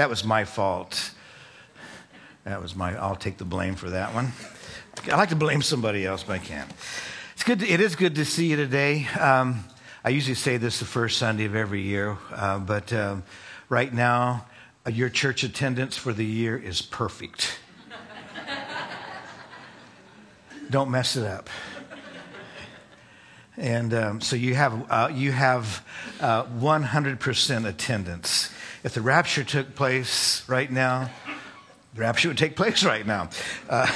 that 0.00 0.08
was 0.08 0.24
my 0.24 0.46
fault. 0.46 1.10
That 2.44 2.62
was 2.62 2.74
my, 2.74 2.96
I'll 2.96 3.16
take 3.16 3.36
the 3.36 3.44
blame 3.44 3.74
for 3.74 3.90
that 3.90 4.14
one. 4.14 4.32
I 5.12 5.16
like 5.16 5.28
to 5.28 5.36
blame 5.36 5.60
somebody 5.60 6.06
else, 6.06 6.22
but 6.22 6.32
I 6.32 6.38
can't. 6.38 6.72
It's 7.34 7.44
good. 7.44 7.58
To, 7.58 7.68
it 7.68 7.82
is 7.82 7.96
good 7.96 8.14
to 8.14 8.24
see 8.24 8.46
you 8.46 8.56
today. 8.56 9.06
Um, 9.08 9.62
I 10.02 10.08
usually 10.08 10.36
say 10.36 10.56
this 10.56 10.78
the 10.78 10.86
first 10.86 11.18
Sunday 11.18 11.44
of 11.44 11.54
every 11.54 11.82
year, 11.82 12.16
uh, 12.32 12.60
but 12.60 12.90
um, 12.94 13.24
right 13.68 13.92
now, 13.92 14.46
uh, 14.86 14.90
your 14.90 15.10
church 15.10 15.42
attendance 15.42 15.98
for 15.98 16.14
the 16.14 16.24
year 16.24 16.56
is 16.56 16.80
perfect. 16.80 17.58
Don't 20.70 20.90
mess 20.90 21.14
it 21.14 21.26
up. 21.26 21.50
And 23.58 23.92
um, 23.92 24.20
so 24.22 24.34
you 24.34 24.54
have, 24.54 24.90
uh, 24.90 25.10
you 25.12 25.32
have 25.32 25.84
uh, 26.20 26.44
100% 26.44 27.68
attendance. 27.68 28.50
If 28.82 28.94
the 28.94 29.02
rapture 29.02 29.44
took 29.44 29.74
place 29.74 30.42
right 30.48 30.70
now, 30.70 31.10
the 31.94 32.00
rapture 32.00 32.28
would 32.28 32.38
take 32.38 32.56
place 32.56 32.82
right 32.82 33.06
now. 33.06 33.28
Uh, 33.68 33.92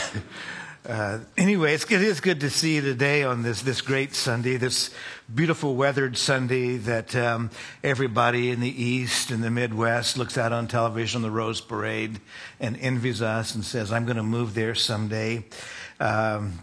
uh, 0.87 1.21
anyway, 1.39 1.73
it's, 1.73 1.91
it 1.91 2.03
is 2.03 2.21
good 2.21 2.41
to 2.41 2.51
see 2.51 2.75
you 2.75 2.83
today 2.83 3.23
on 3.23 3.43
this, 3.43 3.63
this 3.63 3.81
great 3.81 4.15
Sunday, 4.15 4.59
this 4.59 4.91
beautiful 5.35 5.75
weathered 5.75 6.19
Sunday 6.19 6.77
that 6.77 7.17
um, 7.17 7.49
everybody 7.83 8.51
in 8.51 8.61
the 8.61 8.83
East 8.83 9.31
and 9.31 9.43
the 9.43 9.51
Midwest 9.51 10.19
looks 10.19 10.37
out 10.37 10.53
on 10.53 10.69
television, 10.69 11.19
on 11.19 11.23
the 11.23 11.31
Rose 11.31 11.63
Parade, 11.63 12.21
and 12.61 12.77
envies 12.77 13.23
us 13.23 13.55
and 13.55 13.65
says, 13.65 13.91
I'm 13.91 14.05
going 14.05 14.19
to 14.19 14.23
move 14.23 14.53
there 14.53 14.75
someday. 14.75 15.47
Um, 15.99 16.59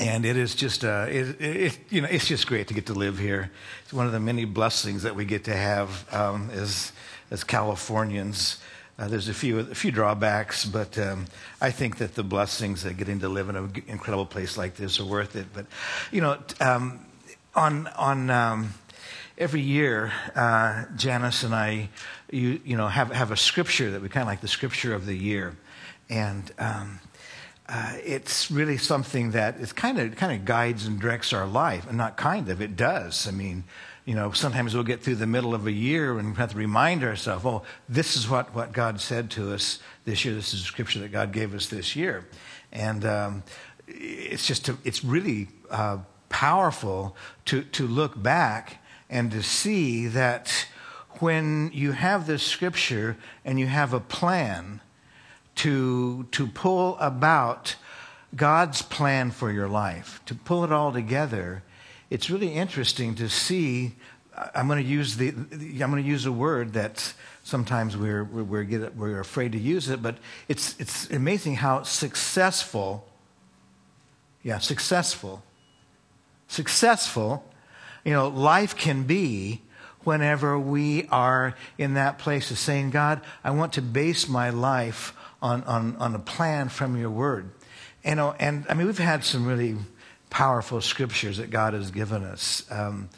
and 0.00 0.24
it 0.24 0.38
is 0.38 0.54
just 0.54 0.86
uh, 0.86 1.06
it, 1.10 1.38
it, 1.38 1.78
you 1.90 2.00
know 2.00 2.08
it's 2.10 2.26
just 2.26 2.46
great 2.46 2.68
to 2.68 2.72
get 2.72 2.86
to 2.86 2.94
live 2.94 3.18
here. 3.18 3.50
It's 3.84 3.92
one 3.92 4.06
of 4.06 4.12
the 4.12 4.20
many 4.20 4.46
blessings 4.46 5.02
that 5.02 5.14
we 5.14 5.26
get 5.26 5.44
to 5.44 5.54
have 5.54 6.06
um, 6.14 6.48
as 6.50 6.92
as 7.32 7.42
Californians. 7.42 8.60
Uh, 8.98 9.08
there's 9.08 9.28
a 9.28 9.34
few 9.34 9.58
a 9.58 9.74
few 9.74 9.90
drawbacks, 9.90 10.66
but 10.66 10.98
um, 10.98 11.24
I 11.60 11.70
think 11.70 11.96
that 11.96 12.14
the 12.14 12.22
blessings 12.22 12.84
of 12.84 12.98
getting 12.98 13.20
to 13.20 13.28
live 13.28 13.48
in 13.48 13.56
an 13.56 13.82
incredible 13.88 14.26
place 14.26 14.58
like 14.58 14.76
this 14.76 15.00
are 15.00 15.06
worth 15.06 15.34
it. 15.34 15.46
But 15.52 15.66
you 16.12 16.20
know, 16.20 16.38
um, 16.60 17.04
on 17.54 17.86
on 17.88 18.30
um, 18.30 18.74
every 19.38 19.62
year, 19.62 20.12
uh, 20.36 20.84
Janice 20.94 21.42
and 21.42 21.54
I, 21.54 21.88
you 22.30 22.60
you 22.64 22.76
know, 22.76 22.86
have 22.86 23.10
have 23.10 23.30
a 23.30 23.36
scripture 23.36 23.90
that 23.92 24.02
we 24.02 24.10
kind 24.10 24.22
of 24.22 24.28
like 24.28 24.42
the 24.42 24.48
scripture 24.48 24.94
of 24.94 25.06
the 25.06 25.16
year, 25.16 25.56
and 26.10 26.52
um, 26.58 27.00
uh, 27.66 27.94
it's 28.04 28.50
really 28.50 28.76
something 28.76 29.30
that 29.30 29.74
kind 29.74 29.98
of 29.98 30.16
kind 30.16 30.38
of 30.38 30.44
guides 30.44 30.84
and 30.86 31.00
directs 31.00 31.32
our 31.32 31.46
life, 31.46 31.88
and 31.88 31.96
not 31.96 32.18
kind 32.18 32.50
of, 32.50 32.60
it 32.60 32.76
does. 32.76 33.26
I 33.26 33.30
mean, 33.30 33.64
you 34.04 34.14
know, 34.14 34.32
sometimes 34.32 34.74
we'll 34.74 34.82
get 34.82 35.02
through 35.02 35.16
the 35.16 35.26
middle 35.26 35.54
of 35.54 35.66
a 35.66 35.72
year 35.72 36.18
and 36.18 36.36
have 36.36 36.52
to 36.52 36.56
remind 36.56 37.04
ourselves, 37.04 37.44
oh, 37.44 37.62
this 37.88 38.16
is 38.16 38.28
what, 38.28 38.54
what 38.54 38.72
God 38.72 39.00
said 39.00 39.30
to 39.32 39.52
us 39.52 39.78
this 40.04 40.24
year. 40.24 40.34
This 40.34 40.52
is 40.52 40.60
the 40.60 40.66
scripture 40.66 41.00
that 41.00 41.12
God 41.12 41.32
gave 41.32 41.54
us 41.54 41.68
this 41.68 41.94
year, 41.94 42.26
and 42.72 43.04
um, 43.04 43.42
it's 43.86 44.46
just 44.46 44.68
a, 44.68 44.76
it's 44.84 45.04
really 45.04 45.48
uh, 45.70 45.98
powerful 46.28 47.16
to 47.46 47.62
to 47.62 47.86
look 47.86 48.20
back 48.20 48.78
and 49.08 49.30
to 49.30 49.42
see 49.42 50.06
that 50.08 50.66
when 51.20 51.70
you 51.72 51.92
have 51.92 52.26
this 52.26 52.42
scripture 52.42 53.16
and 53.44 53.60
you 53.60 53.66
have 53.66 53.92
a 53.92 54.00
plan 54.00 54.80
to, 55.54 56.24
to 56.32 56.46
pull 56.46 56.96
about 56.98 57.76
God's 58.34 58.82
plan 58.82 59.30
for 59.30 59.52
your 59.52 59.68
life, 59.68 60.20
to 60.26 60.34
pull 60.34 60.64
it 60.64 60.72
all 60.72 60.92
together, 60.92 61.62
it's 62.12 62.28
really 62.28 62.52
interesting 62.52 63.14
to 63.14 63.28
see. 63.30 63.92
I'm 64.54 64.68
going 64.68 64.82
to 64.82 64.88
use 64.88 65.16
the, 65.16 65.28
I'm 65.30 65.90
going 65.90 66.02
to 66.02 66.08
use 66.08 66.26
a 66.26 66.32
word 66.32 66.74
that 66.74 67.14
sometimes 67.42 67.96
we're, 67.96 68.22
we're, 68.22 68.64
get, 68.64 68.94
we're 68.96 69.18
afraid 69.18 69.52
to 69.52 69.58
use 69.58 69.88
it, 69.88 70.02
but 70.02 70.16
it's, 70.46 70.78
it's 70.78 71.10
amazing 71.10 71.56
how 71.56 71.84
successful, 71.84 73.08
yeah, 74.42 74.58
successful, 74.58 75.42
successful, 76.48 77.44
you 78.04 78.12
know, 78.12 78.28
life 78.28 78.76
can 78.76 79.04
be 79.04 79.62
whenever 80.04 80.58
we 80.58 81.06
are 81.08 81.54
in 81.78 81.94
that 81.94 82.18
place 82.18 82.50
of 82.50 82.58
saying, 82.58 82.90
God, 82.90 83.22
I 83.42 83.52
want 83.52 83.72
to 83.74 83.82
base 83.82 84.28
my 84.28 84.50
life 84.50 85.14
on, 85.40 85.62
on, 85.64 85.96
on 85.96 86.14
a 86.14 86.18
plan 86.18 86.68
from 86.68 86.98
your 86.98 87.10
word. 87.10 87.50
And, 88.04 88.20
and 88.20 88.66
I 88.68 88.74
mean, 88.74 88.86
we've 88.86 88.98
had 88.98 89.24
some 89.24 89.46
really 89.46 89.76
powerful 90.32 90.80
scriptures 90.80 91.36
that 91.36 91.50
God 91.50 91.74
has 91.74 91.90
given 91.90 92.24
us. 92.24 92.64
Um, 92.70 93.10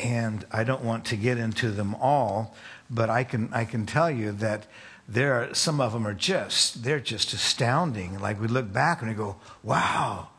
and 0.00 0.44
I 0.50 0.64
don't 0.64 0.82
want 0.82 1.04
to 1.06 1.16
get 1.16 1.38
into 1.38 1.70
them 1.70 1.94
all, 1.94 2.56
but 2.90 3.08
I 3.08 3.22
can, 3.22 3.48
I 3.52 3.64
can 3.64 3.86
tell 3.86 4.10
you 4.10 4.32
that 4.32 4.66
there 5.08 5.34
are, 5.34 5.54
some 5.54 5.80
of 5.80 5.92
them 5.92 6.04
are 6.04 6.12
just, 6.12 6.82
they're 6.82 6.98
just 6.98 7.32
astounding. 7.32 8.18
Like 8.18 8.40
we 8.40 8.48
look 8.48 8.72
back 8.72 9.00
and 9.00 9.08
we 9.08 9.14
go, 9.14 9.36
wow, 9.62 10.30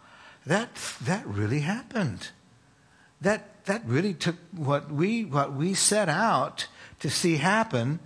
that, 0.45 0.75
that 1.01 1.25
really 1.25 1.61
happened. 1.61 2.29
That, 3.21 3.63
that 3.65 3.85
really 3.85 4.13
took 4.13 4.35
what 4.51 4.91
we, 4.91 5.23
what 5.23 5.53
we 5.53 5.73
set 5.73 6.09
out 6.09 6.67
to 6.99 7.09
see 7.09 7.38
happen 7.38 7.99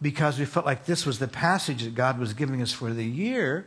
because 0.00 0.38
we 0.38 0.46
felt 0.46 0.64
like 0.64 0.86
this 0.86 1.04
was 1.04 1.18
the 1.18 1.28
passage 1.28 1.84
that 1.84 1.94
God 1.94 2.18
was 2.18 2.32
giving 2.32 2.62
us 2.62 2.72
for 2.72 2.94
the 2.94 3.04
year. 3.04 3.66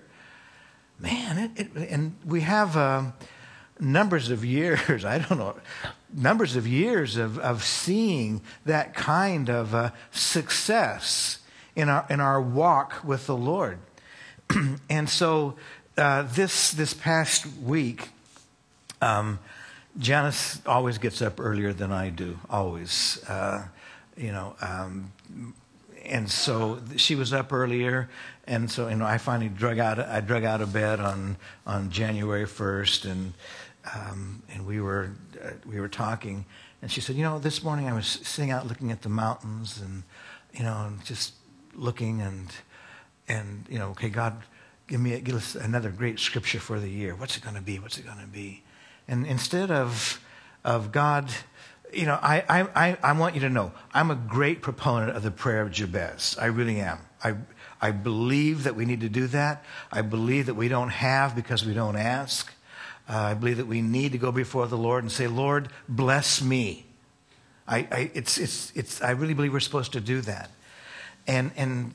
Man, 0.99 1.37
it, 1.37 1.51
it, 1.75 1.89
and 1.89 2.15
we 2.25 2.41
have 2.41 2.75
uh, 2.75 3.11
numbers 3.79 4.29
of 4.29 4.43
years, 4.43 5.05
I 5.05 5.19
don't 5.19 5.37
know, 5.37 5.55
numbers 6.13 6.55
of 6.55 6.67
years 6.67 7.17
of, 7.17 7.39
of 7.39 7.63
seeing 7.63 8.41
that 8.65 8.93
kind 8.93 9.49
of 9.49 9.73
uh, 9.73 9.91
success 10.11 11.39
in 11.75 11.89
our, 11.89 12.05
in 12.09 12.19
our 12.19 12.41
walk 12.41 13.03
with 13.03 13.27
the 13.27 13.35
Lord. 13.35 13.79
and 14.89 15.09
so 15.09 15.55
uh, 15.97 16.23
this, 16.23 16.71
this 16.71 16.93
past 16.93 17.45
week, 17.63 18.09
um, 19.01 19.39
Janice 19.97 20.61
always 20.65 20.97
gets 20.97 21.21
up 21.21 21.39
earlier 21.39 21.73
than 21.73 21.91
I 21.91 22.09
do, 22.09 22.39
always. 22.49 23.23
Uh, 23.27 23.67
you 24.15 24.31
know, 24.31 24.55
um, 24.61 25.11
and 26.05 26.29
so 26.29 26.79
she 26.97 27.15
was 27.15 27.33
up 27.33 27.53
earlier, 27.53 28.09
and 28.47 28.69
so 28.69 28.87
you 28.87 28.95
know 28.95 29.05
I 29.05 29.17
finally 29.17 29.49
drug 29.49 29.79
out 29.79 29.99
I 29.99 30.21
drug 30.21 30.43
out 30.43 30.61
of 30.61 30.73
bed 30.73 30.99
on 30.99 31.37
on 31.65 31.91
January 31.91 32.45
first, 32.45 33.05
and 33.05 33.33
um, 33.95 34.43
and 34.53 34.65
we 34.65 34.79
were 34.81 35.11
uh, 35.43 35.51
we 35.65 35.79
were 35.79 35.87
talking, 35.87 36.45
and 36.81 36.91
she 36.91 37.01
said, 37.01 37.15
you 37.15 37.23
know, 37.23 37.39
this 37.39 37.63
morning 37.63 37.87
I 37.87 37.93
was 37.93 38.05
sitting 38.05 38.51
out 38.51 38.67
looking 38.67 38.91
at 38.91 39.01
the 39.01 39.09
mountains, 39.09 39.79
and 39.81 40.03
you 40.53 40.63
know, 40.63 40.91
just 41.03 41.33
looking 41.73 42.21
and 42.21 42.51
and 43.27 43.65
you 43.69 43.79
know, 43.79 43.89
okay, 43.91 44.09
God, 44.09 44.41
give 44.87 44.99
me 44.99 45.19
give 45.21 45.35
us 45.35 45.55
another 45.55 45.89
great 45.89 46.19
scripture 46.19 46.59
for 46.59 46.79
the 46.79 46.89
year. 46.89 47.15
What's 47.15 47.37
it 47.37 47.43
going 47.43 47.55
to 47.55 47.61
be? 47.61 47.79
What's 47.79 47.97
it 47.97 48.05
going 48.05 48.19
to 48.19 48.27
be? 48.27 48.63
And 49.07 49.25
instead 49.25 49.71
of 49.71 50.21
of 50.63 50.91
God 50.91 51.31
you 51.93 52.05
know, 52.05 52.19
I, 52.21 52.67
I, 52.75 52.97
I 53.01 53.13
want 53.13 53.35
you 53.35 53.41
to 53.41 53.49
know 53.49 53.71
I'm 53.93 54.11
a 54.11 54.15
great 54.15 54.61
proponent 54.61 55.15
of 55.15 55.23
the 55.23 55.31
prayer 55.31 55.61
of 55.61 55.71
Jabez. 55.71 56.37
I 56.39 56.45
really 56.45 56.79
am. 56.79 56.99
I, 57.23 57.35
I 57.81 57.91
believe 57.91 58.63
that 58.63 58.75
we 58.75 58.85
need 58.85 59.01
to 59.01 59.09
do 59.09 59.27
that. 59.27 59.63
I 59.91 60.01
believe 60.01 60.45
that 60.47 60.53
we 60.53 60.67
don't 60.67 60.89
have 60.89 61.35
because 61.35 61.65
we 61.65 61.73
don't 61.73 61.95
ask. 61.95 62.53
Uh, 63.09 63.17
I 63.17 63.33
believe 63.33 63.57
that 63.57 63.65
we 63.65 63.81
need 63.81 64.11
to 64.11 64.19
go 64.19 64.31
before 64.31 64.67
the 64.67 64.77
Lord 64.77 65.03
and 65.03 65.11
say, 65.11 65.25
Lord, 65.25 65.69
bless 65.87 66.43
me. 66.43 66.85
I, 67.67 67.79
I, 67.91 68.11
it's, 68.13 68.37
it's, 68.37 68.71
it's, 68.75 69.01
I 69.01 69.11
really 69.11 69.33
believe 69.33 69.51
we're 69.51 69.59
supposed 69.59 69.93
to 69.93 70.01
do 70.01 70.21
that. 70.21 70.51
And, 71.25 71.51
and 71.57 71.93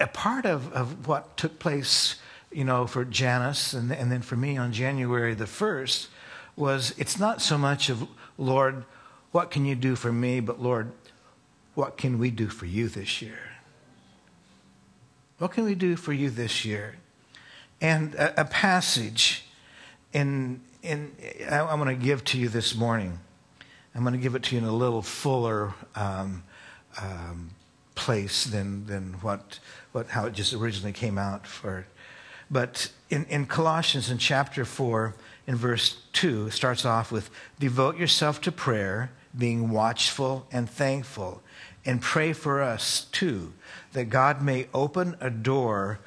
a 0.00 0.06
part 0.06 0.46
of, 0.46 0.72
of 0.72 1.06
what 1.06 1.36
took 1.36 1.58
place, 1.58 2.16
you 2.50 2.64
know, 2.64 2.86
for 2.86 3.04
Janice 3.04 3.74
and, 3.74 3.92
and 3.92 4.10
then 4.10 4.22
for 4.22 4.36
me 4.36 4.56
on 4.56 4.72
January 4.72 5.34
the 5.34 5.44
1st 5.44 6.08
was 6.56 6.94
it's 6.96 7.18
not 7.18 7.42
so 7.42 7.58
much 7.58 7.90
of, 7.90 8.06
Lord, 8.38 8.84
what 9.30 9.50
can 9.50 9.66
you 9.66 9.74
do 9.74 9.94
for 9.94 10.12
me? 10.12 10.40
But 10.40 10.60
Lord, 10.60 10.92
what 11.74 11.98
can 11.98 12.18
we 12.18 12.30
do 12.30 12.48
for 12.48 12.66
you 12.66 12.88
this 12.88 13.20
year? 13.20 13.38
What 15.38 15.52
can 15.52 15.64
we 15.64 15.74
do 15.74 15.96
for 15.96 16.12
you 16.12 16.30
this 16.30 16.64
year? 16.64 16.96
And 17.80 18.14
a, 18.14 18.42
a 18.42 18.44
passage 18.44 19.43
in, 20.14 20.60
in, 20.82 21.12
I, 21.50 21.70
am 21.70 21.78
going 21.78 21.94
to 21.94 22.02
give 22.02 22.24
to 22.24 22.38
you 22.38 22.48
this 22.48 22.74
morning. 22.74 23.18
I'm 23.94 24.02
going 24.02 24.14
to 24.14 24.20
give 24.20 24.34
it 24.34 24.44
to 24.44 24.54
you 24.54 24.62
in 24.62 24.66
a 24.66 24.72
little 24.72 25.02
fuller 25.02 25.74
um, 25.94 26.44
um, 27.00 27.50
place 27.94 28.44
than, 28.44 28.86
than 28.86 29.14
what, 29.14 29.58
what, 29.92 30.08
how 30.08 30.26
it 30.26 30.32
just 30.32 30.54
originally 30.54 30.92
came 30.92 31.18
out 31.18 31.46
for. 31.46 31.86
But 32.50 32.90
in, 33.10 33.24
in 33.26 33.46
Colossians, 33.46 34.10
in 34.10 34.18
chapter 34.18 34.64
4, 34.64 35.14
in 35.46 35.56
verse 35.56 36.02
2, 36.12 36.46
it 36.46 36.52
starts 36.52 36.84
off 36.84 37.12
with 37.12 37.30
Devote 37.58 37.98
yourself 37.98 38.40
to 38.42 38.52
prayer 38.52 39.10
being 39.36 39.70
watchful 39.70 40.46
and 40.52 40.70
thankful. 40.70 41.42
And 41.84 42.00
pray 42.00 42.32
for 42.32 42.62
us 42.62 43.06
too, 43.12 43.52
that 43.92 44.04
God 44.04 44.40
may 44.42 44.68
open 44.72 45.16
a 45.20 45.28
door 45.28 45.98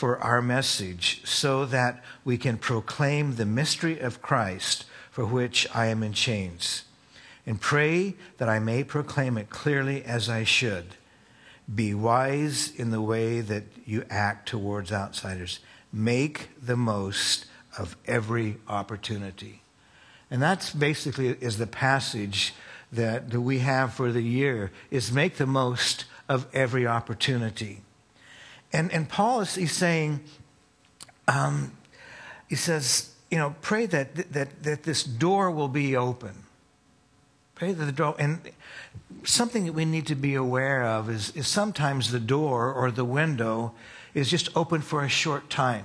for 0.00 0.18
our 0.20 0.40
message 0.40 1.20
so 1.26 1.66
that 1.66 2.02
we 2.24 2.38
can 2.38 2.56
proclaim 2.56 3.34
the 3.34 3.44
mystery 3.44 4.00
of 4.00 4.22
Christ 4.22 4.86
for 5.10 5.26
which 5.26 5.66
I 5.74 5.88
am 5.88 6.02
in 6.02 6.14
chains. 6.14 6.84
And 7.44 7.60
pray 7.60 8.14
that 8.38 8.48
I 8.48 8.60
may 8.60 8.82
proclaim 8.82 9.36
it 9.36 9.50
clearly 9.50 10.02
as 10.02 10.26
I 10.30 10.44
should. 10.44 10.94
Be 11.72 11.92
wise 11.92 12.72
in 12.74 12.92
the 12.92 13.02
way 13.02 13.42
that 13.42 13.64
you 13.84 14.06
act 14.08 14.48
towards 14.48 14.90
outsiders. 14.90 15.60
Make 15.92 16.48
the 16.58 16.78
most 16.78 17.44
of 17.76 17.94
every 18.06 18.56
opportunity. 18.68 19.60
And 20.30 20.40
that's 20.40 20.72
basically 20.72 21.28
is 21.28 21.58
the 21.58 21.66
passage 21.66 22.54
that, 22.90 23.28
that 23.28 23.42
we 23.42 23.58
have 23.58 23.92
for 23.92 24.10
the 24.12 24.22
year 24.22 24.72
is 24.90 25.12
make 25.12 25.36
the 25.36 25.46
most 25.46 26.06
of 26.26 26.46
every 26.54 26.86
opportunity. 26.86 27.82
And, 28.72 28.92
and 28.92 29.08
Paul 29.08 29.40
is 29.40 29.54
he's 29.54 29.72
saying, 29.72 30.20
um, 31.26 31.72
he 32.48 32.56
says, 32.56 33.10
you 33.30 33.38
know, 33.38 33.54
pray 33.62 33.86
that, 33.86 34.32
that, 34.32 34.62
that 34.62 34.82
this 34.82 35.04
door 35.04 35.50
will 35.50 35.68
be 35.68 35.96
open. 35.96 36.34
Pray 37.54 37.72
that 37.72 37.84
the 37.84 37.92
door, 37.92 38.16
and 38.18 38.40
something 39.24 39.66
that 39.66 39.72
we 39.72 39.84
need 39.84 40.06
to 40.06 40.14
be 40.14 40.34
aware 40.34 40.84
of 40.84 41.08
is, 41.10 41.34
is 41.36 41.46
sometimes 41.46 42.10
the 42.10 42.20
door 42.20 42.72
or 42.72 42.90
the 42.90 43.04
window 43.04 43.72
is 44.14 44.30
just 44.30 44.48
open 44.56 44.80
for 44.80 45.04
a 45.04 45.08
short 45.08 45.50
time. 45.50 45.84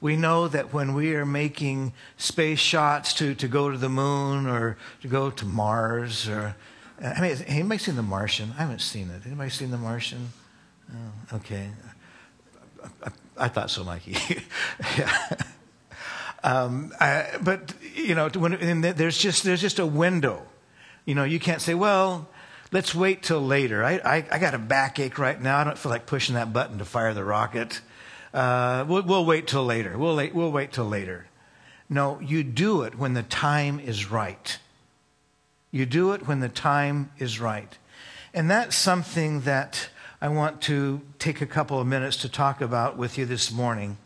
We 0.00 0.16
know 0.16 0.48
that 0.48 0.72
when 0.72 0.94
we 0.94 1.14
are 1.14 1.26
making 1.26 1.92
space 2.16 2.58
shots 2.58 3.12
to, 3.14 3.34
to 3.34 3.48
go 3.48 3.70
to 3.70 3.76
the 3.76 3.90
moon 3.90 4.46
or 4.46 4.78
to 5.02 5.08
go 5.08 5.30
to 5.30 5.44
Mars 5.44 6.26
or, 6.26 6.56
I 7.02 7.20
mean, 7.20 7.36
anybody 7.46 7.78
seen 7.78 7.96
The 7.96 8.02
Martian? 8.02 8.54
I 8.56 8.62
haven't 8.62 8.80
seen 8.80 9.10
it. 9.10 9.26
Anybody 9.26 9.50
seen 9.50 9.70
The 9.70 9.78
Martian? 9.78 10.30
Oh, 10.90 11.36
okay. 11.36 11.70
I, 13.36 13.48
thought 13.48 13.70
so, 13.70 13.84
Mikey. 13.84 14.16
yeah. 14.98 15.34
Um, 16.42 16.92
I, 17.00 17.26
but 17.42 17.74
you 17.94 18.14
know, 18.14 18.28
when, 18.28 18.80
there's 18.80 19.18
just 19.18 19.44
there's 19.44 19.60
just 19.60 19.78
a 19.78 19.86
window. 19.86 20.46
You 21.04 21.14
know, 21.14 21.24
you 21.24 21.40
can't 21.40 21.60
say, 21.60 21.74
well, 21.74 22.28
let's 22.72 22.94
wait 22.94 23.22
till 23.22 23.40
later. 23.40 23.84
I, 23.84 24.00
I, 24.04 24.26
I 24.30 24.38
got 24.38 24.54
a 24.54 24.58
backache 24.58 25.18
right 25.18 25.40
now. 25.40 25.58
I 25.58 25.64
don't 25.64 25.78
feel 25.78 25.90
like 25.90 26.06
pushing 26.06 26.34
that 26.34 26.52
button 26.52 26.78
to 26.78 26.84
fire 26.84 27.14
the 27.14 27.24
rocket. 27.24 27.80
Uh, 28.32 28.84
we'll, 28.86 29.02
we'll, 29.02 29.24
wait 29.24 29.46
till 29.48 29.64
later. 29.64 29.98
We'll, 29.98 30.16
wait, 30.16 30.34
we'll 30.34 30.52
wait 30.52 30.72
till 30.72 30.84
later. 30.84 31.26
No, 31.88 32.20
you 32.20 32.44
do 32.44 32.82
it 32.82 32.96
when 32.96 33.14
the 33.14 33.24
time 33.24 33.80
is 33.80 34.10
right. 34.10 34.58
You 35.72 35.86
do 35.86 36.12
it 36.12 36.26
when 36.26 36.40
the 36.40 36.48
time 36.48 37.10
is 37.18 37.40
right. 37.40 37.76
And 38.32 38.48
that's 38.48 38.76
something 38.76 39.40
that 39.40 39.88
I 40.22 40.28
want 40.28 40.60
to 40.62 41.00
take 41.18 41.40
a 41.40 41.46
couple 41.46 41.80
of 41.80 41.86
minutes 41.86 42.18
to 42.18 42.28
talk 42.28 42.60
about 42.60 42.98
with 42.98 43.16
you 43.16 43.24
this 43.24 43.50
morning 43.50 43.96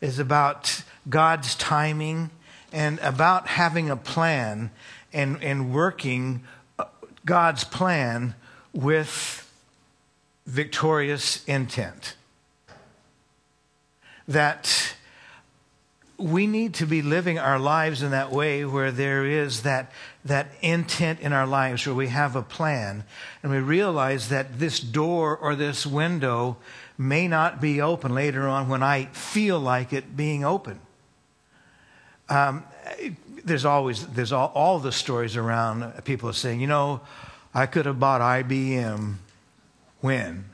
is 0.00 0.18
about 0.18 0.82
God's 1.08 1.54
timing 1.54 2.30
and 2.72 2.98
about 2.98 3.46
having 3.46 3.88
a 3.88 3.96
plan 3.96 4.72
and, 5.12 5.40
and 5.40 5.72
working 5.72 6.42
uh, 6.80 6.86
God's 7.24 7.62
plan 7.62 8.34
with 8.72 9.48
victorious 10.46 11.44
intent. 11.44 12.16
That 14.26 14.96
we 16.16 16.48
need 16.48 16.74
to 16.74 16.86
be 16.86 17.02
living 17.02 17.38
our 17.38 17.60
lives 17.60 18.02
in 18.02 18.10
that 18.10 18.32
way 18.32 18.64
where 18.64 18.90
there 18.90 19.24
is 19.24 19.62
that, 19.62 19.92
that 20.24 20.48
intent 20.60 21.20
in 21.20 21.32
our 21.32 21.46
lives, 21.46 21.84
where 21.86 21.94
we 21.94 22.08
have 22.08 22.36
a 22.36 22.42
plan, 22.42 23.04
and 23.42 23.50
we 23.50 23.58
realize 23.58 24.28
that 24.28 24.58
this 24.58 24.78
door 24.78 25.36
or 25.36 25.56
this 25.56 25.84
window 25.84 26.56
may 26.96 27.26
not 27.26 27.60
be 27.60 27.80
open 27.80 28.14
later 28.14 28.46
on 28.48 28.68
when 28.68 28.82
I 28.82 29.06
feel 29.06 29.58
like 29.58 29.92
it 29.92 30.16
being 30.16 30.44
open. 30.44 30.78
Um, 32.28 32.64
there's 33.44 33.64
always 33.64 34.06
there's 34.06 34.32
all, 34.32 34.52
all 34.54 34.78
the 34.78 34.92
stories 34.92 35.36
around 35.36 36.04
people 36.04 36.32
saying, 36.32 36.60
you 36.60 36.66
know, 36.66 37.00
I 37.52 37.66
could 37.66 37.86
have 37.86 37.98
bought 37.98 38.20
IBM 38.20 39.16
when, 40.00 40.44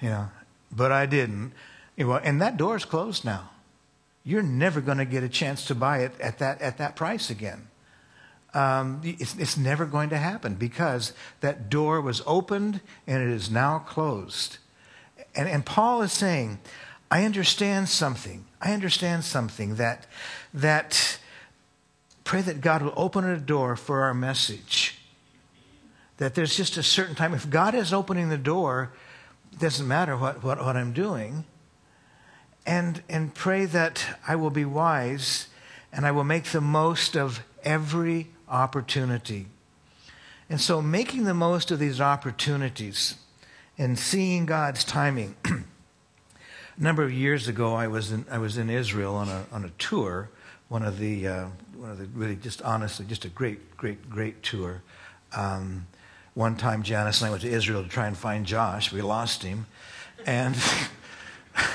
you 0.00 0.08
know, 0.10 0.30
but 0.70 0.92
I 0.92 1.06
didn't. 1.06 1.52
Well, 1.98 2.20
And 2.22 2.40
that 2.42 2.56
door 2.56 2.76
is 2.76 2.84
closed 2.84 3.24
now. 3.24 3.50
You're 4.24 4.42
never 4.42 4.80
going 4.80 4.98
to 4.98 5.04
get 5.04 5.22
a 5.22 5.28
chance 5.28 5.64
to 5.66 5.74
buy 5.74 5.98
it 5.98 6.12
at 6.20 6.38
that 6.38 6.60
at 6.60 6.78
that 6.78 6.94
price 6.94 7.30
again. 7.30 7.68
Um, 8.54 9.00
it's, 9.02 9.34
it's 9.36 9.56
never 9.56 9.86
going 9.86 10.10
to 10.10 10.18
happen 10.18 10.56
because 10.56 11.14
that 11.40 11.70
door 11.70 12.00
was 12.00 12.22
opened 12.26 12.80
and 13.06 13.22
it 13.22 13.30
is 13.30 13.50
now 13.50 13.78
closed. 13.78 14.58
And, 15.34 15.48
and 15.48 15.64
Paul 15.64 16.02
is 16.02 16.12
saying, 16.12 16.58
I 17.10 17.24
understand 17.24 17.88
something. 17.88 18.44
I 18.60 18.72
understand 18.72 19.24
something 19.24 19.76
that, 19.76 20.06
that 20.54 21.18
pray 22.24 22.42
that 22.42 22.60
God 22.60 22.82
will 22.82 22.94
open 22.96 23.24
a 23.24 23.38
door 23.38 23.76
for 23.76 24.02
our 24.02 24.14
message. 24.14 24.98
That 26.18 26.34
there's 26.34 26.56
just 26.56 26.76
a 26.76 26.82
certain 26.82 27.14
time. 27.14 27.34
If 27.34 27.48
God 27.48 27.74
is 27.74 27.92
opening 27.92 28.28
the 28.28 28.38
door, 28.38 28.92
it 29.52 29.58
doesn't 29.58 29.86
matter 29.88 30.16
what, 30.16 30.42
what, 30.44 30.64
what 30.64 30.76
I'm 30.76 30.92
doing. 30.92 31.44
And, 32.64 33.02
and 33.08 33.34
pray 33.34 33.64
that 33.64 34.04
I 34.26 34.36
will 34.36 34.50
be 34.50 34.64
wise 34.64 35.48
and 35.92 36.06
I 36.06 36.12
will 36.12 36.24
make 36.24 36.44
the 36.44 36.60
most 36.60 37.16
of 37.16 37.42
every 37.64 38.28
opportunity. 38.52 39.46
And 40.48 40.60
so, 40.60 40.82
making 40.82 41.24
the 41.24 41.34
most 41.34 41.70
of 41.70 41.78
these 41.78 42.00
opportunities 42.00 43.16
and 43.78 43.98
seeing 43.98 44.46
God's 44.46 44.84
timing. 44.84 45.34
A 45.44 46.82
number 46.82 47.02
of 47.02 47.12
years 47.12 47.48
ago, 47.48 47.74
I 47.74 47.86
was 47.86 48.12
in, 48.12 48.24
I 48.30 48.38
was 48.38 48.58
in 48.58 48.70
Israel 48.70 49.14
on 49.14 49.28
a, 49.28 49.44
on 49.52 49.64
a 49.64 49.70
tour, 49.78 50.30
one 50.68 50.82
of 50.82 50.98
the, 50.98 51.26
uh, 51.26 51.46
one 51.76 51.90
of 51.90 51.98
the 51.98 52.06
really 52.06 52.36
just 52.36 52.62
honestly, 52.62 53.04
just 53.06 53.24
a 53.24 53.28
great, 53.28 53.76
great, 53.76 54.08
great 54.08 54.42
tour. 54.42 54.82
Um, 55.34 55.86
one 56.34 56.56
time, 56.56 56.82
Janice 56.82 57.20
and 57.20 57.28
I 57.28 57.30
went 57.30 57.42
to 57.42 57.50
Israel 57.50 57.82
to 57.82 57.88
try 57.88 58.06
and 58.06 58.16
find 58.16 58.46
Josh. 58.46 58.90
We 58.90 59.02
lost 59.02 59.42
him. 59.42 59.66
And 60.24 60.56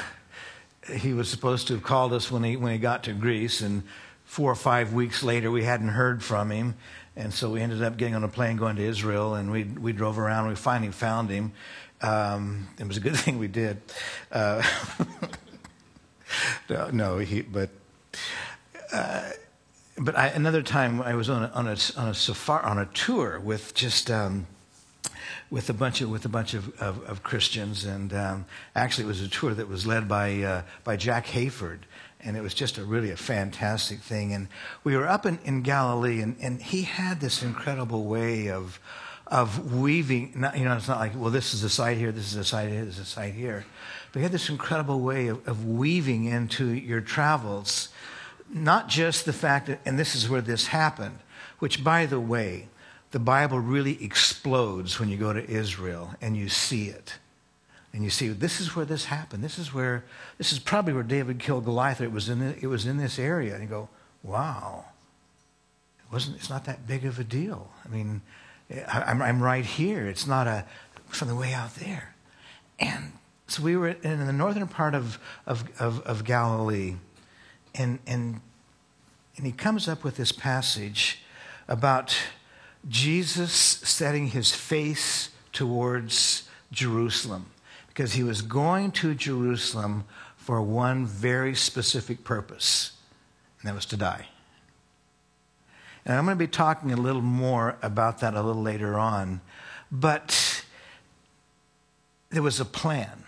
he 0.97 1.13
was 1.13 1.29
supposed 1.29 1.67
to 1.67 1.73
have 1.73 1.83
called 1.83 2.13
us 2.13 2.31
when 2.31 2.43
he, 2.43 2.55
when 2.55 2.71
he 2.71 2.79
got 2.79 3.03
to 3.03 3.13
Greece. 3.13 3.61
And 3.61 3.83
four 4.27 4.51
or 4.51 4.55
five 4.55 4.93
weeks 4.93 5.23
later, 5.23 5.49
we 5.49 5.63
hadn't 5.63 5.89
heard 5.89 6.21
from 6.21 6.51
him. 6.51 6.75
And 7.15 7.33
so 7.33 7.49
we 7.49 7.61
ended 7.61 7.81
up 7.81 7.97
getting 7.97 8.13
on 8.13 8.23
a 8.23 8.27
plane 8.27 8.57
going 8.57 8.75
to 8.75 8.83
Israel. 8.83 9.33
And 9.33 9.49
we, 9.49 9.63
we 9.63 9.93
drove 9.93 10.19
around. 10.19 10.49
We 10.49 10.55
finally 10.55 10.91
found 10.91 11.31
him. 11.31 11.53
Um, 12.01 12.67
it 12.77 12.87
was 12.87 12.97
a 12.97 12.99
good 12.99 13.15
thing 13.17 13.39
we 13.39 13.47
did. 13.47 13.81
Uh, 14.31 14.61
no, 16.91 17.17
he, 17.17 17.41
but 17.41 17.69
uh, 18.91 19.29
but 19.97 20.15
I, 20.15 20.27
another 20.27 20.61
time 20.61 21.01
I 21.01 21.15
was 21.15 21.29
on 21.29 21.43
a, 21.43 21.47
on 21.47 21.67
a, 21.67 21.77
on 21.97 22.09
a 22.09 22.13
safari 22.13 22.63
on 22.65 22.77
a 22.77 22.85
tour 22.85 23.39
with 23.39 23.73
just 23.73 24.11
um, 24.11 24.45
with 25.49 25.69
a 25.69 25.73
bunch 25.73 26.01
of 26.01 26.09
with 26.09 26.25
a 26.25 26.29
bunch 26.29 26.53
of, 26.53 26.79
of, 26.79 27.03
of 27.09 27.23
Christians, 27.23 27.85
and 27.85 28.13
um, 28.13 28.45
actually 28.75 29.05
it 29.05 29.07
was 29.07 29.21
a 29.21 29.27
tour 29.27 29.53
that 29.53 29.67
was 29.67 29.87
led 29.87 30.07
by 30.07 30.41
uh, 30.43 30.61
by 30.83 30.97
Jack 30.97 31.25
Hayford, 31.27 31.79
and 32.27 32.35
it 32.35 32.41
was 32.41 32.53
just 32.53 32.77
a 32.77 32.83
really 32.83 33.09
a 33.09 33.17
fantastic 33.17 33.99
thing. 33.99 34.33
And 34.33 34.49
we 34.83 34.95
were 34.95 35.07
up 35.07 35.25
in, 35.25 35.39
in 35.45 35.61
Galilee, 35.61 36.21
and, 36.21 36.35
and 36.41 36.61
he 36.61 36.83
had 36.83 37.21
this 37.21 37.41
incredible 37.41 38.03
way 38.03 38.49
of 38.49 38.79
of 39.27 39.73
weaving. 39.73 40.33
Not, 40.35 40.57
you 40.57 40.65
know, 40.65 40.75
it's 40.75 40.87
not 40.87 40.99
like, 40.99 41.13
well, 41.15 41.31
this 41.31 41.53
is 41.53 41.63
a 41.63 41.69
site 41.69 41.97
here, 41.97 42.11
this 42.11 42.27
is 42.27 42.37
a 42.37 42.45
site 42.45 42.69
here, 42.69 42.85
this 42.85 42.95
is 42.95 43.01
a 43.01 43.05
site 43.05 43.33
here. 43.33 43.65
But 44.11 44.19
he 44.19 44.23
had 44.23 44.31
this 44.31 44.49
incredible 44.49 45.01
way 45.01 45.27
of, 45.27 45.45
of 45.47 45.65
weaving 45.65 46.25
into 46.25 46.67
your 46.67 47.01
travels, 47.01 47.89
not 48.49 48.87
just 48.87 49.25
the 49.25 49.33
fact 49.33 49.67
that, 49.67 49.81
and 49.85 49.99
this 49.99 50.15
is 50.15 50.29
where 50.29 50.41
this 50.41 50.67
happened, 50.67 51.19
which, 51.59 51.83
by 51.83 52.05
the 52.05 52.19
way, 52.19 52.67
the 53.11 53.19
Bible 53.19 53.59
really 53.59 54.03
explodes 54.03 54.99
when 54.99 55.09
you 55.09 55.17
go 55.17 55.33
to 55.33 55.49
Israel 55.49 56.13
and 56.21 56.37
you 56.37 56.49
see 56.49 56.87
it. 56.87 57.15
And 57.97 58.03
you 58.03 58.11
see, 58.11 58.27
this 58.27 58.61
is 58.61 58.75
where 58.75 58.85
this 58.85 59.05
happened. 59.05 59.43
This 59.43 59.57
is 59.57 59.73
where, 59.73 60.05
this 60.37 60.51
is 60.51 60.59
probably 60.59 60.93
where 60.93 61.01
David 61.01 61.39
killed 61.39 61.65
Goliath. 61.65 61.99
It 61.99 62.11
was 62.11 62.29
in, 62.29 62.37
the, 62.37 62.55
it 62.61 62.67
was 62.67 62.85
in 62.85 62.97
this 62.97 63.17
area. 63.17 63.55
And 63.55 63.63
you 63.63 63.67
go, 63.67 63.89
wow. 64.21 64.85
It 65.97 66.13
wasn't, 66.13 66.35
it's 66.35 66.47
not 66.47 66.65
that 66.65 66.85
big 66.85 67.05
of 67.05 67.17
a 67.17 67.23
deal. 67.23 67.71
I 67.83 67.87
mean, 67.87 68.21
I'm, 68.87 69.19
I'm 69.23 69.41
right 69.41 69.65
here. 69.65 70.05
It's 70.05 70.27
not 70.27 70.45
a 70.45 70.63
something 71.11 71.35
way 71.35 71.53
out 71.53 71.73
there. 71.73 72.13
And 72.77 73.13
so 73.47 73.63
we 73.63 73.75
were 73.75 73.87
in 73.87 74.27
the 74.27 74.31
northern 74.31 74.67
part 74.67 74.93
of, 74.93 75.17
of, 75.47 75.63
of, 75.79 76.01
of 76.01 76.23
Galilee, 76.23 76.97
and, 77.73 77.97
and, 78.05 78.41
and 79.37 79.45
he 79.47 79.51
comes 79.51 79.87
up 79.87 80.03
with 80.03 80.17
this 80.17 80.31
passage 80.31 81.23
about 81.67 82.15
Jesus 82.87 83.51
setting 83.51 84.27
his 84.27 84.53
face 84.53 85.31
towards 85.51 86.47
Jerusalem 86.71 87.47
because 87.97 88.13
he 88.13 88.21
was 88.21 88.43
going 88.43 88.91
to 88.91 89.15
Jerusalem 89.15 90.03
for 90.35 90.61
one 90.61 91.03
very 91.03 91.55
specific 91.55 92.23
purpose, 92.23 92.91
and 93.59 93.67
that 93.67 93.73
was 93.73 93.87
to 93.87 93.97
die. 93.97 94.27
And 96.05 96.15
I'm 96.15 96.25
going 96.25 96.37
to 96.37 96.39
be 96.39 96.45
talking 96.45 96.91
a 96.91 96.95
little 96.95 97.23
more 97.23 97.75
about 97.81 98.19
that 98.19 98.35
a 98.35 98.43
little 98.43 98.61
later 98.61 98.99
on. 98.99 99.41
But 99.91 100.63
there 102.29 102.43
was 102.43 102.59
a 102.59 102.65
plan. 102.65 103.23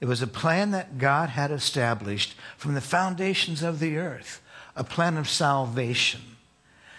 There 0.00 0.08
was 0.08 0.20
a 0.20 0.26
plan 0.26 0.72
that 0.72 0.98
God 0.98 1.28
had 1.28 1.52
established 1.52 2.34
from 2.56 2.74
the 2.74 2.80
foundations 2.80 3.62
of 3.62 3.78
the 3.78 3.98
earth, 3.98 4.42
a 4.74 4.82
plan 4.82 5.16
of 5.16 5.28
salvation. 5.28 6.22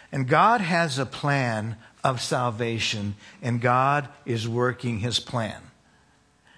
And 0.10 0.26
God 0.26 0.62
has 0.62 0.98
a 0.98 1.06
plan 1.06 1.76
of 2.02 2.22
salvation, 2.22 3.16
and 3.42 3.60
God 3.60 4.08
is 4.26 4.48
working 4.48 5.00
his 5.00 5.20
plan. 5.20 5.64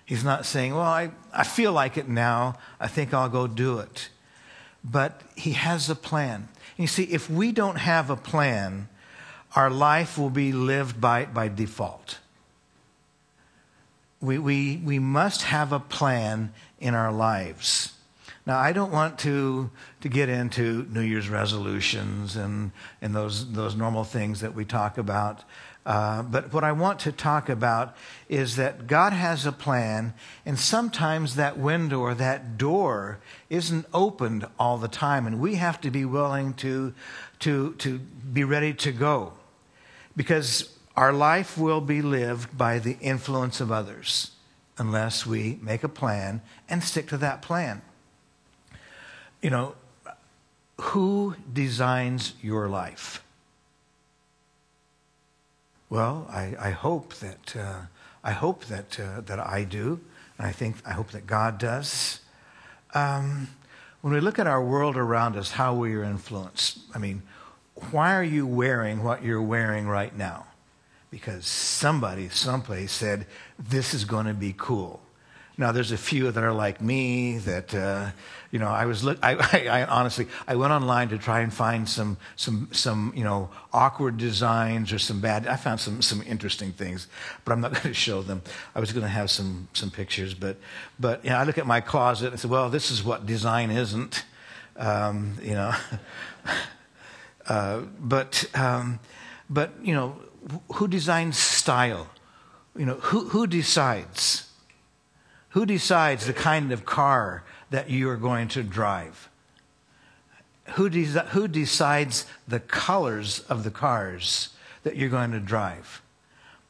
He's 0.05 0.23
not 0.23 0.45
saying, 0.45 0.73
Well, 0.73 0.81
I, 0.81 1.11
I 1.33 1.43
feel 1.43 1.71
like 1.71 1.97
it 1.97 2.07
now. 2.07 2.57
I 2.79 2.87
think 2.87 3.13
I'll 3.13 3.29
go 3.29 3.47
do 3.47 3.79
it. 3.79 4.09
But 4.83 5.21
he 5.35 5.51
has 5.51 5.89
a 5.89 5.95
plan. 5.95 6.49
And 6.77 6.79
you 6.79 6.87
see, 6.87 7.03
if 7.03 7.29
we 7.29 7.51
don't 7.51 7.77
have 7.77 8.09
a 8.09 8.17
plan, 8.17 8.89
our 9.55 9.69
life 9.69 10.17
will 10.17 10.29
be 10.29 10.51
lived 10.51 10.99
by, 10.99 11.25
by 11.25 11.47
default. 11.47 12.19
We, 14.19 14.37
we, 14.37 14.77
we 14.83 14.99
must 14.99 15.43
have 15.43 15.71
a 15.71 15.79
plan 15.79 16.53
in 16.79 16.95
our 16.95 17.11
lives. 17.11 17.93
Now, 18.45 18.59
I 18.59 18.73
don't 18.73 18.91
want 18.91 19.19
to, 19.19 19.69
to 20.01 20.09
get 20.09 20.27
into 20.27 20.85
New 20.89 21.01
Year's 21.01 21.29
resolutions 21.29 22.35
and, 22.35 22.71
and 23.01 23.15
those, 23.15 23.51
those 23.53 23.75
normal 23.75 24.03
things 24.03 24.41
that 24.41 24.53
we 24.53 24.65
talk 24.65 24.97
about. 24.97 25.43
Uh, 25.85 26.23
but 26.23 26.53
what 26.53 26.63
I 26.63 26.71
want 26.71 26.99
to 27.01 27.11
talk 27.11 27.49
about 27.49 27.95
is 28.29 28.55
that 28.55 28.87
God 28.87 29.13
has 29.13 29.45
a 29.45 29.51
plan, 29.51 30.13
and 30.45 30.57
sometimes 30.57 31.35
that 31.35 31.57
window 31.57 31.99
or 31.99 32.13
that 32.15 32.57
door 32.57 33.19
isn't 33.49 33.85
opened 33.93 34.45
all 34.57 34.77
the 34.77 34.87
time, 34.87 35.27
and 35.27 35.39
we 35.39 35.55
have 35.55 35.81
to 35.81 35.91
be 35.91 36.05
willing 36.05 36.53
to, 36.55 36.93
to, 37.39 37.73
to 37.73 37.99
be 37.99 38.43
ready 38.43 38.73
to 38.75 38.91
go. 38.91 39.33
Because 40.15 40.77
our 40.95 41.11
life 41.11 41.57
will 41.57 41.81
be 41.81 42.01
lived 42.01 42.57
by 42.57 42.79
the 42.79 42.97
influence 43.01 43.59
of 43.59 43.71
others 43.71 44.31
unless 44.77 45.25
we 45.25 45.59
make 45.61 45.83
a 45.83 45.89
plan 45.89 46.41
and 46.69 46.83
stick 46.83 47.07
to 47.07 47.17
that 47.17 47.41
plan 47.41 47.81
you 49.43 49.49
know, 49.49 49.75
who 50.79 51.35
designs 51.51 52.33
your 52.41 52.67
life? 52.69 53.22
Well, 55.93 56.25
I, 56.31 56.55
I 56.59 56.69
hope 56.71 57.13
that 57.17 57.55
uh, 57.55 57.81
I 58.23 58.31
hope 58.31 58.65
that 58.65 58.99
uh, 58.99 59.21
that 59.27 59.39
I 59.39 59.63
do, 59.63 59.99
and 60.39 60.47
I 60.47 60.51
think 60.51 60.77
I 60.87 60.93
hope 60.93 61.11
that 61.11 61.27
God 61.27 61.59
does. 61.59 62.19
Um, 62.95 63.49
when 64.01 64.11
we 64.11 64.19
look 64.19 64.39
at 64.39 64.47
our 64.47 64.63
world 64.63 64.97
around 64.97 65.37
us, 65.37 65.51
how 65.51 65.75
we 65.75 65.93
are 65.93 66.03
influenced. 66.03 66.79
I 66.95 66.97
mean, 66.97 67.21
why 67.91 68.15
are 68.15 68.23
you 68.23 68.47
wearing 68.47 69.03
what 69.03 69.23
you're 69.23 69.39
wearing 69.39 69.85
right 69.85 70.17
now? 70.17 70.47
Because 71.11 71.45
somebody, 71.45 72.27
someplace 72.29 72.91
said 72.91 73.27
this 73.59 73.93
is 73.93 74.03
going 74.03 74.25
to 74.25 74.33
be 74.33 74.55
cool. 74.57 74.99
Now, 75.55 75.71
there's 75.71 75.91
a 75.91 75.97
few 75.97 76.31
that 76.31 76.43
are 76.43 76.51
like 76.51 76.81
me 76.81 77.37
that, 77.39 77.75
uh, 77.75 78.09
you 78.49 78.57
know, 78.57 78.69
I 78.69 78.85
was, 78.85 79.03
look, 79.03 79.19
I, 79.21 79.33
I, 79.69 79.81
I, 79.81 79.85
honestly, 79.85 80.27
I 80.47 80.55
went 80.55 80.73
online 80.73 81.09
to 81.09 81.17
try 81.19 81.41
and 81.41 81.53
find 81.53 81.87
some, 81.87 82.17
some, 82.35 82.69
some, 82.71 83.13
you 83.15 83.23
know, 83.23 83.49
awkward 83.71 84.17
designs 84.17 84.91
or 84.91 84.97
some 84.97 85.21
bad, 85.21 85.45
I 85.45 85.55
found 85.55 85.79
some, 85.79 86.01
some 86.01 86.23
interesting 86.23 86.71
things, 86.71 87.07
but 87.45 87.51
I'm 87.51 87.61
not 87.61 87.73
going 87.73 87.83
to 87.83 87.93
show 87.93 88.23
them. 88.23 88.41
I 88.73 88.79
was 88.79 88.91
going 88.91 89.03
to 89.03 89.09
have 89.09 89.29
some, 89.29 89.67
some 89.73 89.91
pictures, 89.91 90.33
but, 90.33 90.57
but, 90.99 91.23
you 91.23 91.29
know, 91.29 91.37
I 91.37 91.43
look 91.43 91.59
at 91.59 91.67
my 91.67 91.81
closet 91.81 92.31
and 92.31 92.39
say, 92.39 92.47
well, 92.47 92.69
this 92.69 92.89
is 92.89 93.03
what 93.03 93.27
design 93.27 93.69
isn't, 93.69 94.25
um, 94.75 95.37
you 95.41 95.53
know. 95.53 95.75
uh, 97.47 97.81
but, 97.99 98.45
um, 98.55 98.99
but, 99.51 99.71
you 99.83 99.93
know, 99.93 100.17
who 100.73 100.87
designs 100.87 101.37
style? 101.37 102.09
You 102.75 102.87
know, 102.87 102.95
who, 102.95 103.29
who 103.29 103.45
decides? 103.45 104.49
Who 105.53 105.67
decides 105.67 106.25
the 106.25 106.33
kind 106.33 106.71
of 106.71 106.83
car 106.83 107.43
that 107.69 107.87
you 107.87 108.09
are 108.09 108.17
going 108.17 108.47
to 108.49 108.63
drive? 108.63 109.29
Who, 110.75 110.89
de- 110.89 111.03
who 111.03 111.47
decides 111.47 112.25
the 112.47 112.59
colors 112.59 113.41
of 113.41 113.63
the 113.63 113.69
cars 113.69 114.49
that 114.81 114.95
you're 114.95 115.09
going 115.09 115.31
to 115.31 115.39
drive? 115.39 116.01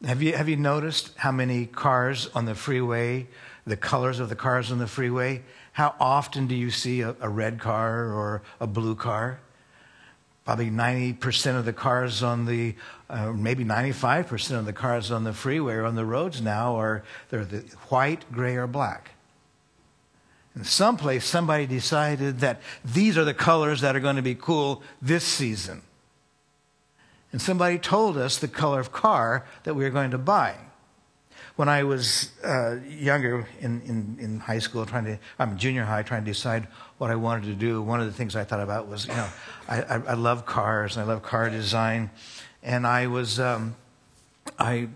Have 0.04 0.22
you, 0.22 0.34
have 0.34 0.50
you 0.50 0.58
noticed 0.58 1.12
how 1.16 1.32
many 1.32 1.66
cars 1.66 2.30
on 2.36 2.44
the 2.44 2.56
freeway, 2.56 3.28
the 3.66 3.78
colors 3.78 4.20
of 4.20 4.28
the 4.28 4.36
cars 4.36 4.70
on 4.70 4.80
the 4.80 4.88
freeway? 4.88 5.44
How 5.72 5.96
often 5.98 6.48
do 6.48 6.56
you 6.56 6.70
see 6.70 7.00
a, 7.00 7.16
a 7.22 7.30
red 7.30 7.62
car 7.62 8.12
or 8.12 8.42
a 8.60 8.68
blue 8.68 8.96
car? 8.96 9.40
Probably 10.46 10.70
90% 10.70 11.58
of 11.58 11.64
the 11.64 11.72
cars 11.72 12.22
on 12.22 12.46
the, 12.46 12.76
uh, 13.10 13.32
maybe 13.32 13.64
95% 13.64 14.60
of 14.60 14.66
the 14.66 14.74
cars 14.74 15.10
on 15.10 15.24
the 15.24 15.32
freeway 15.32 15.76
or 15.76 15.86
on 15.86 15.96
the 15.96 16.06
roads 16.06 16.42
now 16.42 16.76
are 16.76 17.04
they're 17.30 17.46
the 17.46 17.60
white, 17.90 18.30
gray, 18.32 18.58
or 18.58 18.68
black. 18.68 19.12
In 20.56 20.64
some 20.66 20.98
place, 20.98 21.26
somebody 21.26 21.66
decided 21.66 22.42
that 22.42 22.62
these 22.84 23.18
are 23.18 23.24
the 23.24 23.34
colors 23.34 23.82
that 23.82 23.96
are 23.96 24.02
going 24.02 24.18
to 24.18 24.22
be 24.22 24.36
cool 24.36 24.84
this 25.02 25.24
season. 25.24 25.82
And 27.32 27.42
somebody 27.42 27.80
told 27.80 28.18
us 28.18 28.38
the 28.38 28.48
color 28.48 28.80
of 28.80 28.92
car 28.92 29.46
that 29.64 29.74
we 29.74 29.84
were 29.84 29.90
going 29.90 30.12
to 30.12 30.20
buy 30.20 30.56
when 31.56 31.70
I 31.70 31.84
was 31.84 32.32
uh, 32.44 32.78
younger 32.88 33.48
in, 33.60 33.82
in, 33.82 34.18
in, 34.20 34.40
high 34.40 34.60
school, 34.60 34.86
trying 34.86 35.06
to, 35.06 35.20
I'm 35.38 35.58
junior 35.58 35.84
high, 35.86 36.02
trying 36.02 36.26
to 36.26 36.32
decide 36.32 36.68
what 37.04 37.12
I 37.12 37.16
wanted 37.16 37.44
to 37.48 37.54
do, 37.54 37.82
one 37.82 38.00
of 38.00 38.06
the 38.06 38.14
things 38.14 38.34
I 38.34 38.46
thought 38.46 38.62
about 38.62 38.88
was, 38.88 39.08
you 39.08 39.14
know, 39.14 39.28
I, 39.68 39.82
I, 39.82 39.96
I 39.96 40.14
love 40.14 40.46
cars 40.46 40.96
and 40.96 41.04
I 41.04 41.14
love 41.14 41.22
car 41.22 41.50
design. 41.50 42.10
And 42.64 42.88
I 42.88 43.08
was, 43.08 43.42
um, 43.42 43.76
I 44.58 44.88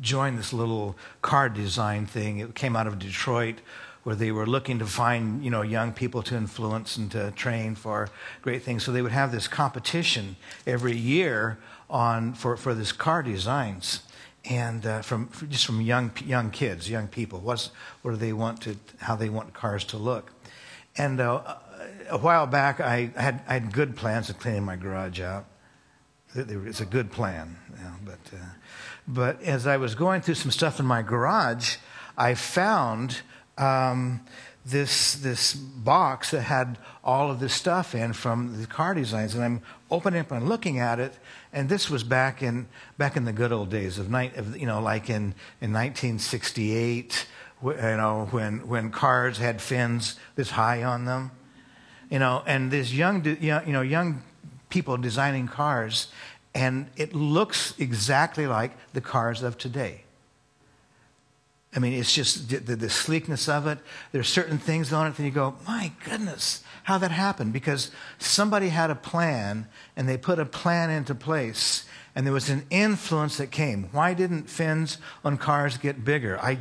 joined 0.00 0.36
this 0.36 0.52
little 0.52 0.96
car 1.22 1.48
design 1.48 2.06
thing. 2.06 2.40
It 2.40 2.56
came 2.56 2.74
out 2.74 2.88
of 2.88 2.98
Detroit 2.98 3.60
where 4.02 4.16
they 4.16 4.32
were 4.32 4.48
looking 4.48 4.80
to 4.80 4.86
find, 4.86 5.44
you 5.44 5.50
know, 5.50 5.62
young 5.62 5.92
people 5.92 6.24
to 6.24 6.34
influence 6.34 6.96
and 6.96 7.08
to 7.12 7.30
train 7.30 7.76
for 7.76 8.08
great 8.42 8.64
things. 8.64 8.82
So 8.82 8.90
they 8.90 9.02
would 9.02 9.12
have 9.12 9.30
this 9.30 9.46
competition 9.46 10.34
every 10.66 10.96
year 10.96 11.56
on, 11.88 12.34
for, 12.34 12.56
for 12.56 12.74
this 12.74 12.90
car 12.90 13.22
designs 13.22 14.00
and 14.44 14.84
uh, 14.84 15.02
from 15.02 15.30
just 15.48 15.66
from 15.66 15.80
young 15.82 16.10
young 16.24 16.50
kids, 16.50 16.88
young 16.88 17.06
people. 17.06 17.38
What's 17.38 17.70
what 18.02 18.12
do 18.12 18.16
they 18.16 18.32
want 18.32 18.62
to? 18.62 18.76
How 18.98 19.14
they 19.14 19.28
want 19.28 19.52
cars 19.52 19.84
to 19.86 19.98
look? 19.98 20.32
And 20.98 21.20
uh, 21.20 21.56
a 22.10 22.18
while 22.18 22.46
back, 22.46 22.80
I 22.80 23.10
had 23.16 23.42
I 23.46 23.54
had 23.54 23.72
good 23.72 23.96
plans 23.96 24.28
of 24.28 24.38
cleaning 24.38 24.64
my 24.64 24.76
garage 24.76 25.20
out. 25.20 25.46
It's 26.34 26.80
a 26.80 26.86
good 26.86 27.10
plan, 27.10 27.56
but 28.04 28.18
uh, 28.34 28.44
but 29.06 29.42
as 29.42 29.66
I 29.66 29.78
was 29.78 29.94
going 29.94 30.20
through 30.20 30.34
some 30.34 30.50
stuff 30.50 30.78
in 30.78 30.86
my 30.86 31.02
garage, 31.02 31.76
I 32.16 32.34
found. 32.34 33.22
Um, 33.56 34.20
this 34.68 35.14
this 35.14 35.54
box 35.54 36.30
that 36.32 36.42
had 36.42 36.78
all 37.02 37.30
of 37.30 37.40
this 37.40 37.54
stuff 37.54 37.94
in 37.94 38.12
from 38.12 38.60
the 38.60 38.66
car 38.66 38.94
designs, 38.94 39.34
and 39.34 39.42
I'm 39.42 39.62
opening 39.90 40.20
up 40.20 40.30
and 40.30 40.46
looking 40.48 40.78
at 40.78 41.00
it, 41.00 41.14
and 41.52 41.68
this 41.68 41.88
was 41.88 42.04
back 42.04 42.42
in 42.42 42.68
back 42.98 43.16
in 43.16 43.24
the 43.24 43.32
good 43.32 43.50
old 43.50 43.70
days 43.70 43.98
of 43.98 44.10
night, 44.10 44.36
of 44.36 44.56
you 44.56 44.66
know, 44.66 44.80
like 44.80 45.08
in 45.08 45.34
in 45.60 45.72
1968, 45.72 47.26
you 47.62 47.72
know, 47.72 48.28
when 48.30 48.68
when 48.68 48.90
cars 48.90 49.38
had 49.38 49.60
fins 49.60 50.16
this 50.36 50.50
high 50.50 50.82
on 50.82 51.04
them, 51.04 51.30
you 52.10 52.18
know, 52.18 52.42
and 52.46 52.70
this 52.70 52.92
young, 52.92 53.24
you 53.24 53.72
know, 53.72 53.82
young 53.82 54.22
people 54.68 54.96
designing 54.96 55.48
cars, 55.48 56.08
and 56.54 56.88
it 56.96 57.14
looks 57.14 57.74
exactly 57.78 58.46
like 58.46 58.72
the 58.92 59.00
cars 59.00 59.42
of 59.42 59.58
today. 59.58 60.04
I 61.74 61.80
mean, 61.80 61.92
it's 61.92 62.14
just 62.14 62.48
the, 62.48 62.56
the, 62.58 62.76
the, 62.76 62.90
sleekness 62.90 63.48
of 63.48 63.66
it. 63.66 63.78
There's 64.10 64.28
certain 64.28 64.58
things 64.58 64.92
on 64.92 65.06
it, 65.06 65.18
and 65.18 65.26
you 65.26 65.30
go, 65.30 65.54
my 65.66 65.92
goodness, 66.04 66.62
how 66.84 66.96
that 66.98 67.10
happened? 67.10 67.52
Because 67.52 67.90
somebody 68.18 68.70
had 68.70 68.90
a 68.90 68.94
plan, 68.94 69.68
and 69.94 70.08
they 70.08 70.16
put 70.16 70.38
a 70.38 70.46
plan 70.46 70.88
into 70.88 71.14
place, 71.14 71.84
and 72.18 72.26
there 72.26 72.34
was 72.34 72.50
an 72.50 72.66
influence 72.68 73.36
that 73.36 73.52
came. 73.52 73.84
Why 73.92 74.12
didn't 74.12 74.50
fins 74.50 74.98
on 75.24 75.38
cars 75.38 75.78
get 75.78 76.04
bigger? 76.04 76.36
I 76.40 76.58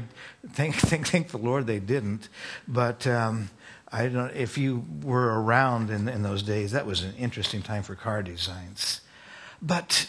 think, 0.48 0.76
think, 0.76 1.08
think 1.08 1.30
the 1.30 1.40
Lord 1.40 1.66
they 1.66 1.80
didn't. 1.80 2.30
But 2.68 3.08
um, 3.08 3.50
I 3.92 4.08
don't. 4.08 4.30
If 4.36 4.60
you 4.60 4.86
were 5.02 5.42
around 5.42 5.90
in, 5.90 6.08
in 6.08 6.22
those 6.22 6.44
days, 6.44 6.74
that 6.74 6.86
was 6.86 7.02
an 7.02 7.16
interesting 7.18 7.64
time 7.64 7.82
for 7.82 7.96
car 7.96 8.22
designs. 8.22 9.02
But 9.60 10.08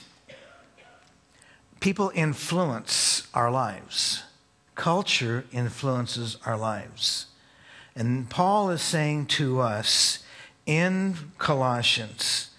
people 1.80 2.12
influence 2.14 3.26
our 3.32 3.50
lives 3.50 4.24
culture 4.74 5.44
influences 5.50 6.36
our 6.46 6.56
lives. 6.56 7.26
And 7.96 8.30
Paul 8.30 8.70
is 8.70 8.80
saying 8.80 9.26
to 9.38 9.60
us 9.60 10.20
in 10.66 11.32
Colossians 11.36 12.50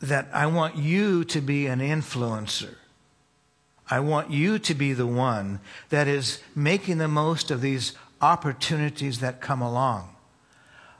that 0.00 0.28
I 0.32 0.46
want 0.46 0.76
you 0.76 1.24
to 1.24 1.40
be 1.40 1.66
an 1.66 1.80
influencer. 1.80 2.74
I 3.90 4.00
want 4.00 4.30
you 4.30 4.58
to 4.58 4.74
be 4.74 4.92
the 4.92 5.06
one 5.06 5.60
that 5.88 6.06
is 6.06 6.40
making 6.54 6.98
the 6.98 7.08
most 7.08 7.50
of 7.50 7.60
these 7.60 7.92
opportunities 8.20 9.20
that 9.20 9.40
come 9.40 9.60
along. 9.60 10.14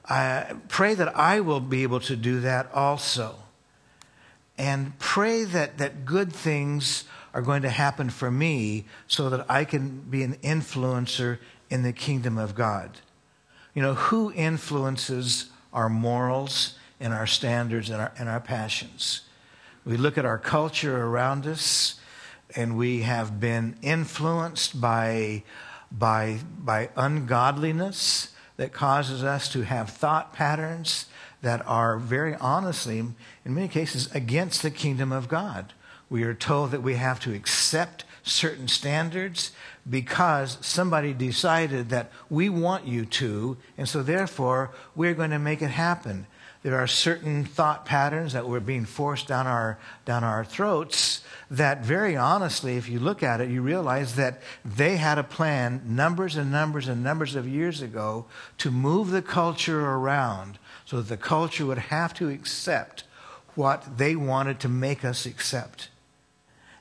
I 0.09 0.55
pray 0.67 0.93
that 0.95 1.15
I 1.15 1.39
will 1.39 1.61
be 1.61 1.83
able 1.83 2.01
to 2.01 2.15
do 2.15 2.41
that 2.41 2.69
also. 2.73 3.35
And 4.57 4.97
pray 4.99 5.45
that, 5.45 5.77
that 5.77 6.05
good 6.05 6.33
things 6.33 7.05
are 7.33 7.41
going 7.41 7.61
to 7.61 7.69
happen 7.69 8.09
for 8.09 8.29
me 8.29 8.85
so 9.07 9.29
that 9.29 9.49
I 9.49 9.63
can 9.63 10.01
be 10.01 10.23
an 10.23 10.35
influencer 10.43 11.39
in 11.69 11.83
the 11.83 11.93
kingdom 11.93 12.37
of 12.37 12.55
God. 12.55 12.97
You 13.73 13.81
know, 13.81 13.93
who 13.93 14.33
influences 14.33 15.49
our 15.71 15.87
morals 15.87 16.75
and 17.01 17.13
our 17.13 17.27
standards 17.27 17.89
and 17.89 17.99
our, 17.99 18.13
and 18.17 18.29
our 18.29 18.39
passions? 18.39 19.21
We 19.83 19.97
look 19.97 20.17
at 20.17 20.25
our 20.25 20.37
culture 20.37 21.03
around 21.03 21.45
us, 21.47 21.99
and 22.55 22.77
we 22.77 23.01
have 23.01 23.39
been 23.39 23.75
influenced 23.81 24.79
by, 24.79 25.43
by, 25.91 26.39
by 26.57 26.89
ungodliness 26.95 28.29
that 28.57 28.71
causes 28.71 29.23
us 29.23 29.49
to 29.49 29.63
have 29.63 29.89
thought 29.89 30.33
patterns 30.33 31.07
that 31.41 31.65
are 31.67 31.97
very 31.97 32.35
honestly, 32.35 32.99
in 32.99 33.15
many 33.55 33.67
cases, 33.67 34.13
against 34.13 34.61
the 34.61 34.69
kingdom 34.69 35.11
of 35.11 35.27
God. 35.27 35.73
We 36.09 36.23
are 36.23 36.33
told 36.33 36.71
that 36.71 36.83
we 36.83 36.95
have 36.95 37.19
to 37.21 37.33
accept 37.33 38.05
certain 38.23 38.67
standards 38.67 39.51
because 39.89 40.57
somebody 40.61 41.13
decided 41.13 41.89
that 41.89 42.11
we 42.29 42.49
want 42.49 42.85
you 42.85 43.05
to, 43.05 43.57
and 43.77 43.89
so 43.89 44.03
therefore 44.03 44.71
we're 44.95 45.15
going 45.15 45.31
to 45.31 45.39
make 45.39 45.61
it 45.61 45.71
happen. 45.71 46.27
There 46.63 46.77
are 46.77 46.87
certain 46.87 47.43
thought 47.43 47.85
patterns 47.85 48.33
that 48.33 48.47
were 48.47 48.59
being 48.59 48.85
forced 48.85 49.27
down 49.27 49.47
our, 49.47 49.79
down 50.05 50.23
our 50.23 50.45
throats 50.45 51.21
that, 51.49 51.83
very 51.83 52.15
honestly, 52.15 52.77
if 52.77 52.87
you 52.87 52.99
look 52.99 53.23
at 53.23 53.41
it, 53.41 53.49
you 53.49 53.63
realize 53.63 54.15
that 54.15 54.41
they 54.63 54.97
had 54.97 55.17
a 55.17 55.23
plan 55.23 55.81
numbers 55.85 56.35
and 56.35 56.51
numbers 56.51 56.87
and 56.87 57.03
numbers 57.03 57.35
of 57.35 57.47
years 57.47 57.81
ago 57.81 58.27
to 58.59 58.69
move 58.69 59.09
the 59.09 59.23
culture 59.23 59.81
around 59.81 60.59
so 60.85 60.97
that 60.97 61.09
the 61.09 61.17
culture 61.17 61.65
would 61.65 61.79
have 61.79 62.13
to 62.13 62.29
accept 62.29 63.05
what 63.55 63.97
they 63.97 64.15
wanted 64.15 64.59
to 64.59 64.69
make 64.69 65.03
us 65.03 65.25
accept. 65.25 65.89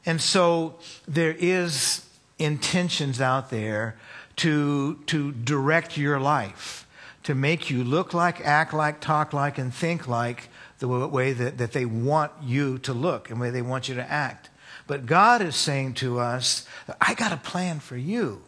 And 0.05 0.21
so 0.21 0.79
there 1.09 1.35
is 1.39 2.07
intentions 2.39 3.21
out 3.21 3.51
there 3.51 3.97
to, 4.37 4.97
to 5.07 5.33
direct 5.33 5.97
your 5.97 6.21
life 6.21 6.87
to 7.31 7.35
make 7.37 7.71
you 7.71 7.85
look 7.85 8.13
like, 8.13 8.41
act 8.41 8.75
like, 8.75 9.01
talk 9.01 9.33
like, 9.33 9.57
and 9.57 9.73
think 9.73 10.09
like 10.09 10.49
the 10.81 10.89
way 10.89 11.33
that, 11.33 11.59
that 11.59 11.71
they 11.71 11.85
want 11.85 12.33
you 12.43 12.77
to 12.79 12.93
look 12.93 13.31
and 13.31 13.39
the 13.39 13.43
way 13.43 13.51
they 13.51 13.63
want 13.63 13.89
you 13.89 13.95
to 13.95 14.11
act. 14.11 14.51
But 14.89 15.07
God 15.07 15.41
is 15.41 15.55
saying 15.55 15.95
to 15.95 16.19
us, 16.19 16.67
I 17.01 17.15
got 17.15 17.31
a 17.31 17.37
plan 17.37 17.79
for 17.79 17.97
you. 17.97 18.43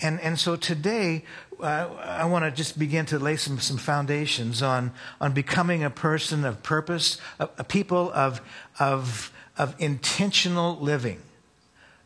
And, 0.00 0.20
and 0.22 0.40
so 0.40 0.56
today, 0.56 1.24
uh, 1.60 1.88
I 2.02 2.24
want 2.24 2.44
to 2.44 2.50
just 2.50 2.80
begin 2.80 3.06
to 3.06 3.18
lay 3.20 3.36
some, 3.36 3.60
some 3.60 3.76
foundations 3.76 4.60
on, 4.60 4.90
on 5.20 5.32
becoming 5.32 5.84
a 5.84 5.90
person 5.90 6.44
of 6.44 6.64
purpose, 6.64 7.18
a, 7.38 7.48
a 7.58 7.64
people 7.64 8.10
of, 8.12 8.40
of, 8.80 9.30
of 9.56 9.76
intentional 9.78 10.76
living. 10.80 11.20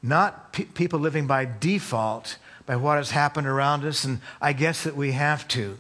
Not 0.02 0.52
pe- 0.52 0.64
people 0.64 1.00
living 1.00 1.26
by 1.26 1.48
default, 1.60 2.36
by 2.66 2.76
what 2.76 2.98
has 2.98 3.12
happened 3.12 3.46
around 3.46 3.86
us, 3.86 4.04
and 4.04 4.20
I 4.38 4.52
guess 4.52 4.84
that 4.84 4.96
we 4.96 5.12
have 5.12 5.48
to. 5.48 5.78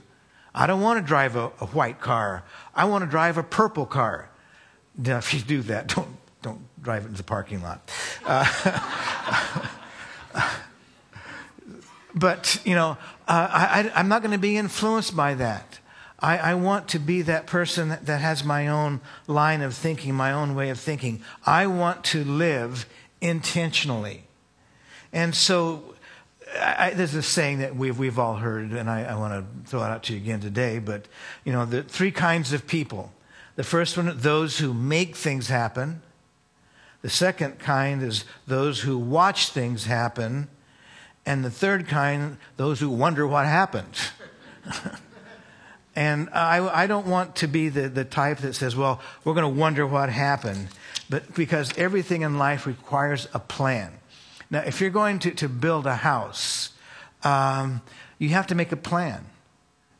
I 0.54 0.66
don't 0.66 0.80
want 0.80 1.00
to 1.00 1.06
drive 1.06 1.34
a, 1.36 1.50
a 1.60 1.66
white 1.66 2.00
car. 2.00 2.44
I 2.74 2.84
want 2.84 3.02
to 3.02 3.10
drive 3.10 3.38
a 3.38 3.42
purple 3.42 3.86
car. 3.86 4.30
Now, 4.96 5.18
if 5.18 5.34
you 5.34 5.40
do 5.40 5.62
that, 5.62 5.88
don't, 5.94 6.16
don't 6.42 6.60
drive 6.82 7.04
it 7.04 7.08
into 7.08 7.18
the 7.18 7.24
parking 7.24 7.62
lot. 7.62 7.90
Uh, 8.24 9.68
but, 12.14 12.60
you 12.64 12.74
know, 12.74 12.96
uh, 13.26 13.48
I, 13.50 13.92
I'm 13.94 14.08
not 14.08 14.22
going 14.22 14.32
to 14.32 14.38
be 14.38 14.56
influenced 14.56 15.16
by 15.16 15.34
that. 15.34 15.80
I, 16.20 16.38
I, 16.38 16.54
want 16.54 16.88
to 16.88 16.98
be 16.98 17.22
that 17.22 17.46
person 17.46 17.88
that, 17.88 18.06
that 18.06 18.20
has 18.20 18.44
my 18.44 18.68
own 18.68 19.00
line 19.26 19.60
of 19.60 19.74
thinking, 19.74 20.14
my 20.14 20.32
own 20.32 20.54
way 20.54 20.70
of 20.70 20.78
thinking. 20.78 21.22
I 21.44 21.66
want 21.66 22.04
to 22.04 22.24
live 22.24 22.86
intentionally. 23.20 24.24
And 25.12 25.34
so 25.34 25.93
I, 26.60 26.92
there's 26.94 27.14
a 27.14 27.22
saying 27.22 27.58
that 27.58 27.76
we've, 27.76 27.98
we've 27.98 28.18
all 28.18 28.36
heard, 28.36 28.72
and 28.72 28.88
I, 28.88 29.04
I 29.04 29.16
want 29.16 29.32
to 29.34 29.70
throw 29.70 29.82
it 29.82 29.86
out 29.86 30.04
to 30.04 30.12
you 30.12 30.18
again 30.18 30.40
today. 30.40 30.78
But, 30.78 31.06
you 31.44 31.52
know, 31.52 31.64
the 31.64 31.82
three 31.82 32.12
kinds 32.12 32.52
of 32.52 32.66
people. 32.66 33.12
The 33.56 33.64
first 33.64 33.96
one, 33.96 34.12
those 34.16 34.58
who 34.58 34.74
make 34.74 35.16
things 35.16 35.48
happen. 35.48 36.02
The 37.02 37.10
second 37.10 37.58
kind 37.58 38.02
is 38.02 38.24
those 38.46 38.80
who 38.80 38.98
watch 38.98 39.50
things 39.50 39.84
happen. 39.86 40.48
And 41.26 41.44
the 41.44 41.50
third 41.50 41.88
kind, 41.88 42.38
those 42.56 42.80
who 42.80 42.90
wonder 42.90 43.26
what 43.26 43.46
happened. 43.46 43.94
and 45.96 46.28
I, 46.30 46.82
I 46.82 46.86
don't 46.86 47.06
want 47.06 47.36
to 47.36 47.46
be 47.46 47.68
the, 47.68 47.88
the 47.88 48.04
type 48.04 48.38
that 48.38 48.54
says, 48.54 48.76
well, 48.76 49.00
we're 49.24 49.34
going 49.34 49.54
to 49.54 49.60
wonder 49.60 49.86
what 49.86 50.10
happened. 50.10 50.68
But 51.08 51.34
because 51.34 51.76
everything 51.78 52.22
in 52.22 52.38
life 52.38 52.66
requires 52.66 53.28
a 53.32 53.38
plan. 53.38 53.92
Now, 54.50 54.60
if 54.60 54.80
you're 54.80 54.90
going 54.90 55.18
to, 55.20 55.30
to 55.32 55.48
build 55.48 55.86
a 55.86 55.96
house, 55.96 56.70
um, 57.22 57.80
you 58.18 58.30
have 58.30 58.46
to 58.48 58.54
make 58.54 58.72
a 58.72 58.76
plan. 58.76 59.24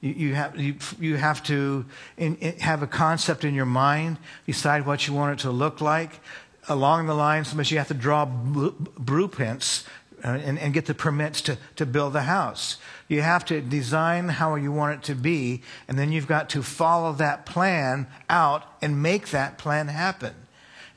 You, 0.01 0.13
you 0.13 0.35
have, 0.35 0.59
you, 0.59 0.77
you 1.01 1.17
have 1.17 1.43
to 1.45 1.87
in, 2.17 2.37
in, 2.37 2.59
have 2.59 2.83
a 2.83 2.87
concept 2.87 3.45
in 3.45 3.55
your 3.55 3.67
mind, 3.67 4.19
decide 4.47 4.87
what 4.87 5.09
you 5.09 5.15
want 5.15 5.41
it 5.41 5.43
to 5.43 5.51
look 5.51 5.81
like. 5.81 6.21
Along 6.69 7.07
the 7.07 7.15
lines, 7.15 7.49
sometimes 7.49 7.71
you 7.71 7.79
have 7.79 7.89
to 7.89 7.95
draw 7.95 8.25
blueprints 8.25 9.85
uh, 10.25 10.29
and, 10.29 10.59
and, 10.59 10.73
get 10.73 10.87
the 10.87 10.95
permits 10.95 11.43
to, 11.43 11.59
to 11.77 11.85
build 11.85 12.15
the 12.15 12.23
house. 12.23 12.79
You 13.09 13.21
have 13.21 13.45
to 13.47 13.61
design 13.61 14.29
how 14.29 14.55
you 14.55 14.73
want 14.73 14.95
it 14.95 15.03
to 15.09 15.15
be, 15.15 15.61
and 15.87 15.99
then 15.99 16.13
you've 16.13 16.27
got 16.27 16.49
to 16.51 16.63
follow 16.63 17.13
that 17.15 17.45
plan 17.45 18.07
out 18.31 18.65
and 18.81 19.03
make 19.03 19.29
that 19.29 19.59
plan 19.59 19.89
happen. 19.89 20.35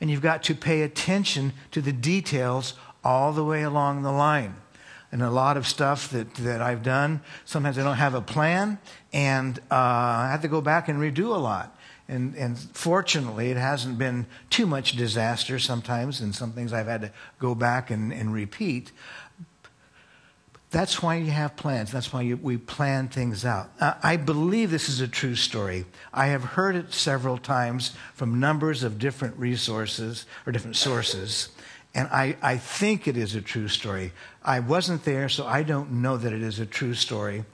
And 0.00 0.10
you've 0.10 0.22
got 0.22 0.42
to 0.44 0.54
pay 0.54 0.80
attention 0.80 1.52
to 1.72 1.82
the 1.82 1.92
details 1.92 2.72
all 3.04 3.32
the 3.32 3.44
way 3.44 3.62
along 3.62 4.02
the 4.02 4.12
line. 4.12 4.56
And 5.10 5.22
a 5.22 5.30
lot 5.30 5.56
of 5.56 5.66
stuff 5.66 6.10
that, 6.10 6.34
that 6.34 6.60
I've 6.60 6.82
done, 6.82 7.22
sometimes 7.44 7.78
I 7.78 7.82
don't 7.82 7.96
have 7.96 8.14
a 8.14 8.20
plan, 8.20 8.78
and 9.12 9.58
uh, 9.70 9.74
I 9.74 10.28
have 10.30 10.42
to 10.42 10.48
go 10.48 10.60
back 10.60 10.88
and 10.88 11.00
redo 11.00 11.34
a 11.34 11.38
lot. 11.38 11.74
And, 12.08 12.34
and 12.36 12.58
fortunately, 12.58 13.50
it 13.50 13.56
hasn't 13.56 13.98
been 13.98 14.26
too 14.50 14.66
much 14.66 14.92
disaster 14.92 15.58
sometimes, 15.58 16.20
and 16.20 16.34
some 16.34 16.52
things 16.52 16.72
I've 16.72 16.86
had 16.86 17.02
to 17.02 17.12
go 17.38 17.54
back 17.54 17.90
and, 17.90 18.12
and 18.12 18.32
repeat. 18.32 18.92
That's 20.70 21.02
why 21.02 21.16
you 21.16 21.30
have 21.30 21.56
plans. 21.56 21.90
That's 21.90 22.12
why 22.12 22.22
you, 22.22 22.36
we 22.36 22.58
plan 22.58 23.08
things 23.08 23.44
out. 23.46 23.70
Uh, 23.80 23.94
I 24.02 24.18
believe 24.18 24.70
this 24.70 24.90
is 24.90 25.00
a 25.00 25.08
true 25.08 25.34
story. 25.34 25.86
I 26.12 26.26
have 26.26 26.44
heard 26.44 26.76
it 26.76 26.92
several 26.92 27.38
times 27.38 27.92
from 28.12 28.38
numbers 28.38 28.82
of 28.82 28.98
different 28.98 29.38
resources 29.38 30.26
or 30.46 30.52
different 30.52 30.76
sources. 30.76 31.48
And 31.94 32.08
I, 32.08 32.36
I 32.42 32.58
think 32.58 33.08
it 33.08 33.16
is 33.16 33.34
a 33.34 33.40
true 33.40 33.68
story. 33.68 34.12
I 34.42 34.60
wasn't 34.60 35.04
there, 35.04 35.28
so 35.28 35.46
I 35.46 35.62
don't 35.62 35.90
know 36.02 36.16
that 36.16 36.32
it 36.32 36.42
is 36.42 36.60
a 36.60 36.66
true 36.66 36.94
story. 36.94 37.44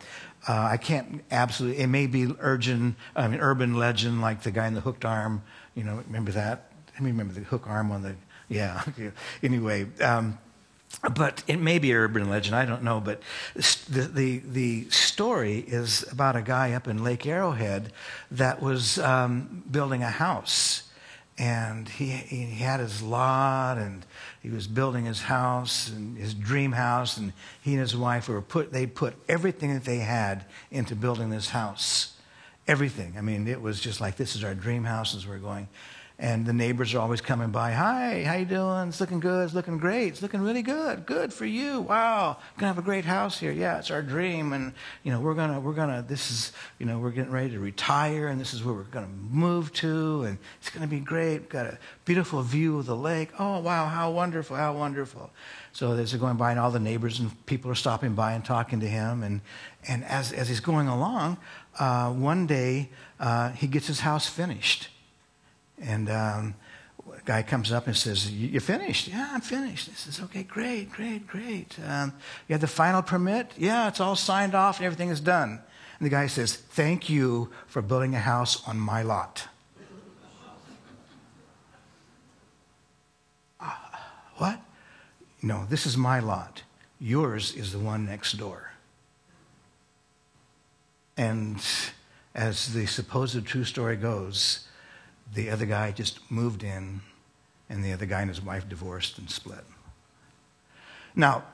Uh, 0.46 0.68
I 0.72 0.76
can't 0.76 1.24
absolutely, 1.30 1.82
it 1.82 1.86
may 1.86 2.06
be 2.06 2.30
urgent, 2.40 2.96
I 3.16 3.28
mean, 3.28 3.40
urban 3.40 3.74
legend 3.74 4.20
like 4.20 4.42
the 4.42 4.50
guy 4.50 4.66
in 4.66 4.74
the 4.74 4.80
hooked 4.80 5.04
arm. 5.04 5.42
You 5.74 5.84
know, 5.84 6.02
remember 6.06 6.32
that? 6.32 6.70
I 6.98 7.02
remember 7.02 7.32
the 7.32 7.40
hook 7.40 7.66
arm 7.66 7.90
on 7.90 8.02
the, 8.02 8.16
yeah. 8.48 8.84
anyway, 9.42 9.86
um, 10.00 10.38
but 11.14 11.42
it 11.46 11.58
may 11.58 11.78
be 11.78 11.94
urban 11.94 12.28
legend, 12.28 12.54
I 12.54 12.64
don't 12.66 12.82
know. 12.82 13.00
But 13.00 13.22
the, 13.88 14.02
the, 14.02 14.38
the, 14.38 14.90
story 14.90 15.60
is 15.60 16.04
about 16.10 16.34
a 16.36 16.42
guy 16.42 16.72
up 16.72 16.88
in 16.88 17.02
Lake 17.02 17.26
Arrowhead 17.26 17.92
that 18.30 18.60
was 18.60 18.98
um, 18.98 19.62
building 19.70 20.02
a 20.02 20.10
house 20.10 20.84
and 21.36 21.88
he, 21.88 22.06
he 22.06 22.62
had 22.62 22.80
his 22.80 23.02
lot 23.02 23.76
and 23.76 24.06
he 24.40 24.50
was 24.50 24.66
building 24.66 25.04
his 25.04 25.22
house 25.22 25.88
and 25.88 26.16
his 26.16 26.32
dream 26.32 26.72
house 26.72 27.16
and 27.16 27.32
he 27.62 27.72
and 27.72 27.80
his 27.80 27.96
wife 27.96 28.28
were 28.28 28.40
put 28.40 28.72
they 28.72 28.86
put 28.86 29.14
everything 29.28 29.74
that 29.74 29.84
they 29.84 29.98
had 29.98 30.44
into 30.70 30.94
building 30.94 31.30
this 31.30 31.50
house. 31.50 32.16
Everything. 32.68 33.14
I 33.18 33.20
mean 33.20 33.48
it 33.48 33.60
was 33.60 33.80
just 33.80 34.00
like 34.00 34.16
this 34.16 34.36
is 34.36 34.44
our 34.44 34.54
dream 34.54 34.84
house 34.84 35.14
as 35.14 35.26
we're 35.26 35.38
going 35.38 35.68
and 36.18 36.46
the 36.46 36.52
neighbors 36.52 36.94
are 36.94 37.00
always 37.00 37.20
coming 37.20 37.50
by. 37.50 37.72
Hi 37.72 38.22
how 38.22 38.34
you 38.34 38.44
doing? 38.44 38.88
It's 38.88 39.00
looking 39.00 39.18
good. 39.18 39.46
It's 39.46 39.54
looking 39.54 39.78
great. 39.78 40.08
It's 40.08 40.22
looking 40.22 40.42
really 40.42 40.62
good. 40.62 41.06
Good 41.06 41.32
for 41.32 41.44
you. 41.44 41.80
Wow. 41.80 42.36
Gonna 42.56 42.68
have 42.68 42.78
a 42.78 42.82
great 42.82 43.04
house 43.04 43.40
here. 43.40 43.50
Yeah 43.50 43.78
it's 43.78 43.90
our 43.90 44.00
dream. 44.00 44.52
And 44.52 44.72
you 45.02 45.10
know 45.10 45.20
we're 45.20 45.34
gonna 45.34 45.58
we're 45.58 45.72
gonna 45.72 46.04
this 46.06 46.30
is 46.30 46.52
you 46.78 46.86
know 46.86 47.00
we're 47.00 47.10
getting 47.10 47.32
ready 47.32 47.50
to 47.50 47.58
retire 47.58 48.28
and 48.28 48.40
this 48.40 48.54
is 48.54 48.62
where 48.62 48.74
we're 48.74 48.84
gonna 48.84 49.08
move 49.08 49.72
to 49.74 50.22
and 50.22 50.38
it's 50.60 50.70
gonna 50.70 50.86
be 50.86 51.00
great. 51.00 51.40
We've 51.40 51.48
got 51.48 51.66
a 51.66 51.78
beautiful 52.04 52.42
view 52.42 52.78
of 52.78 52.86
the 52.86 52.96
lake. 52.96 53.30
Oh 53.40 53.58
wow 53.58 53.86
how 53.86 54.12
wonderful 54.12 54.56
how 54.56 54.72
wonderful. 54.72 55.30
So 55.72 55.96
they're 55.96 56.20
going 56.20 56.36
by 56.36 56.52
and 56.52 56.60
all 56.60 56.70
the 56.70 56.78
neighbors 56.78 57.18
and 57.18 57.44
people 57.46 57.72
are 57.72 57.76
stopping 57.76 58.14
by 58.14 58.34
and 58.34 58.44
talking 58.44 58.78
to 58.80 58.88
him 58.88 59.24
and 59.24 59.40
and 59.88 60.04
as 60.04 60.32
as 60.32 60.48
he's 60.48 60.60
going 60.60 60.86
along 60.86 61.38
uh, 61.80 62.12
one 62.12 62.46
day 62.46 62.90
uh, 63.18 63.50
he 63.50 63.66
gets 63.66 63.88
his 63.88 64.00
house 64.00 64.28
finished 64.28 64.90
and 65.80 66.08
um, 66.08 66.54
a 67.12 67.20
guy 67.24 67.42
comes 67.42 67.72
up 67.72 67.86
and 67.86 67.96
says, 67.96 68.30
You 68.30 68.60
finished? 68.60 69.08
Yeah, 69.08 69.30
I'm 69.32 69.40
finished. 69.40 69.88
He 69.88 69.94
says, 69.94 70.20
Okay, 70.24 70.42
great, 70.42 70.90
great, 70.90 71.26
great. 71.26 71.76
Um, 71.86 72.12
you 72.48 72.54
have 72.54 72.60
the 72.60 72.66
final 72.66 73.02
permit? 73.02 73.52
Yeah, 73.56 73.88
it's 73.88 74.00
all 74.00 74.16
signed 74.16 74.54
off 74.54 74.78
and 74.78 74.86
everything 74.86 75.10
is 75.10 75.20
done. 75.20 75.60
And 75.98 76.06
the 76.06 76.10
guy 76.10 76.26
says, 76.26 76.54
Thank 76.54 77.08
you 77.08 77.50
for 77.66 77.82
building 77.82 78.14
a 78.14 78.20
house 78.20 78.66
on 78.66 78.78
my 78.78 79.02
lot. 79.02 79.48
Uh, 83.60 83.72
what? 84.36 84.60
No, 85.42 85.66
this 85.68 85.86
is 85.86 85.96
my 85.96 86.20
lot. 86.20 86.62
Yours 86.98 87.54
is 87.54 87.72
the 87.72 87.78
one 87.78 88.06
next 88.06 88.32
door. 88.34 88.72
And 91.16 91.62
as 92.34 92.72
the 92.72 92.86
supposed 92.86 93.44
true 93.46 93.64
story 93.64 93.96
goes, 93.96 94.66
the 95.34 95.50
other 95.50 95.66
guy 95.66 95.90
just 95.92 96.18
moved 96.30 96.62
in 96.62 97.00
And 97.68 97.82
the 97.82 97.92
other 97.92 98.06
guy 98.06 98.20
and 98.20 98.28
his 98.28 98.42
wife 98.42 98.68
divorced 98.68 99.18
and 99.18 99.30
split. 99.30 99.64
Now, 101.16 101.44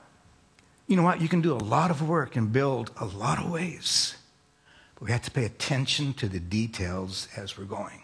you 0.87 0.97
know 0.97 1.03
what? 1.03 1.21
You 1.21 1.29
can 1.29 1.41
do 1.41 1.53
a 1.53 1.59
lot 1.59 1.91
of 1.91 2.07
work 2.07 2.35
and 2.35 2.53
build 2.53 2.91
a 3.01 3.05
lot 3.05 3.39
of 3.39 3.51
ways. 3.51 4.17
But 4.95 5.05
we 5.05 5.13
have 5.13 5.23
to 5.23 5.31
pay 5.31 5.45
attention 5.45 6.15
to 6.15 6.29
the 6.29 6.41
details 6.41 7.29
as 7.37 7.57
we're 7.57 7.65
going. 7.65 8.03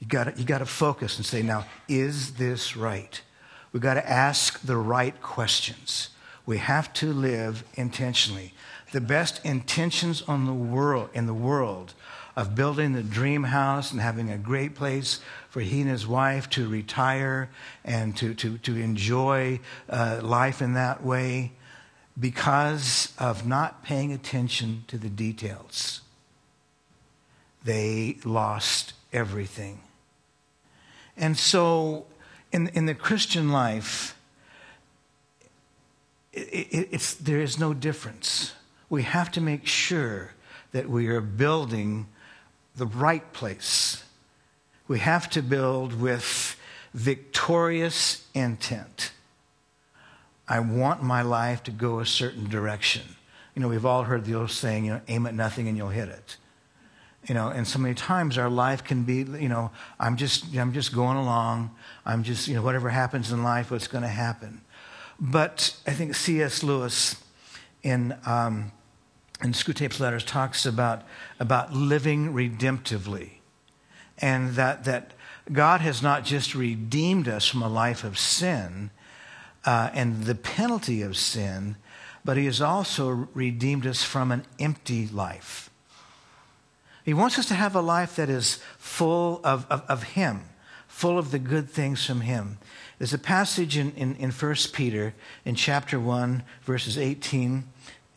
You 0.00 0.08
got 0.08 0.38
you 0.38 0.44
got 0.44 0.58
to 0.58 0.66
focus 0.66 1.16
and 1.18 1.26
say, 1.26 1.42
now, 1.42 1.66
is 1.88 2.34
this 2.34 2.76
right? 2.76 3.20
We've 3.72 3.82
got 3.82 3.94
to 3.94 4.10
ask 4.10 4.60
the 4.60 4.76
right 4.76 5.20
questions. 5.22 6.08
We 6.46 6.58
have 6.58 6.92
to 6.94 7.12
live 7.12 7.62
intentionally. 7.74 8.54
The 8.92 9.00
best 9.00 9.44
intentions 9.44 10.22
on 10.22 10.46
the 10.46 10.52
world, 10.52 11.10
in 11.14 11.26
the 11.26 11.34
world 11.34 11.94
of 12.40 12.54
building 12.54 12.94
the 12.94 13.02
dream 13.02 13.42
house 13.42 13.92
and 13.92 14.00
having 14.00 14.30
a 14.30 14.38
great 14.38 14.74
place 14.74 15.20
for 15.50 15.60
he 15.60 15.82
and 15.82 15.90
his 15.90 16.06
wife 16.06 16.48
to 16.48 16.66
retire 16.66 17.50
and 17.84 18.16
to, 18.16 18.32
to, 18.32 18.56
to 18.56 18.74
enjoy 18.76 19.60
uh, 19.90 20.20
life 20.22 20.62
in 20.62 20.72
that 20.72 21.04
way 21.04 21.52
because 22.18 23.12
of 23.18 23.46
not 23.46 23.84
paying 23.84 24.10
attention 24.10 24.84
to 24.88 24.96
the 24.96 25.10
details. 25.10 26.00
They 27.62 28.16
lost 28.24 28.94
everything. 29.12 29.82
And 31.18 31.36
so, 31.36 32.06
in, 32.52 32.68
in 32.68 32.86
the 32.86 32.94
Christian 32.94 33.52
life, 33.52 34.16
it, 36.32 36.68
it, 36.70 36.88
it's, 36.90 37.12
there 37.12 37.42
is 37.42 37.58
no 37.58 37.74
difference. 37.74 38.54
We 38.88 39.02
have 39.02 39.30
to 39.32 39.42
make 39.42 39.66
sure 39.66 40.32
that 40.72 40.88
we 40.88 41.08
are 41.08 41.20
building 41.20 42.06
the 42.80 42.86
right 42.86 43.32
place. 43.34 44.02
We 44.88 45.00
have 45.00 45.28
to 45.30 45.42
build 45.42 46.00
with 46.00 46.56
victorious 46.94 48.26
intent. 48.34 49.12
I 50.48 50.60
want 50.60 51.02
my 51.02 51.20
life 51.20 51.62
to 51.64 51.70
go 51.70 52.00
a 52.00 52.06
certain 52.06 52.48
direction. 52.48 53.02
You 53.54 53.60
know, 53.60 53.68
we've 53.68 53.84
all 53.84 54.04
heard 54.04 54.24
the 54.24 54.34
old 54.34 54.50
saying, 54.50 54.86
you 54.86 54.92
know, 54.94 55.00
aim 55.08 55.26
at 55.26 55.34
nothing 55.34 55.68
and 55.68 55.76
you'll 55.76 55.90
hit 55.90 56.08
it. 56.08 56.38
You 57.28 57.34
know, 57.34 57.48
and 57.48 57.68
so 57.68 57.78
many 57.78 57.94
times 57.94 58.38
our 58.38 58.48
life 58.48 58.82
can 58.82 59.02
be, 59.02 59.18
you 59.18 59.50
know, 59.50 59.70
I'm 60.00 60.16
just, 60.16 60.56
I'm 60.56 60.72
just 60.72 60.94
going 60.94 61.18
along. 61.18 61.70
I'm 62.06 62.22
just, 62.22 62.48
you 62.48 62.54
know, 62.54 62.62
whatever 62.62 62.88
happens 62.88 63.30
in 63.30 63.42
life, 63.42 63.70
what's 63.70 63.88
going 63.88 64.04
to 64.04 64.08
happen. 64.08 64.62
But 65.20 65.76
I 65.86 65.90
think 65.90 66.14
C.S. 66.14 66.62
Lewis 66.62 67.14
in 67.82 68.16
um, 68.24 68.72
in 69.42 69.52
Screwtape's 69.52 70.00
letters 70.00 70.24
talks 70.24 70.66
about, 70.66 71.02
about 71.38 71.72
living 71.72 72.32
redemptively 72.32 73.30
and 74.18 74.50
that, 74.50 74.84
that 74.84 75.12
God 75.50 75.80
has 75.80 76.02
not 76.02 76.24
just 76.24 76.54
redeemed 76.54 77.26
us 77.26 77.46
from 77.46 77.62
a 77.62 77.68
life 77.68 78.04
of 78.04 78.18
sin 78.18 78.90
uh, 79.64 79.90
and 79.94 80.24
the 80.24 80.34
penalty 80.34 81.02
of 81.02 81.16
sin, 81.16 81.76
but 82.24 82.36
He 82.36 82.46
has 82.46 82.60
also 82.60 83.28
redeemed 83.34 83.86
us 83.86 84.02
from 84.02 84.30
an 84.30 84.44
empty 84.58 85.08
life. 85.08 85.70
He 87.04 87.14
wants 87.14 87.38
us 87.38 87.46
to 87.46 87.54
have 87.54 87.74
a 87.74 87.80
life 87.80 88.16
that 88.16 88.28
is 88.28 88.60
full 88.78 89.40
of, 89.42 89.66
of, 89.70 89.82
of 89.88 90.02
Him, 90.02 90.42
full 90.86 91.18
of 91.18 91.30
the 91.30 91.38
good 91.38 91.70
things 91.70 92.04
from 92.04 92.20
Him. 92.20 92.58
There's 92.98 93.14
a 93.14 93.18
passage 93.18 93.78
in, 93.78 93.92
in, 93.92 94.14
in 94.16 94.30
1 94.30 94.54
Peter 94.74 95.14
in 95.46 95.54
chapter 95.54 95.98
1, 95.98 96.42
verses 96.62 96.98
18 96.98 97.64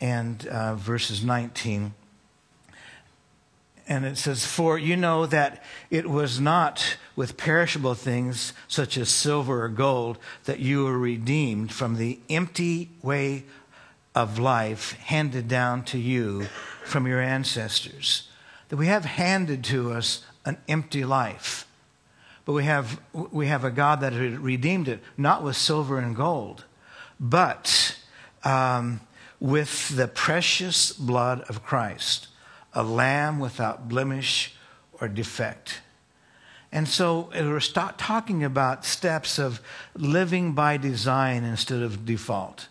and 0.03 0.45
uh, 0.47 0.75
verses 0.75 1.23
19. 1.23 1.93
And 3.87 4.05
it 4.05 4.17
says, 4.17 4.45
For 4.45 4.77
you 4.77 4.97
know 4.97 5.25
that 5.25 5.63
it 5.89 6.09
was 6.09 6.41
not 6.41 6.97
with 7.15 7.37
perishable 7.37 7.95
things 7.95 8.51
such 8.67 8.97
as 8.97 9.07
silver 9.07 9.63
or 9.63 9.69
gold 9.69 10.17
that 10.43 10.59
you 10.59 10.83
were 10.83 10.97
redeemed 10.97 11.71
from 11.71 11.95
the 11.95 12.19
empty 12.29 12.89
way 13.01 13.45
of 14.13 14.39
life 14.39 14.91
handed 14.99 15.47
down 15.47 15.85
to 15.85 15.97
you 15.97 16.47
from 16.83 17.07
your 17.07 17.21
ancestors. 17.21 18.27
That 18.67 18.77
we 18.77 18.87
have 18.87 19.05
handed 19.05 19.63
to 19.65 19.93
us 19.93 20.25
an 20.43 20.57
empty 20.67 21.05
life. 21.05 21.65
But 22.43 22.51
we 22.51 22.65
have, 22.65 22.99
we 23.13 23.47
have 23.47 23.63
a 23.63 23.71
God 23.71 24.01
that 24.01 24.11
redeemed 24.11 24.89
it, 24.89 25.01
not 25.15 25.43
with 25.43 25.55
silver 25.55 25.97
and 25.97 26.13
gold, 26.13 26.65
but 27.21 27.97
um, 28.43 28.99
with 29.43 29.97
the 29.97 30.07
precious 30.07 30.93
blood 30.93 31.41
of 31.49 31.65
Christ, 31.65 32.29
a 32.73 32.81
lamb 32.81 33.39
without 33.39 33.89
blemish 33.89 34.55
or 35.01 35.09
defect. 35.09 35.81
And 36.71 36.87
so 36.87 37.29
we're 37.35 37.59
talking 37.59 38.45
about 38.45 38.85
steps 38.85 39.37
of 39.37 39.59
living 39.97 40.53
by 40.53 40.77
design 40.77 41.43
instead 41.43 41.81
of 41.81 42.05
default. 42.05 42.69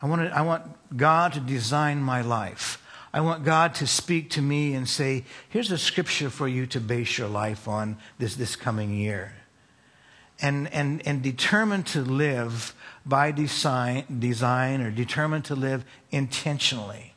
I 0.00 0.06
want, 0.06 0.22
to, 0.22 0.34
I 0.34 0.40
want 0.40 0.64
God 0.96 1.34
to 1.34 1.40
design 1.40 2.00
my 2.00 2.22
life. 2.22 2.82
I 3.12 3.20
want 3.20 3.44
God 3.44 3.74
to 3.76 3.86
speak 3.86 4.30
to 4.30 4.40
me 4.40 4.72
and 4.72 4.88
say, 4.88 5.24
here's 5.50 5.70
a 5.70 5.76
scripture 5.76 6.30
for 6.30 6.48
you 6.48 6.64
to 6.68 6.80
base 6.80 7.18
your 7.18 7.28
life 7.28 7.68
on 7.68 7.98
this, 8.18 8.34
this 8.34 8.56
coming 8.56 8.94
year. 8.94 9.34
And, 10.40 10.72
and, 10.72 11.06
and 11.06 11.22
determine 11.22 11.82
to 11.82 12.00
live 12.00 12.74
by 13.04 13.32
design, 13.32 14.04
design 14.18 14.80
or 14.80 14.90
determined 14.90 15.44
to 15.46 15.54
live 15.54 15.84
intentionally. 16.10 17.14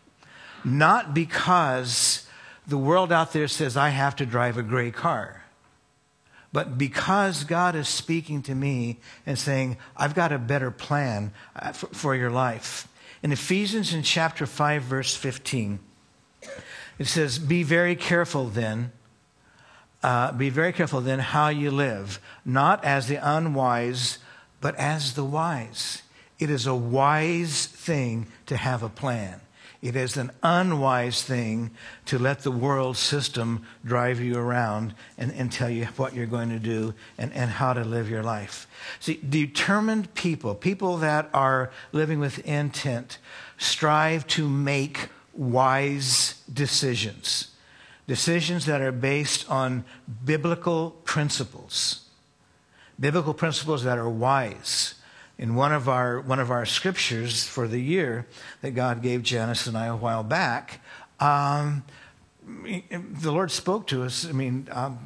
Not 0.63 1.13
because 1.13 2.28
the 2.65 2.78
world 2.78 3.12
out 3.12 3.34
there 3.34 3.48
says 3.48 3.76
I 3.76 3.89
have 3.89 4.15
to 4.17 4.26
drive 4.26 4.58
a 4.58 4.63
gray 4.63 4.91
car, 4.91 5.43
but 6.54 6.78
because 6.78 7.43
God 7.43 7.76
is 7.76 7.89
speaking 7.89 8.41
to 8.43 8.56
me 8.56 9.00
and 9.26 9.38
saying, 9.38 9.78
I've 9.98 10.15
got 10.15 10.32
a 10.32 10.38
better 10.38 10.72
plan 10.72 11.34
uh, 11.56 11.74
for, 11.74 11.88
for 11.88 12.15
your 12.15 12.30
life. 12.30 12.88
In 13.24 13.32
Ephesians 13.32 13.93
in 13.93 14.04
chapter 14.04 14.46
5, 14.46 14.84
verse 14.84 15.15
15, 15.15 15.80
it 17.00 17.08
says, 17.08 17.39
Be 17.39 17.63
very 17.63 17.96
careful 17.96 18.46
then. 18.46 18.91
Uh, 20.04 20.34
be 20.34 20.50
very 20.50 20.74
careful 20.74 21.00
then 21.00 21.19
how 21.19 21.48
you 21.48 21.72
live, 21.72 22.19
not 22.43 22.84
as 22.84 23.08
the 23.08 23.15
unwise 23.15 24.19
but 24.63 24.76
as 24.76 25.15
the 25.15 25.26
wise. 25.26 26.04
It 26.39 26.49
is 26.49 26.65
a 26.65 26.73
wise 26.73 27.65
thing 27.65 28.28
to 28.45 28.56
have 28.56 28.82
a 28.82 28.88
plan. 28.88 29.41
It 29.82 29.97
is 29.97 30.15
an 30.15 30.32
unwise 30.41 31.21
thing 31.21 31.71
to 32.06 32.17
let 32.17 32.39
the 32.39 32.52
world 32.52 32.95
system 32.95 33.65
drive 33.84 34.21
you 34.21 34.38
around 34.38 34.95
and, 35.17 35.34
and 35.34 35.52
tell 35.52 35.69
you 35.69 35.88
what 35.97 36.15
you're 36.15 36.26
going 36.26 36.47
to 36.47 36.60
do 36.60 36.93
and, 37.17 37.34
and 37.34 37.52
how 37.52 37.73
to 37.73 37.84
live 37.84 38.10
your 38.10 38.23
life. 38.23 38.65
See, 39.02 39.15
determined 39.15 40.13
people, 40.13 40.56
people 40.56 40.95
that 40.99 41.30
are 41.34 41.69
living 41.91 42.21
with 42.21 42.39
intent, 42.47 43.17
strive 43.58 44.26
to 44.28 44.47
make 44.47 45.10
wise 45.34 46.41
decisions. 46.52 47.49
Decisions 48.08 48.65
that 48.67 48.80
are 48.80 48.93
based 48.93 49.49
on 49.52 49.84
biblical 50.23 50.91
principles 51.04 52.03
biblical 53.00 53.34
principles 53.34 53.84
that 53.84 53.98
are 53.98 54.10
wise. 54.10 54.96
In 55.38 55.56
one 55.56 55.74
of 55.74 55.90
our 55.90 56.22
one 56.22 56.40
of 56.40 56.52
our 56.52 56.66
scriptures 56.66 57.44
for 57.44 57.68
the 57.68 57.80
year 57.80 58.28
that 58.62 58.72
God 58.72 59.02
gave 59.02 59.24
Janice 59.24 59.66
and 59.68 59.78
I 59.78 59.88
a 59.88 59.96
while 59.96 60.24
back, 60.24 60.80
um, 61.20 61.84
the 62.46 63.32
Lord 63.32 63.52
spoke 63.52 63.88
to 63.88 64.04
us. 64.04 64.28
I 64.28 64.32
mean, 64.32 64.68
um, 64.72 65.00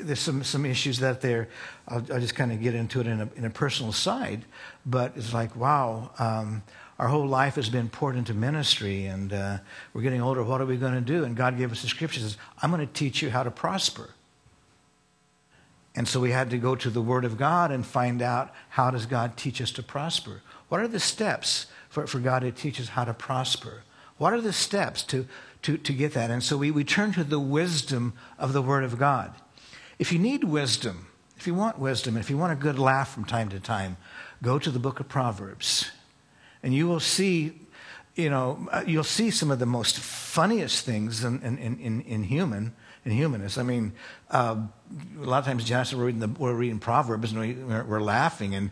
there's 0.00 0.20
some 0.20 0.42
some 0.42 0.64
issues 0.64 0.98
that 1.00 1.20
there. 1.20 1.48
I'll, 1.86 2.04
I'll 2.12 2.20
just 2.20 2.34
kind 2.34 2.50
of 2.50 2.62
get 2.62 2.74
into 2.74 3.00
it 3.00 3.06
in 3.06 3.20
a, 3.20 3.28
in 3.36 3.44
a 3.44 3.50
personal 3.50 3.92
side, 3.92 4.44
but 4.86 5.12
it's 5.16 5.34
like, 5.34 5.54
wow. 5.54 6.10
Um, 6.18 6.62
our 6.98 7.08
whole 7.08 7.26
life 7.26 7.56
has 7.56 7.68
been 7.68 7.88
poured 7.88 8.14
into 8.14 8.32
ministry, 8.32 9.06
and 9.06 9.32
uh, 9.32 9.58
we're 9.92 10.02
getting 10.02 10.22
older. 10.22 10.44
What 10.44 10.60
are 10.60 10.66
we 10.66 10.76
going 10.76 10.94
to 10.94 11.00
do? 11.00 11.24
And 11.24 11.36
God 11.36 11.58
gave 11.58 11.72
us 11.72 11.82
the 11.82 11.88
scriptures. 11.88 12.36
I'm 12.62 12.70
going 12.70 12.86
to 12.86 12.92
teach 12.92 13.22
you 13.22 13.30
how 13.30 13.42
to 13.42 13.50
prosper. 13.50 14.10
And 15.94 16.08
so 16.08 16.20
we 16.20 16.30
had 16.30 16.50
to 16.50 16.58
go 16.58 16.74
to 16.74 16.90
the 16.90 17.02
Word 17.02 17.24
of 17.24 17.36
God 17.36 17.70
and 17.70 17.84
find 17.84 18.22
out 18.22 18.52
how 18.70 18.90
does 18.90 19.06
God 19.06 19.36
teach 19.36 19.60
us 19.60 19.70
to 19.72 19.82
prosper? 19.82 20.42
What 20.68 20.80
are 20.80 20.88
the 20.88 21.00
steps 21.00 21.66
for, 21.90 22.06
for 22.06 22.18
God 22.18 22.40
to 22.40 22.50
teach 22.50 22.80
us 22.80 22.88
how 22.88 23.04
to 23.04 23.12
prosper? 23.12 23.82
What 24.16 24.32
are 24.32 24.40
the 24.40 24.52
steps 24.52 25.02
to, 25.04 25.26
to, 25.62 25.76
to 25.76 25.92
get 25.92 26.14
that? 26.14 26.30
And 26.30 26.42
so 26.42 26.56
we, 26.56 26.70
we 26.70 26.84
turn 26.84 27.12
to 27.12 27.24
the 27.24 27.40
wisdom 27.40 28.14
of 28.38 28.52
the 28.52 28.62
Word 28.62 28.84
of 28.84 28.98
God. 28.98 29.34
If 29.98 30.12
you 30.12 30.18
need 30.18 30.44
wisdom, 30.44 31.08
if 31.36 31.46
you 31.46 31.54
want 31.54 31.78
wisdom, 31.78 32.16
if 32.16 32.30
you 32.30 32.38
want 32.38 32.52
a 32.52 32.56
good 32.56 32.78
laugh 32.78 33.12
from 33.12 33.24
time 33.24 33.50
to 33.50 33.60
time, 33.60 33.96
go 34.42 34.58
to 34.58 34.70
the 34.70 34.78
book 34.78 34.98
of 34.98 35.08
Proverbs. 35.08 35.90
And 36.62 36.72
you 36.72 36.86
will 36.86 37.00
see, 37.00 37.60
you 38.14 38.30
know, 38.30 38.66
uh, 38.70 38.84
you'll 38.86 39.04
see 39.04 39.30
some 39.30 39.50
of 39.50 39.58
the 39.58 39.66
most 39.66 39.98
funniest 39.98 40.86
things 40.86 41.24
in, 41.24 41.42
in, 41.42 41.58
in, 41.58 42.00
in 42.02 42.24
human 42.24 42.74
and 43.04 43.12
humanists. 43.12 43.58
I 43.58 43.62
mean, 43.62 43.92
uh, 44.30 44.56
a 45.20 45.24
lot 45.24 45.38
of 45.38 45.44
times, 45.44 45.64
Janice, 45.64 45.94
we're 45.94 46.06
reading, 46.06 46.20
the, 46.20 46.28
we're 46.28 46.54
reading 46.54 46.78
Proverbs 46.78 47.32
and 47.32 47.40
we, 47.40 47.54
we're, 47.54 47.84
we're 47.84 48.00
laughing 48.00 48.54
and 48.54 48.70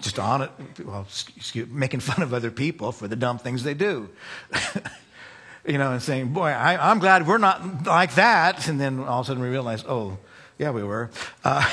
just 0.00 0.18
on 0.18 0.42
it, 0.42 0.50
well, 0.84 1.02
excuse, 1.02 1.68
making 1.68 2.00
fun 2.00 2.22
of 2.22 2.32
other 2.32 2.50
people 2.50 2.92
for 2.92 3.08
the 3.08 3.16
dumb 3.16 3.38
things 3.38 3.62
they 3.62 3.74
do. 3.74 4.08
you 5.66 5.78
know, 5.78 5.92
and 5.92 6.02
saying, 6.02 6.32
boy, 6.32 6.48
I, 6.48 6.90
am 6.90 6.98
glad 6.98 7.26
we're 7.26 7.38
not 7.38 7.86
like 7.86 8.14
that. 8.14 8.68
And 8.68 8.80
then 8.80 9.00
all 9.00 9.20
of 9.20 9.26
a 9.26 9.28
sudden 9.28 9.42
we 9.42 9.48
realize, 9.48 9.84
oh, 9.86 10.18
yeah, 10.58 10.70
we 10.70 10.82
were. 10.82 11.10
Uh, 11.44 11.68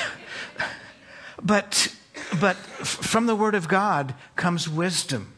but, 1.42 1.94
but 2.40 2.56
from 2.56 3.26
the 3.26 3.34
Word 3.34 3.54
of 3.54 3.68
God 3.68 4.14
comes 4.36 4.68
wisdom. 4.68 5.32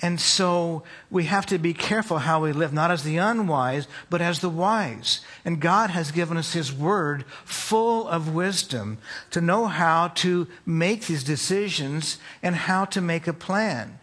And 0.00 0.20
so 0.20 0.84
we 1.10 1.24
have 1.24 1.46
to 1.46 1.58
be 1.58 1.74
careful 1.74 2.18
how 2.18 2.42
we 2.42 2.52
live, 2.52 2.72
not 2.72 2.92
as 2.92 3.02
the 3.02 3.16
unwise, 3.16 3.88
but 4.08 4.20
as 4.20 4.38
the 4.38 4.48
wise. 4.48 5.20
And 5.44 5.60
God 5.60 5.90
has 5.90 6.12
given 6.12 6.36
us 6.36 6.52
His 6.52 6.72
Word 6.72 7.24
full 7.44 8.06
of 8.06 8.32
wisdom 8.32 8.98
to 9.32 9.40
know 9.40 9.66
how 9.66 10.08
to 10.08 10.46
make 10.64 11.06
these 11.06 11.24
decisions 11.24 12.18
and 12.42 12.54
how 12.54 12.84
to 12.86 13.00
make 13.00 13.26
a 13.26 13.32
plan. 13.32 13.98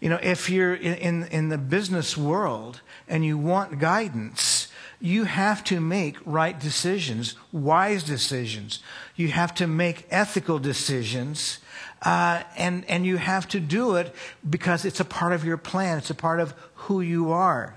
You 0.00 0.08
know, 0.10 0.20
if 0.22 0.48
you're 0.48 0.74
in, 0.74 0.94
in, 0.94 1.24
in 1.24 1.48
the 1.50 1.58
business 1.58 2.16
world 2.16 2.80
and 3.06 3.24
you 3.24 3.36
want 3.36 3.78
guidance, 3.78 4.68
you 5.04 5.24
have 5.24 5.62
to 5.62 5.80
make 5.80 6.16
right 6.24 6.58
decisions, 6.58 7.34
wise 7.52 8.02
decisions. 8.02 8.78
You 9.16 9.28
have 9.28 9.54
to 9.56 9.66
make 9.66 10.06
ethical 10.10 10.58
decisions 10.58 11.58
uh, 12.00 12.42
and, 12.56 12.86
and 12.86 13.04
you 13.04 13.18
have 13.18 13.46
to 13.48 13.60
do 13.60 13.96
it 13.96 14.14
because 14.48 14.86
it's 14.86 15.00
a 15.00 15.04
part 15.04 15.34
of 15.34 15.44
your 15.44 15.58
plan, 15.58 15.98
it's 15.98 16.08
a 16.08 16.14
part 16.14 16.40
of 16.40 16.54
who 16.74 17.02
you 17.02 17.32
are. 17.32 17.74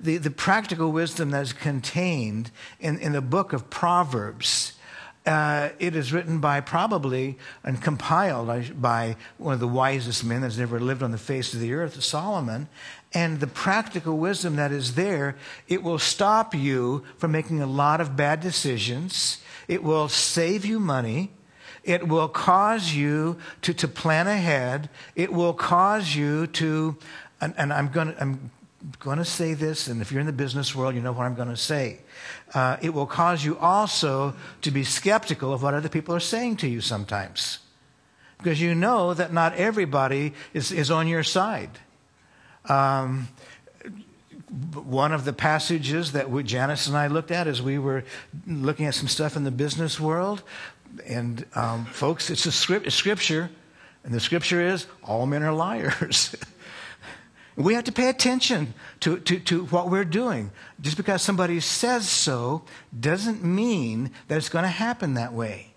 The, 0.00 0.16
the 0.16 0.30
practical 0.30 0.90
wisdom 0.90 1.32
that 1.32 1.42
is 1.42 1.52
contained 1.52 2.50
in, 2.80 2.98
in 2.98 3.12
the 3.12 3.20
book 3.20 3.52
of 3.52 3.68
Proverbs. 3.68 4.72
Uh, 5.26 5.68
it 5.78 5.94
is 5.94 6.14
written 6.14 6.38
by 6.38 6.62
probably 6.62 7.38
and 7.62 7.82
compiled 7.82 8.80
by 8.80 9.16
one 9.36 9.52
of 9.52 9.60
the 9.60 9.68
wisest 9.68 10.24
men 10.24 10.40
that's 10.40 10.58
ever 10.58 10.80
lived 10.80 11.02
on 11.02 11.10
the 11.10 11.18
face 11.18 11.52
of 11.52 11.60
the 11.60 11.74
earth, 11.74 12.02
Solomon. 12.02 12.68
And 13.14 13.38
the 13.38 13.46
practical 13.46 14.18
wisdom 14.18 14.56
that 14.56 14.72
is 14.72 14.96
there, 14.96 15.36
it 15.68 15.82
will 15.84 16.00
stop 16.00 16.52
you 16.54 17.04
from 17.16 17.30
making 17.30 17.62
a 17.62 17.66
lot 17.66 18.00
of 18.00 18.16
bad 18.16 18.40
decisions. 18.40 19.40
It 19.68 19.84
will 19.84 20.08
save 20.08 20.64
you 20.64 20.80
money. 20.80 21.30
It 21.84 22.08
will 22.08 22.28
cause 22.28 22.92
you 22.92 23.38
to, 23.62 23.72
to 23.74 23.86
plan 23.86 24.26
ahead. 24.26 24.90
It 25.14 25.32
will 25.32 25.52
cause 25.52 26.16
you 26.16 26.48
to, 26.48 26.96
and, 27.40 27.54
and 27.56 27.72
I'm 27.72 27.88
going 27.88 28.08
to, 28.08 28.20
I'm 28.20 28.50
going 28.98 29.18
to 29.18 29.24
say 29.24 29.54
this, 29.54 29.86
and 29.86 30.02
if 30.02 30.10
you're 30.10 30.20
in 30.20 30.26
the 30.26 30.32
business 30.32 30.74
world, 30.74 30.94
you 30.94 31.00
know 31.00 31.12
what 31.12 31.24
I'm 31.24 31.34
going 31.34 31.48
to 31.48 31.56
say. 31.56 32.00
Uh, 32.52 32.76
it 32.82 32.92
will 32.92 33.06
cause 33.06 33.44
you 33.44 33.56
also 33.58 34.34
to 34.62 34.70
be 34.70 34.84
skeptical 34.84 35.52
of 35.52 35.62
what 35.62 35.72
other 35.72 35.88
people 35.88 36.14
are 36.14 36.20
saying 36.20 36.56
to 36.58 36.68
you 36.68 36.80
sometimes. 36.80 37.60
Because 38.38 38.60
you 38.60 38.74
know 38.74 39.14
that 39.14 39.32
not 39.32 39.54
everybody 39.54 40.34
is, 40.52 40.72
is 40.72 40.90
on 40.90 41.06
your 41.06 41.22
side. 41.22 41.70
Um, 42.68 43.28
one 44.72 45.12
of 45.12 45.24
the 45.24 45.32
passages 45.32 46.12
that 46.12 46.30
we, 46.30 46.42
Janice 46.44 46.86
and 46.86 46.96
I 46.96 47.08
looked 47.08 47.30
at 47.30 47.46
as 47.46 47.60
we 47.60 47.78
were 47.78 48.04
looking 48.46 48.86
at 48.86 48.94
some 48.94 49.08
stuff 49.08 49.36
in 49.36 49.44
the 49.44 49.50
business 49.50 49.98
world 49.98 50.42
and 51.06 51.44
um, 51.54 51.86
folks, 51.86 52.30
it's 52.30 52.46
a, 52.46 52.52
script, 52.52 52.90
scripture, 52.92 53.50
and 54.04 54.12
the 54.12 54.20
scripture 54.20 54.60
is 54.60 54.86
all 55.02 55.26
men 55.26 55.42
are 55.42 55.52
liars. 55.52 56.34
we 57.56 57.74
have 57.74 57.84
to 57.84 57.92
pay 57.92 58.08
attention 58.08 58.74
to, 59.00 59.18
to, 59.20 59.38
to 59.40 59.64
what 59.66 59.90
we're 59.90 60.04
doing. 60.04 60.50
Just 60.80 60.96
because 60.96 61.22
somebody 61.22 61.60
says 61.60 62.08
so 62.08 62.62
doesn't 62.98 63.42
mean 63.44 64.10
that 64.28 64.36
it's 64.36 64.48
going 64.48 64.64
to 64.64 64.68
happen 64.68 65.14
that 65.14 65.32
way. 65.32 65.73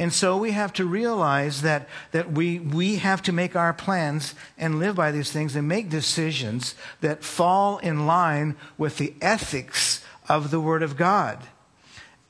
And 0.00 0.14
so 0.14 0.38
we 0.38 0.52
have 0.52 0.72
to 0.72 0.86
realize 0.86 1.60
that, 1.60 1.86
that 2.12 2.32
we, 2.32 2.58
we 2.58 2.96
have 2.96 3.20
to 3.24 3.32
make 3.32 3.54
our 3.54 3.74
plans 3.74 4.34
and 4.56 4.78
live 4.78 4.96
by 4.96 5.10
these 5.10 5.30
things 5.30 5.54
and 5.54 5.68
make 5.68 5.90
decisions 5.90 6.74
that 7.02 7.22
fall 7.22 7.76
in 7.76 8.06
line 8.06 8.56
with 8.78 8.96
the 8.96 9.12
ethics 9.20 10.02
of 10.26 10.50
the 10.50 10.58
Word 10.58 10.82
of 10.82 10.96
God 10.96 11.38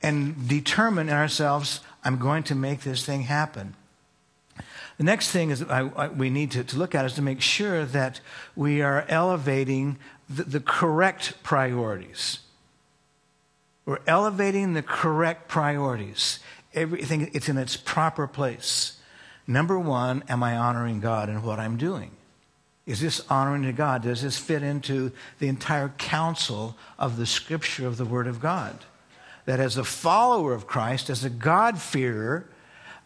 and 0.01 0.49
determine 0.49 1.07
in 1.07 1.15
ourselves, 1.15 1.79
I'm 2.03 2.17
going 2.17 2.43
to 2.43 2.55
make 2.55 2.81
this 2.81 3.05
thing 3.05 3.21
happen. 3.21 3.75
The 4.97 5.05
next 5.05 5.31
thing 5.31 5.49
is 5.49 5.63
I, 5.63 5.87
I, 5.95 6.07
we 6.09 6.29
need 6.29 6.51
to, 6.51 6.65
to, 6.65 6.77
look 6.77 6.93
at 6.93 7.05
is 7.05 7.13
to 7.13 7.21
make 7.21 7.39
sure 7.39 7.85
that 7.85 8.19
we 8.53 8.81
are 8.81 9.05
elevating 9.07 9.97
the, 10.29 10.43
the 10.43 10.59
correct 10.59 11.41
priorities. 11.41 12.39
We're 13.85 13.99
elevating 14.05 14.73
the 14.73 14.83
correct 14.83 15.47
priorities. 15.47 16.39
Everything, 16.73 17.29
it's 17.33 17.49
in 17.49 17.57
its 17.57 17.75
proper 17.77 18.27
place. 18.27 18.99
Number 19.47 19.77
one, 19.77 20.23
am 20.29 20.43
I 20.43 20.57
honoring 20.57 20.99
God 20.99 21.29
in 21.29 21.43
what 21.43 21.59
I'm 21.59 21.77
doing? 21.77 22.11
Is 22.85 23.01
this 23.01 23.21
honoring 23.29 23.63
to 23.63 23.73
God? 23.73 24.03
Does 24.03 24.21
this 24.21 24.37
fit 24.37 24.63
into 24.63 25.11
the 25.39 25.47
entire 25.47 25.89
counsel 25.97 26.77
of 26.97 27.17
the 27.17 27.25
scripture 27.25 27.87
of 27.87 27.97
the 27.97 28.05
Word 28.05 28.27
of 28.27 28.39
God? 28.39 28.85
that 29.45 29.59
as 29.59 29.75
a 29.75 29.83
follower 29.83 30.53
of 30.53 30.65
Christ, 30.65 31.09
as 31.09 31.25
a 31.25 31.29
God-fearer, 31.29 32.47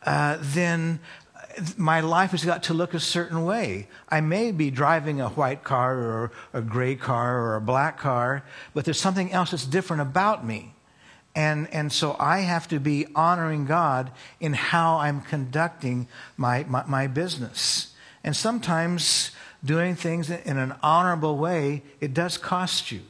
uh, 0.03 0.37
then 0.39 0.99
my 1.75 2.01
life 2.01 2.31
has 2.31 2.45
got 2.45 2.61
to 2.63 2.73
look 2.73 2.93
a 2.93 2.99
certain 2.99 3.45
way. 3.45 3.87
I 4.09 4.21
may 4.21 4.51
be 4.51 4.69
driving 4.69 5.21
a 5.21 5.29
white 5.29 5.63
car 5.63 5.97
or 5.97 6.31
a 6.53 6.61
gray 6.61 6.95
car 6.95 7.39
or 7.39 7.55
a 7.55 7.61
black 7.61 7.97
car, 7.97 8.43
but 8.75 8.85
there's 8.85 8.99
something 8.99 9.31
else 9.31 9.51
that's 9.51 9.65
different 9.65 10.03
about 10.03 10.45
me. 10.45 10.74
And, 11.35 11.67
and 11.73 11.91
so 11.91 12.15
I 12.17 12.39
have 12.39 12.67
to 12.69 12.79
be 12.79 13.07
honoring 13.13 13.65
God 13.65 14.11
in 14.39 14.53
how 14.53 14.97
I'm 14.97 15.21
conducting 15.21 16.07
my, 16.37 16.63
my, 16.63 16.85
my 16.87 17.07
business. 17.07 17.93
And 18.23 18.35
sometimes 18.35 19.31
doing 19.63 19.95
things 19.95 20.29
in 20.29 20.57
an 20.57 20.75
honorable 20.81 21.37
way, 21.37 21.83
it 21.99 22.13
does 22.13 22.37
cost 22.37 22.91
you 22.91 23.01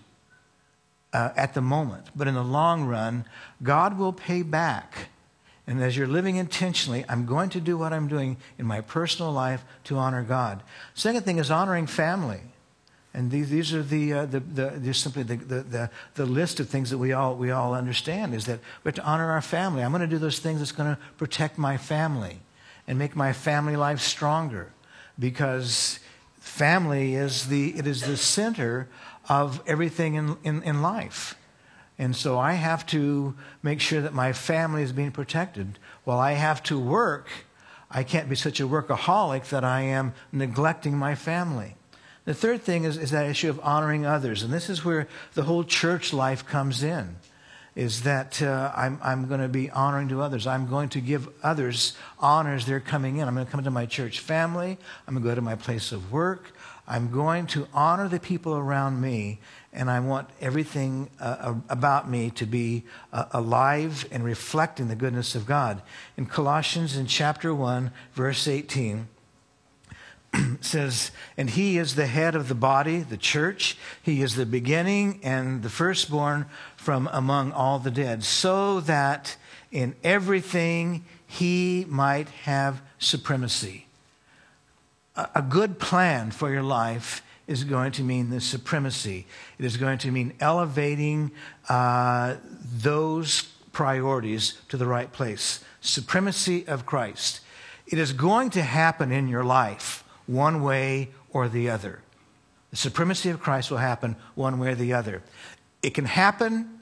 uh, 1.14 1.30
at 1.36 1.54
the 1.54 1.62
moment. 1.62 2.08
But 2.16 2.28
in 2.28 2.34
the 2.34 2.44
long 2.44 2.86
run, 2.86 3.26
God 3.62 3.98
will 3.98 4.14
pay 4.14 4.42
back. 4.42 5.10
And 5.68 5.82
as 5.82 5.96
you're 5.96 6.08
living 6.08 6.36
intentionally, 6.36 7.06
I'm 7.08 7.26
going 7.26 7.50
to 7.52 7.62
do 7.62 7.78
what 7.78 7.94
I'm 7.94 8.08
doing 8.08 8.38
in 8.58 8.66
my 8.66 8.82
personal 8.82 9.32
life 9.32 9.64
to 9.86 9.98
honor 9.98 10.24
God. 10.24 10.64
Second 10.94 11.24
thing 11.24 11.38
is 11.38 11.52
honoring 11.52 11.88
family. 11.88 12.42
And 13.16 13.32
these, 13.32 13.50
these 13.50 13.74
are 13.74 13.82
the, 13.82 14.12
uh, 14.12 14.26
the, 14.26 14.42
the, 14.42 14.80
just 14.84 15.02
simply 15.02 15.24
the, 15.24 15.38
the, 15.38 15.62
the, 15.62 15.90
the, 16.16 16.26
list 16.26 16.60
of 16.60 16.68
things 16.68 16.90
that 16.90 16.98
we 16.98 17.14
all, 17.14 17.34
we 17.34 17.50
all 17.50 17.74
understand 17.74 18.36
is 18.36 18.46
that 18.48 18.60
we 18.84 18.90
have 18.90 18.96
to 18.96 19.06
honor 19.06 19.32
our 19.32 19.42
family. 19.42 19.84
I'm 19.84 19.92
going 19.92 20.02
to 20.02 20.08
do 20.08 20.18
those 20.18 20.40
things 20.40 20.60
that's 20.60 20.74
going 20.74 20.94
to 20.94 21.02
protect 21.18 21.58
my 21.58 21.78
family 21.78 22.42
and 22.90 23.00
make 23.00 23.16
my 23.16 23.32
family 23.32 23.78
life 23.78 24.02
stronger 24.02 24.74
because 25.18 26.02
family 26.40 27.16
is 27.16 27.48
the, 27.48 27.70
it 27.78 27.88
is 27.88 28.02
the 28.02 28.18
center 28.18 28.90
of 29.30 29.62
everything 29.66 30.16
in, 30.16 30.36
in, 30.44 30.62
in 30.64 30.82
life. 30.82 31.36
And 31.98 32.14
so 32.14 32.38
I 32.38 32.54
have 32.54 32.86
to 32.88 33.34
make 33.64 33.80
sure 33.80 34.02
that 34.02 34.14
my 34.14 34.34
family 34.34 34.84
is 34.84 34.92
being 34.92 35.14
protected. 35.14 35.80
While 36.04 36.20
I 36.20 36.34
have 36.34 36.62
to 36.64 36.78
work, 36.78 37.30
I 37.90 38.04
can't 38.04 38.28
be 38.28 38.36
such 38.36 38.60
a 38.60 38.68
workaholic 38.68 39.48
that 39.52 39.64
I 39.64 39.84
am 39.84 40.14
neglecting 40.34 40.98
my 40.98 41.16
family. 41.16 41.78
The 42.26 42.34
third 42.34 42.64
thing 42.64 42.84
is, 42.84 42.98
is 42.98 43.12
that 43.12 43.28
issue 43.28 43.50
of 43.50 43.60
honoring 43.64 44.06
others. 44.06 44.42
And 44.42 44.52
this 44.52 44.70
is 44.70 44.84
where 44.84 45.08
the 45.36 45.44
whole 45.44 45.64
church 45.64 46.12
life 46.12 46.46
comes 46.46 46.84
in. 46.84 47.18
Is 47.76 48.04
that 48.04 48.42
uh, 48.42 48.72
I'm, 48.76 49.00
I'm 49.04 49.28
going 49.28 49.42
to 49.42 49.50
be 49.50 49.70
honoring 49.70 50.08
to 50.10 50.22
others. 50.22 50.48
I'm 50.48 50.68
going 50.68 50.90
to 50.90 51.02
give 51.02 51.28
others 51.44 51.94
honors 52.20 52.66
they're 52.66 52.80
coming 52.80 53.18
in. 53.18 53.28
I'm 53.28 53.36
going 53.36 53.46
to 53.46 53.52
come 53.52 53.64
to 53.64 53.72
my 53.72 53.86
church 53.86 54.22
family. 54.22 54.78
I'm 55.06 55.14
going 55.14 55.24
to 55.24 55.30
go 55.30 55.36
to 55.36 55.42
my 55.42 55.56
place 55.56 55.92
of 55.92 56.12
work. 56.12 56.54
I'm 56.88 57.12
going 57.12 57.48
to 57.48 57.68
honor 57.74 58.08
the 58.08 58.20
people 58.20 58.56
around 58.56 59.02
me, 59.02 59.40
and 59.74 59.90
I 59.90 60.00
want 60.00 60.30
everything 60.40 61.10
uh, 61.20 61.56
about 61.68 62.10
me 62.10 62.30
to 62.32 62.46
be 62.46 62.84
uh, 63.12 63.26
alive 63.32 64.08
and 64.12 64.24
reflecting 64.24 64.88
the 64.88 64.96
goodness 64.96 65.36
of 65.36 65.46
God. 65.46 65.82
In 66.16 66.28
Colossians, 66.28 66.96
in 66.96 67.08
chapter 67.08 67.54
1, 67.54 67.92
verse 68.14 68.48
18, 68.48 69.08
says, 70.62 71.12
And 71.38 71.50
he 71.50 71.78
is 71.78 71.96
the 71.96 72.08
head 72.08 72.36
of 72.36 72.48
the 72.48 72.56
body, 72.56 73.00
the 73.00 73.18
church. 73.18 73.78
He 74.02 74.22
is 74.22 74.36
the 74.36 74.46
beginning 74.46 75.20
and 75.24 75.64
the 75.64 75.70
firstborn 75.70 76.46
from 76.76 77.10
among 77.12 77.52
all 77.52 77.80
the 77.80 77.92
dead, 77.92 78.24
so 78.24 78.80
that 78.82 79.36
in 79.72 79.96
everything 80.04 81.06
he 81.28 81.86
might 81.90 82.30
have 82.30 82.82
supremacy 83.00 83.86
a 85.16 85.42
good 85.42 85.80
plan 85.80 86.32
for 86.32 86.52
your 86.52 86.64
life 86.64 87.24
is 87.48 87.64
going 87.64 87.92
to 87.94 88.04
mean 88.04 88.30
the 88.30 88.42
supremacy. 88.42 89.26
It 89.58 89.66
is 89.66 89.78
going 89.78 90.00
to 90.00 90.12
mean 90.12 90.34
elevating 90.40 91.32
uh, 91.70 92.36
those 92.62 93.44
priorities 93.72 94.60
to 94.70 94.78
the 94.78 94.86
right 94.86 95.12
place. 95.12 95.64
Supremacy 95.80 96.68
of 96.68 96.86
Christ. 96.86 97.42
It 97.88 98.00
is 98.00 98.14
going 98.14 98.50
to 98.52 98.62
happen 98.62 99.12
in 99.12 99.28
your 99.28 99.44
life 99.44 100.04
one 100.28 100.64
way 100.64 101.10
or 101.32 101.48
the 101.48 101.70
other. 101.70 102.02
The 102.72 102.78
supremacy 102.78 103.30
of 103.30 103.40
Christ 103.40 103.72
will 103.72 103.78
happen 103.78 104.16
one 104.36 104.60
way 104.60 104.70
or 104.70 104.76
the 104.76 104.94
other. 104.94 105.24
It 105.82 105.94
can 105.94 106.06
happen 106.06 106.80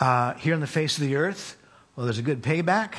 uh, 0.00 0.34
here 0.34 0.54
on 0.54 0.60
the 0.60 0.66
face 0.66 0.96
of 0.98 1.04
the 1.04 1.16
earth. 1.16 1.56
Well, 1.96 2.06
there's 2.06 2.18
a 2.18 2.22
good 2.22 2.42
payback 2.42 2.94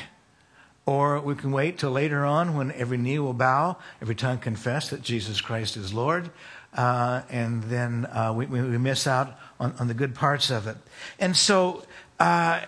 Or 0.85 1.19
we 1.19 1.35
can 1.35 1.51
wait 1.51 1.77
till 1.77 1.91
later 1.91 2.25
on 2.25 2.57
when 2.57 2.71
every 2.71 2.97
knee 2.97 3.19
will 3.19 3.33
bow, 3.33 3.77
every 4.01 4.15
tongue 4.15 4.39
confess 4.39 4.89
that 4.89 5.01
Jesus 5.03 5.39
Christ 5.39 5.77
is 5.77 5.93
Lord, 5.93 6.31
uh, 6.73 7.21
and 7.29 7.63
then 7.63 8.07
uh, 8.07 8.33
we, 8.35 8.47
we, 8.47 8.77
miss 8.77 9.05
out 9.05 9.37
on, 9.59 9.73
on, 9.79 9.87
the 9.87 9.93
good 9.93 10.15
parts 10.15 10.49
of 10.49 10.67
it. 10.67 10.77
And 11.19 11.37
so 11.37 11.83
uh, 12.19 12.61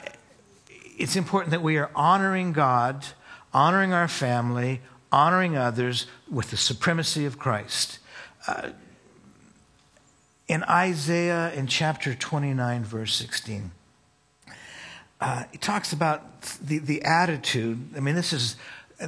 it's 0.97 1.15
important 1.15 1.51
that 1.51 1.61
we 1.61 1.77
are 1.77 1.89
honoring 1.95 2.53
God, 2.53 3.05
honoring 3.53 3.91
our 3.91 4.07
family, 4.07 4.81
honoring 5.11 5.57
others 5.57 6.07
with 6.29 6.51
the 6.51 6.57
supremacy 6.57 7.25
of 7.25 7.37
Christ. 7.37 7.99
Uh, 8.47 8.69
in 10.47 10.63
Isaiah, 10.63 11.53
in 11.53 11.67
chapter 11.67 12.13
29, 12.13 12.83
verse 12.83 13.13
16, 13.15 13.71
uh, 15.21 15.43
he 15.51 15.57
talks 15.57 15.93
about 15.93 16.41
the, 16.61 16.79
the 16.79 17.03
attitude. 17.03 17.89
I 17.95 17.99
mean, 17.99 18.15
this 18.15 18.33
is, 18.33 18.55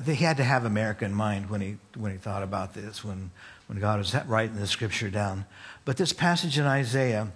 he 0.05 0.15
had 0.15 0.37
to 0.37 0.43
have 0.43 0.63
America 0.63 1.05
in 1.05 1.13
mind 1.13 1.49
when 1.49 1.61
he, 1.61 1.77
when 1.97 2.11
he 2.11 2.17
thought 2.17 2.43
about 2.43 2.73
this, 2.73 3.03
when, 3.03 3.31
when 3.67 3.79
God 3.79 3.97
was 3.97 4.15
writing 4.27 4.55
the 4.55 4.67
scripture 4.67 5.09
down. 5.09 5.45
But 5.85 5.97
this 5.97 6.13
passage 6.13 6.57
in 6.57 6.65
Isaiah, 6.65 7.29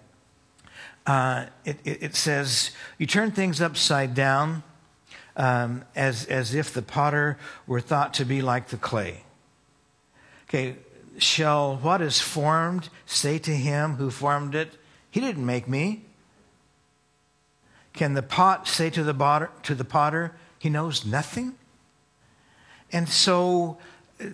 uh, 1.05 1.47
it, 1.65 1.77
it, 1.83 2.03
it, 2.03 2.15
says, 2.15 2.71
You 2.97 3.07
turn 3.07 3.31
things 3.31 3.61
upside 3.61 4.13
down 4.13 4.63
um, 5.37 5.85
as, 5.95 6.25
as 6.25 6.53
if 6.53 6.73
the 6.73 6.81
potter 6.81 7.37
were 7.65 7.79
thought 7.79 8.13
to 8.15 8.25
be 8.25 8.41
like 8.41 8.67
the 8.67 8.77
clay. 8.77 9.23
Okay, 10.49 10.75
shall 11.17 11.77
what 11.77 12.01
is 12.01 12.19
formed 12.19 12.89
say 13.05 13.37
to 13.39 13.51
him 13.51 13.95
who 13.95 14.09
formed 14.09 14.55
it, 14.55 14.73
He 15.11 15.19
didn't 15.21 15.45
make 15.45 15.67
me? 15.67 16.03
Can 17.93 18.13
the 18.13 18.23
pot 18.23 18.67
say 18.67 18.89
to 18.91 19.03
the, 19.03 19.13
potter, 19.13 19.49
to 19.63 19.73
the 19.73 19.85
potter, 19.85 20.35
he 20.59 20.69
knows 20.69 21.05
nothing? 21.05 21.55
And 22.91 23.09
so 23.09 23.77
uh, 24.21 24.25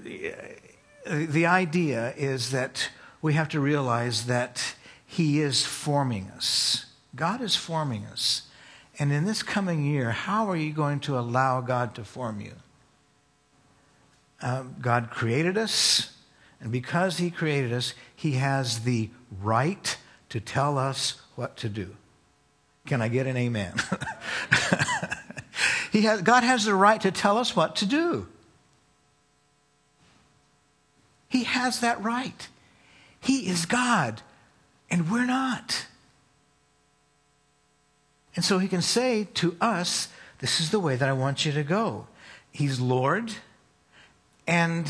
the 1.06 1.46
idea 1.46 2.14
is 2.18 2.52
that 2.52 2.90
we 3.22 3.34
have 3.34 3.50
to 3.50 3.60
realize 3.60 4.26
that 4.26 4.76
he 5.06 5.40
is 5.40 5.66
forming 5.66 6.30
us. 6.36 6.86
God 7.16 7.42
is 7.42 7.56
forming 7.56 8.06
us. 8.06 8.44
And 9.00 9.12
in 9.12 9.26
this 9.26 9.42
coming 9.42 9.86
year, 9.86 10.12
how 10.12 10.50
are 10.50 10.56
you 10.56 10.72
going 10.72 11.00
to 11.02 11.18
allow 11.18 11.62
God 11.62 11.96
to 11.96 12.04
form 12.04 12.40
you? 12.40 12.54
Uh, 14.42 14.64
God 14.82 15.10
created 15.10 15.58
us, 15.58 16.16
and 16.60 16.72
because 16.72 17.18
He 17.18 17.32
created 17.32 17.74
us, 17.74 17.94
He 18.16 18.34
has 18.34 18.82
the 18.82 19.10
right 19.42 19.98
to 20.30 20.40
tell 20.40 20.78
us 20.78 21.22
what 21.36 21.58
to 21.58 21.70
do. 21.70 21.96
Can 22.86 23.02
I 23.02 23.08
get 23.08 23.28
an 23.28 23.38
amen? 23.38 23.74
he 25.92 26.02
has, 26.02 26.22
God 26.22 26.44
has 26.44 26.66
the 26.66 26.76
right 26.76 27.00
to 27.02 27.12
tell 27.12 27.38
us 27.38 27.56
what 27.56 27.78
to 27.78 27.86
do. 27.86 28.28
He 31.30 31.46
has 31.46 31.80
that 31.80 32.04
right. 32.04 32.48
He 33.20 33.48
is 33.48 33.66
God, 33.66 34.22
and 34.90 35.10
we're 35.10 35.26
not. 35.26 35.88
And 38.36 38.44
so 38.44 38.60
he 38.60 38.68
can 38.68 38.82
say 38.82 39.28
to 39.36 39.56
us, 39.62 40.10
This 40.40 40.60
is 40.60 40.72
the 40.72 40.80
way 40.80 40.96
that 40.96 41.08
I 41.08 41.14
want 41.14 41.46
you 41.46 41.52
to 41.52 41.64
go. 41.64 42.08
He's 42.52 42.80
Lord, 42.80 43.34
and 44.48 44.88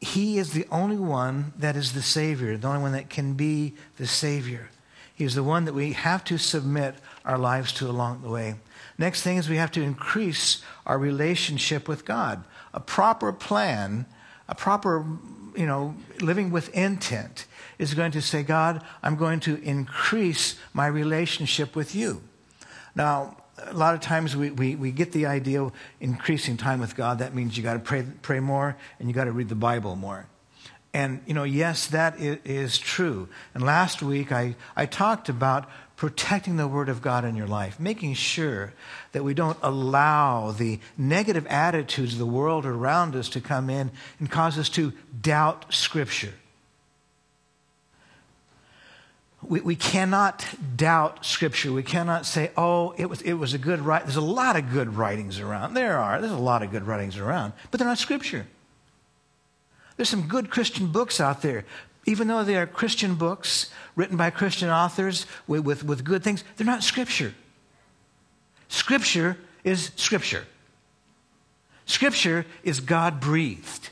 he 0.00 0.38
is 0.38 0.52
the 0.52 0.66
only 0.70 0.96
one 0.96 1.52
that 1.58 1.76
is 1.76 1.92
the 1.92 2.02
Savior, 2.02 2.56
the 2.56 2.68
only 2.68 2.82
one 2.82 2.92
that 2.92 3.08
can 3.08 3.34
be 3.34 3.74
the 3.96 4.06
Savior. 4.06 4.70
He's 5.14 5.34
the 5.34 5.44
one 5.44 5.64
that 5.64 5.74
we 5.74 5.92
have 5.92 6.24
to 6.24 6.38
submit 6.38 6.96
our 7.24 7.38
lives 7.38 7.72
to 7.74 7.88
along 7.88 8.22
the 8.22 8.28
way. 8.28 8.56
Next 8.98 9.22
thing 9.22 9.36
is 9.36 9.48
we 9.48 9.56
have 9.56 9.70
to 9.72 9.82
increase 9.82 10.62
our 10.86 10.98
relationship 10.98 11.88
with 11.88 12.04
God. 12.04 12.44
A 12.72 12.80
proper 12.80 13.32
plan, 13.32 14.06
a 14.48 14.54
proper, 14.54 15.04
you 15.54 15.66
know, 15.66 15.94
living 16.20 16.50
with 16.50 16.74
intent 16.74 17.46
is 17.78 17.94
going 17.94 18.12
to 18.12 18.22
say, 18.22 18.42
God, 18.42 18.82
I'm 19.02 19.16
going 19.16 19.40
to 19.40 19.60
increase 19.62 20.56
my 20.72 20.86
relationship 20.86 21.74
with 21.74 21.94
you. 21.94 22.22
Now, 22.94 23.36
a 23.58 23.74
lot 23.74 23.94
of 23.94 24.00
times 24.00 24.36
we, 24.36 24.50
we, 24.50 24.74
we 24.76 24.90
get 24.90 25.12
the 25.12 25.26
idea 25.26 25.70
increasing 26.00 26.56
time 26.56 26.80
with 26.80 26.96
God. 26.96 27.18
That 27.18 27.34
means 27.34 27.56
you 27.56 27.62
got 27.62 27.74
to 27.74 27.78
pray, 27.78 28.04
pray 28.22 28.40
more 28.40 28.76
and 28.98 29.08
you 29.08 29.14
got 29.14 29.24
to 29.24 29.32
read 29.32 29.48
the 29.48 29.54
Bible 29.54 29.96
more. 29.96 30.26
And, 30.92 31.22
you 31.26 31.34
know, 31.34 31.42
yes, 31.42 31.88
that 31.88 32.20
is 32.20 32.78
true. 32.78 33.28
And 33.52 33.64
last 33.64 34.00
week 34.00 34.30
I, 34.30 34.54
I 34.76 34.86
talked 34.86 35.28
about 35.28 35.68
protecting 36.04 36.58
the 36.58 36.68
Word 36.68 36.90
of 36.90 37.00
God 37.00 37.24
in 37.24 37.34
your 37.34 37.46
life, 37.46 37.80
making 37.80 38.12
sure 38.12 38.74
that 39.12 39.24
we 39.24 39.32
don't 39.32 39.56
allow 39.62 40.50
the 40.50 40.78
negative 40.98 41.46
attitudes 41.46 42.12
of 42.12 42.18
the 42.18 42.26
world 42.26 42.66
around 42.66 43.16
us 43.16 43.30
to 43.30 43.40
come 43.40 43.70
in 43.70 43.90
and 44.20 44.30
cause 44.30 44.58
us 44.58 44.68
to 44.68 44.92
doubt 45.22 45.72
Scripture. 45.72 46.34
We, 49.42 49.62
we 49.62 49.76
cannot 49.76 50.44
doubt 50.76 51.24
Scripture. 51.24 51.72
We 51.72 51.82
cannot 51.82 52.26
say, 52.26 52.50
oh, 52.54 52.92
it 52.98 53.06
was, 53.06 53.22
it 53.22 53.32
was 53.32 53.54
a 53.54 53.58
good 53.58 53.80
write. 53.80 54.02
There's 54.02 54.16
a 54.16 54.20
lot 54.20 54.56
of 54.56 54.70
good 54.70 54.98
writings 54.98 55.40
around. 55.40 55.72
There 55.72 55.96
are. 55.96 56.20
There's 56.20 56.34
a 56.34 56.36
lot 56.36 56.62
of 56.62 56.70
good 56.70 56.86
writings 56.86 57.16
around, 57.16 57.54
but 57.70 57.80
they're 57.80 57.88
not 57.88 57.96
Scripture. 57.96 58.46
There's 59.96 60.10
some 60.10 60.28
good 60.28 60.50
Christian 60.50 60.88
books 60.88 61.18
out 61.18 61.40
there. 61.40 61.64
Even 62.06 62.28
though 62.28 62.44
they 62.44 62.56
are 62.56 62.66
Christian 62.66 63.14
books 63.14 63.70
written 63.96 64.16
by 64.16 64.30
Christian 64.30 64.68
authors 64.68 65.26
with, 65.46 65.64
with, 65.64 65.84
with 65.84 66.04
good 66.04 66.22
things, 66.22 66.44
they're 66.56 66.66
not 66.66 66.82
Scripture. 66.82 67.34
Scripture 68.68 69.38
is 69.62 69.90
Scripture. 69.96 70.44
Scripture 71.86 72.46
is 72.62 72.80
God 72.80 73.20
breathed. 73.20 73.90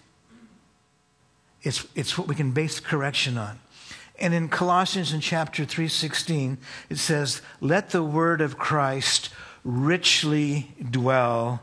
It's, 1.63 1.87
it's 1.95 2.19
what 2.19 2.27
we 2.27 2.35
can 2.35 2.53
base 2.53 2.81
correction 2.81 3.39
on. 3.39 3.59
And 4.19 4.35
in 4.35 4.49
Colossians 4.49 5.13
in 5.13 5.21
chapter 5.21 5.65
3:16 5.65 6.59
it 6.89 6.99
says, 6.99 7.43
"Let 7.61 7.91
the 7.91 8.03
word 8.03 8.41
of 8.41 8.57
Christ 8.57 9.31
richly 9.65 10.73
dwell 10.91 11.61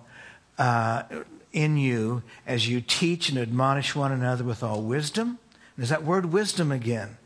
uh, 0.57 1.03
in 1.51 1.77
you 1.77 2.21
as 2.45 2.67
you 2.67 2.81
teach 2.81 3.29
and 3.29 3.38
admonish 3.38 3.95
one 3.95 4.12
another 4.12 4.43
with 4.43 4.62
all 4.62 4.81
wisdom. 4.81 5.39
There's 5.79 5.89
that 5.89 6.03
word 6.03 6.33
wisdom 6.33 6.73
again. 6.73 7.17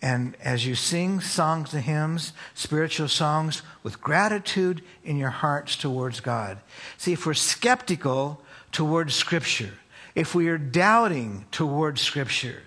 And 0.00 0.36
as 0.40 0.64
you 0.64 0.76
sing 0.76 1.18
songs 1.20 1.74
and 1.74 1.82
hymns, 1.82 2.32
spiritual 2.54 3.08
songs, 3.08 3.62
with 3.82 4.00
gratitude 4.00 4.82
in 5.02 5.16
your 5.16 5.30
hearts 5.30 5.74
towards 5.74 6.20
God. 6.20 6.58
See, 6.96 7.12
if 7.12 7.26
we're 7.26 7.34
skeptical 7.34 8.40
towards 8.70 9.14
Scripture, 9.16 9.72
if 10.14 10.32
we 10.32 10.46
are 10.46 10.58
doubting 10.58 11.46
towards 11.50 12.00
Scripture, 12.00 12.62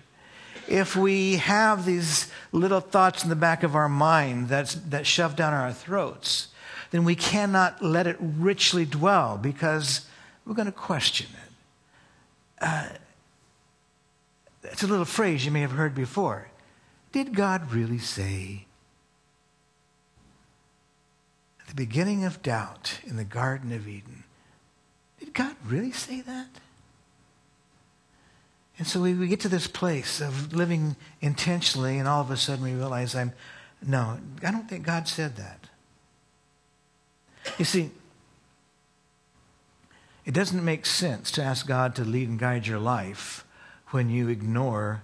if 0.68 0.96
we 0.96 1.36
have 1.36 1.86
these 1.86 2.30
little 2.52 2.80
thoughts 2.80 3.22
in 3.22 3.30
the 3.30 3.34
back 3.34 3.62
of 3.62 3.74
our 3.74 3.88
mind 3.88 4.50
that's, 4.50 4.74
that 4.74 5.06
shove 5.06 5.34
down 5.34 5.54
our 5.54 5.72
throats, 5.72 6.48
then 6.90 7.04
we 7.04 7.14
cannot 7.14 7.82
let 7.82 8.06
it 8.06 8.18
richly 8.20 8.84
dwell 8.84 9.38
because 9.38 10.04
we're 10.44 10.52
going 10.52 10.66
to 10.66 10.72
question 10.72 11.28
it. 11.32 11.52
Uh, 12.60 12.88
it's 14.64 14.82
a 14.82 14.86
little 14.86 15.04
phrase 15.04 15.44
you 15.44 15.50
may 15.50 15.60
have 15.60 15.72
heard 15.72 15.94
before. 15.94 16.48
Did 17.10 17.34
God 17.34 17.72
really 17.72 17.98
say? 17.98 18.66
At 21.60 21.68
the 21.68 21.74
beginning 21.74 22.24
of 22.24 22.42
doubt 22.42 23.00
in 23.04 23.16
the 23.16 23.24
Garden 23.24 23.72
of 23.72 23.88
Eden, 23.88 24.24
did 25.18 25.34
God 25.34 25.56
really 25.64 25.92
say 25.92 26.20
that? 26.22 26.48
And 28.78 28.86
so 28.86 29.00
we, 29.00 29.14
we 29.14 29.28
get 29.28 29.40
to 29.40 29.48
this 29.48 29.66
place 29.66 30.20
of 30.20 30.54
living 30.54 30.96
intentionally, 31.20 31.98
and 31.98 32.08
all 32.08 32.20
of 32.20 32.30
a 32.30 32.36
sudden 32.36 32.64
we 32.64 32.74
realize 32.74 33.14
I'm, 33.14 33.32
no, 33.86 34.18
I 34.44 34.50
don't 34.50 34.68
think 34.68 34.84
God 34.84 35.06
said 35.06 35.36
that. 35.36 35.68
You 37.58 37.64
see, 37.64 37.90
it 40.24 40.34
doesn't 40.34 40.64
make 40.64 40.86
sense 40.86 41.30
to 41.32 41.42
ask 41.42 41.66
God 41.66 41.94
to 41.96 42.04
lead 42.04 42.28
and 42.28 42.38
guide 42.38 42.66
your 42.66 42.78
life 42.78 43.44
when 43.92 44.10
you 44.10 44.28
ignore 44.28 45.02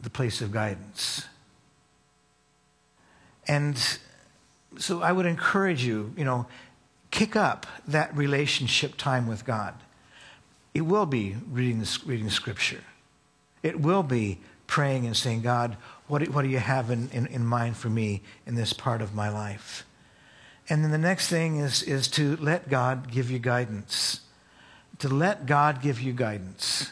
the 0.00 0.10
place 0.10 0.40
of 0.40 0.50
guidance. 0.50 1.26
And 3.46 3.78
so 4.78 5.02
I 5.02 5.12
would 5.12 5.26
encourage 5.26 5.84
you, 5.84 6.12
you 6.16 6.24
know, 6.24 6.46
kick 7.10 7.36
up 7.36 7.66
that 7.86 8.16
relationship 8.16 8.96
time 8.96 9.26
with 9.26 9.44
God. 9.44 9.74
It 10.74 10.82
will 10.82 11.06
be 11.06 11.36
reading 11.50 11.84
reading 12.06 12.30
scripture. 12.30 12.82
It 13.62 13.80
will 13.80 14.02
be 14.02 14.38
praying 14.66 15.06
and 15.06 15.16
saying, 15.16 15.42
God, 15.42 15.76
what, 16.08 16.26
what 16.28 16.42
do 16.42 16.48
you 16.48 16.58
have 16.58 16.90
in, 16.90 17.10
in, 17.10 17.26
in 17.26 17.44
mind 17.44 17.76
for 17.76 17.90
me 17.90 18.22
in 18.46 18.54
this 18.54 18.72
part 18.72 19.02
of 19.02 19.14
my 19.14 19.28
life? 19.28 19.84
And 20.68 20.82
then 20.82 20.90
the 20.90 20.98
next 20.98 21.28
thing 21.28 21.58
is, 21.58 21.82
is 21.82 22.08
to 22.08 22.36
let 22.36 22.70
God 22.70 23.10
give 23.10 23.30
you 23.30 23.38
guidance. 23.38 24.20
To 25.00 25.08
let 25.08 25.46
God 25.46 25.82
give 25.82 26.00
you 26.00 26.12
guidance. 26.12 26.90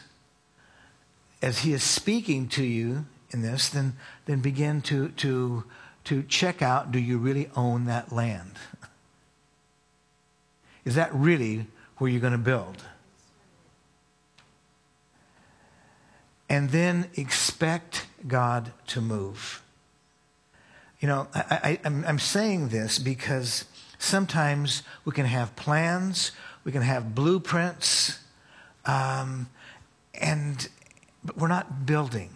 As 1.41 1.59
He 1.59 1.73
is 1.73 1.83
speaking 1.83 2.47
to 2.49 2.63
you 2.63 3.05
in 3.31 3.41
this, 3.41 3.69
then, 3.69 3.95
then 4.25 4.39
begin 4.39 4.81
to, 4.83 5.09
to, 5.09 5.63
to 6.05 6.23
check 6.23 6.61
out 6.61 6.91
do 6.91 6.99
you 6.99 7.17
really 7.17 7.49
own 7.55 7.85
that 7.85 8.11
land? 8.11 8.53
Is 10.83 10.95
that 10.95 11.13
really 11.13 11.67
where 12.01 12.09
you're 12.09 12.19
going 12.19 12.31
to 12.33 12.39
build. 12.39 12.83
And 16.49 16.71
then 16.71 17.09
expect 17.15 18.07
God 18.27 18.71
to 18.87 19.01
move. 19.01 19.61
You 20.99 21.07
know, 21.07 21.27
I, 21.33 21.79
am 21.83 22.17
saying 22.17 22.69
this 22.69 22.97
because 22.97 23.65
sometimes 23.99 24.81
we 25.05 25.11
can 25.11 25.27
have 25.27 25.55
plans, 25.55 26.31
we 26.63 26.71
can 26.71 26.81
have 26.81 27.13
blueprints, 27.13 28.17
um, 28.85 29.47
and 30.19 30.67
but 31.23 31.37
we're 31.37 31.47
not 31.47 31.85
building, 31.85 32.35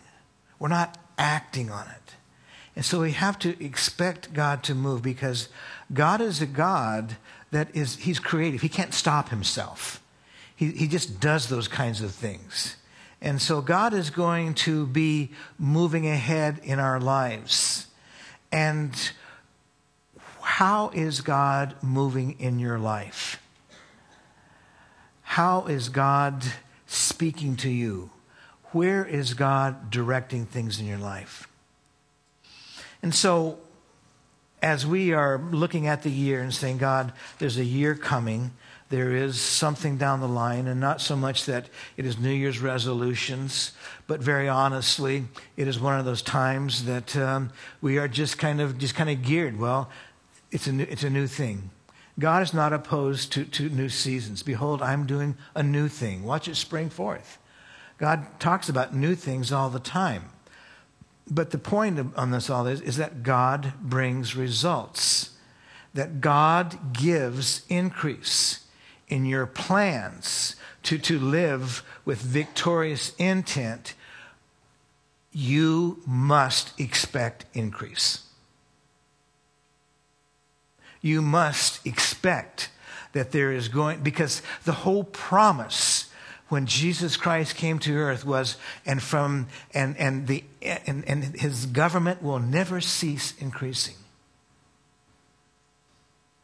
we're 0.59 0.67
not 0.67 0.97
acting 1.17 1.71
on 1.71 1.87
it. 1.87 2.15
And 2.75 2.83
so 2.83 3.01
we 3.01 3.13
have 3.13 3.39
to 3.39 3.63
expect 3.63 4.33
God 4.33 4.61
to 4.63 4.75
move 4.75 5.01
because 5.01 5.47
God 5.93 6.19
is 6.19 6.41
a 6.41 6.45
God 6.45 7.15
that 7.51 7.73
is, 7.73 7.95
He's 7.97 8.19
creative. 8.19 8.61
He 8.61 8.69
can't 8.69 8.93
stop 8.93 9.29
Himself. 9.29 10.01
He, 10.55 10.71
he 10.71 10.87
just 10.87 11.19
does 11.19 11.47
those 11.47 11.67
kinds 11.67 12.01
of 12.01 12.11
things. 12.11 12.75
And 13.21 13.41
so 13.41 13.61
God 13.61 13.93
is 13.93 14.09
going 14.09 14.53
to 14.55 14.85
be 14.87 15.31
moving 15.57 16.07
ahead 16.07 16.59
in 16.63 16.79
our 16.79 16.99
lives. 16.99 17.87
And 18.51 18.93
how 20.41 20.91
is 20.93 21.21
God 21.21 21.75
moving 21.81 22.39
in 22.39 22.59
your 22.59 22.77
life? 22.77 23.41
How 25.23 25.65
is 25.65 25.89
God 25.89 26.43
speaking 26.87 27.55
to 27.57 27.69
you? 27.69 28.11
Where 28.71 29.05
is 29.05 29.33
God 29.33 29.89
directing 29.89 30.45
things 30.45 30.79
in 30.79 30.85
your 30.85 30.97
life? 30.97 31.47
And 33.01 33.13
so, 33.13 33.59
as 34.61 34.85
we 34.85 35.13
are 35.13 35.37
looking 35.37 35.87
at 35.87 36.03
the 36.03 36.09
year 36.09 36.41
and 36.41 36.53
saying, 36.53 36.79
God, 36.79 37.13
there's 37.39 37.57
a 37.57 37.63
year 37.63 37.93
coming, 37.95 38.51
there 38.89 39.15
is 39.15 39.39
something 39.39 39.97
down 39.97 40.19
the 40.19 40.27
line, 40.27 40.67
and 40.67 40.79
not 40.79 41.01
so 41.01 41.15
much 41.15 41.45
that 41.45 41.69
it 41.97 42.05
is 42.05 42.17
New 42.17 42.31
Year's 42.31 42.59
resolutions, 42.59 43.73
but 44.07 44.19
very 44.19 44.47
honestly, 44.47 45.25
it 45.57 45.67
is 45.67 45.79
one 45.79 45.99
of 45.99 46.05
those 46.05 46.21
times 46.21 46.85
that 46.85 47.15
um, 47.15 47.51
we 47.81 47.97
are 47.97 48.07
just 48.07 48.37
kind 48.37 48.61
of 48.61 48.77
just 48.77 48.95
kind 48.95 49.09
of 49.09 49.23
geared. 49.23 49.59
Well, 49.59 49.89
it's 50.51 50.67
a 50.67 50.71
new, 50.71 50.87
it's 50.89 51.03
a 51.03 51.09
new 51.09 51.27
thing. 51.27 51.71
God 52.17 52.43
is 52.43 52.53
not 52.53 52.73
opposed 52.73 53.31
to, 53.33 53.45
to 53.45 53.69
new 53.69 53.89
seasons. 53.89 54.41
Behold, 54.41 54.81
I'm 54.81 55.05
doing 55.05 55.35
a 55.53 55.63
new 55.63 55.87
thing. 55.87 56.23
Watch 56.23 56.47
it 56.47 56.55
spring 56.55 56.89
forth. 56.89 57.39
God 57.97 58.39
talks 58.39 58.69
about 58.69 58.93
new 58.95 59.15
things 59.15 59.51
all 59.51 59.69
the 59.69 59.79
time. 59.79 60.25
But 61.29 61.51
the 61.51 61.57
point 61.57 62.13
on 62.15 62.31
this 62.31 62.49
all 62.49 62.67
is, 62.67 62.81
is 62.81 62.97
that 62.97 63.23
God 63.23 63.73
brings 63.81 64.35
results, 64.35 65.31
that 65.93 66.21
God 66.21 66.93
gives 66.93 67.63
increase 67.69 68.65
in 69.07 69.25
your 69.25 69.45
plans 69.45 70.55
to, 70.83 70.97
to 70.99 71.17
live 71.17 71.83
with 72.03 72.21
victorious 72.21 73.13
intent. 73.17 73.95
You 75.31 76.01
must 76.05 76.79
expect 76.79 77.45
increase. 77.53 78.23
You 81.01 81.21
must 81.21 81.85
expect 81.85 82.69
that 83.13 83.31
there 83.31 83.51
is 83.51 83.67
going, 83.67 84.01
because 84.01 84.41
the 84.65 84.73
whole 84.73 85.03
promise 85.03 86.09
when 86.49 86.65
Jesus 86.65 87.17
Christ 87.17 87.55
came 87.55 87.79
to 87.79 87.95
earth 87.95 88.25
was, 88.25 88.57
and 88.85 89.01
from, 89.01 89.47
and, 89.73 89.97
and 89.97 90.27
the, 90.27 90.43
and, 90.61 91.03
and 91.07 91.23
his 91.35 91.65
government 91.65 92.21
will 92.21 92.39
never 92.39 92.81
cease 92.81 93.33
increasing. 93.39 93.95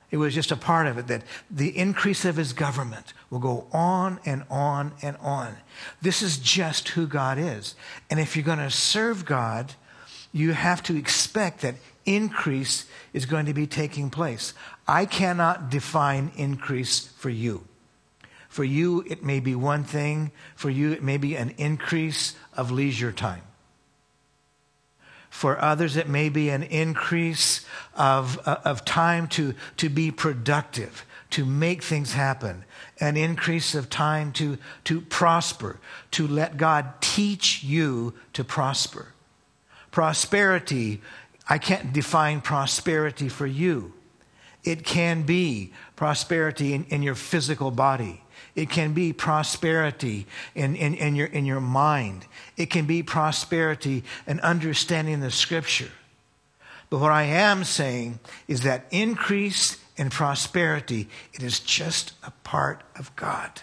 It 0.09 0.17
was 0.17 0.35
just 0.35 0.51
a 0.51 0.57
part 0.57 0.87
of 0.87 0.97
it 0.97 1.07
that 1.07 1.21
the 1.49 1.77
increase 1.77 2.25
of 2.25 2.35
his 2.35 2.51
government 2.51 3.13
will 3.29 3.39
go 3.39 3.67
on 3.71 4.19
and 4.25 4.43
on 4.49 4.91
and 5.01 5.15
on. 5.17 5.55
This 6.01 6.21
is 6.21 6.37
just 6.37 6.89
who 6.89 7.07
God 7.07 7.37
is. 7.37 7.75
And 8.09 8.19
if 8.19 8.35
you're 8.35 8.43
going 8.43 8.59
to 8.59 8.69
serve 8.69 9.25
God, 9.25 9.73
you 10.33 10.51
have 10.51 10.83
to 10.83 10.97
expect 10.97 11.61
that 11.61 11.75
increase 12.05 12.85
is 13.13 13.25
going 13.25 13.45
to 13.45 13.53
be 13.53 13.67
taking 13.67 14.09
place. 14.09 14.53
I 14.85 15.05
cannot 15.05 15.69
define 15.69 16.31
increase 16.35 17.07
for 17.07 17.29
you. 17.29 17.63
For 18.51 18.65
you, 18.65 19.05
it 19.07 19.23
may 19.23 19.39
be 19.39 19.55
one 19.55 19.85
thing. 19.85 20.29
For 20.55 20.69
you, 20.69 20.91
it 20.91 21.01
may 21.01 21.15
be 21.15 21.37
an 21.37 21.55
increase 21.57 22.35
of 22.53 22.69
leisure 22.69 23.13
time. 23.13 23.43
For 25.29 25.57
others, 25.57 25.95
it 25.95 26.09
may 26.09 26.27
be 26.27 26.49
an 26.49 26.63
increase 26.63 27.65
of, 27.95 28.45
uh, 28.45 28.57
of 28.65 28.83
time 28.83 29.29
to, 29.29 29.53
to 29.77 29.87
be 29.87 30.11
productive, 30.11 31.05
to 31.29 31.45
make 31.45 31.81
things 31.81 32.11
happen, 32.11 32.65
an 32.99 33.15
increase 33.15 33.73
of 33.73 33.89
time 33.89 34.33
to, 34.33 34.57
to 34.83 34.99
prosper, 34.99 35.79
to 36.11 36.27
let 36.27 36.57
God 36.57 36.99
teach 36.99 37.63
you 37.63 38.13
to 38.33 38.43
prosper. 38.43 39.13
Prosperity, 39.91 41.01
I 41.47 41.57
can't 41.57 41.93
define 41.93 42.41
prosperity 42.41 43.29
for 43.29 43.47
you. 43.47 43.93
It 44.65 44.83
can 44.83 45.21
be 45.21 45.71
prosperity 45.95 46.73
in, 46.73 46.83
in 46.89 47.01
your 47.01 47.15
physical 47.15 47.71
body. 47.71 48.20
It 48.55 48.69
can 48.69 48.93
be 48.93 49.13
prosperity 49.13 50.27
in, 50.55 50.75
in, 50.75 50.93
in, 50.93 51.15
your, 51.15 51.27
in 51.27 51.45
your 51.45 51.61
mind. 51.61 52.25
It 52.57 52.69
can 52.69 52.85
be 52.85 53.01
prosperity 53.01 54.03
and 54.27 54.39
understanding 54.41 55.21
the 55.21 55.31
scripture. 55.31 55.91
But 56.89 56.99
what 56.99 57.11
I 57.11 57.23
am 57.23 57.63
saying 57.63 58.19
is 58.47 58.61
that 58.61 58.85
increase 58.91 59.77
in 59.95 60.09
prosperity, 60.09 61.07
it 61.33 61.43
is 61.43 61.59
just 61.59 62.13
a 62.23 62.31
part 62.43 62.81
of 62.97 63.15
God. 63.15 63.61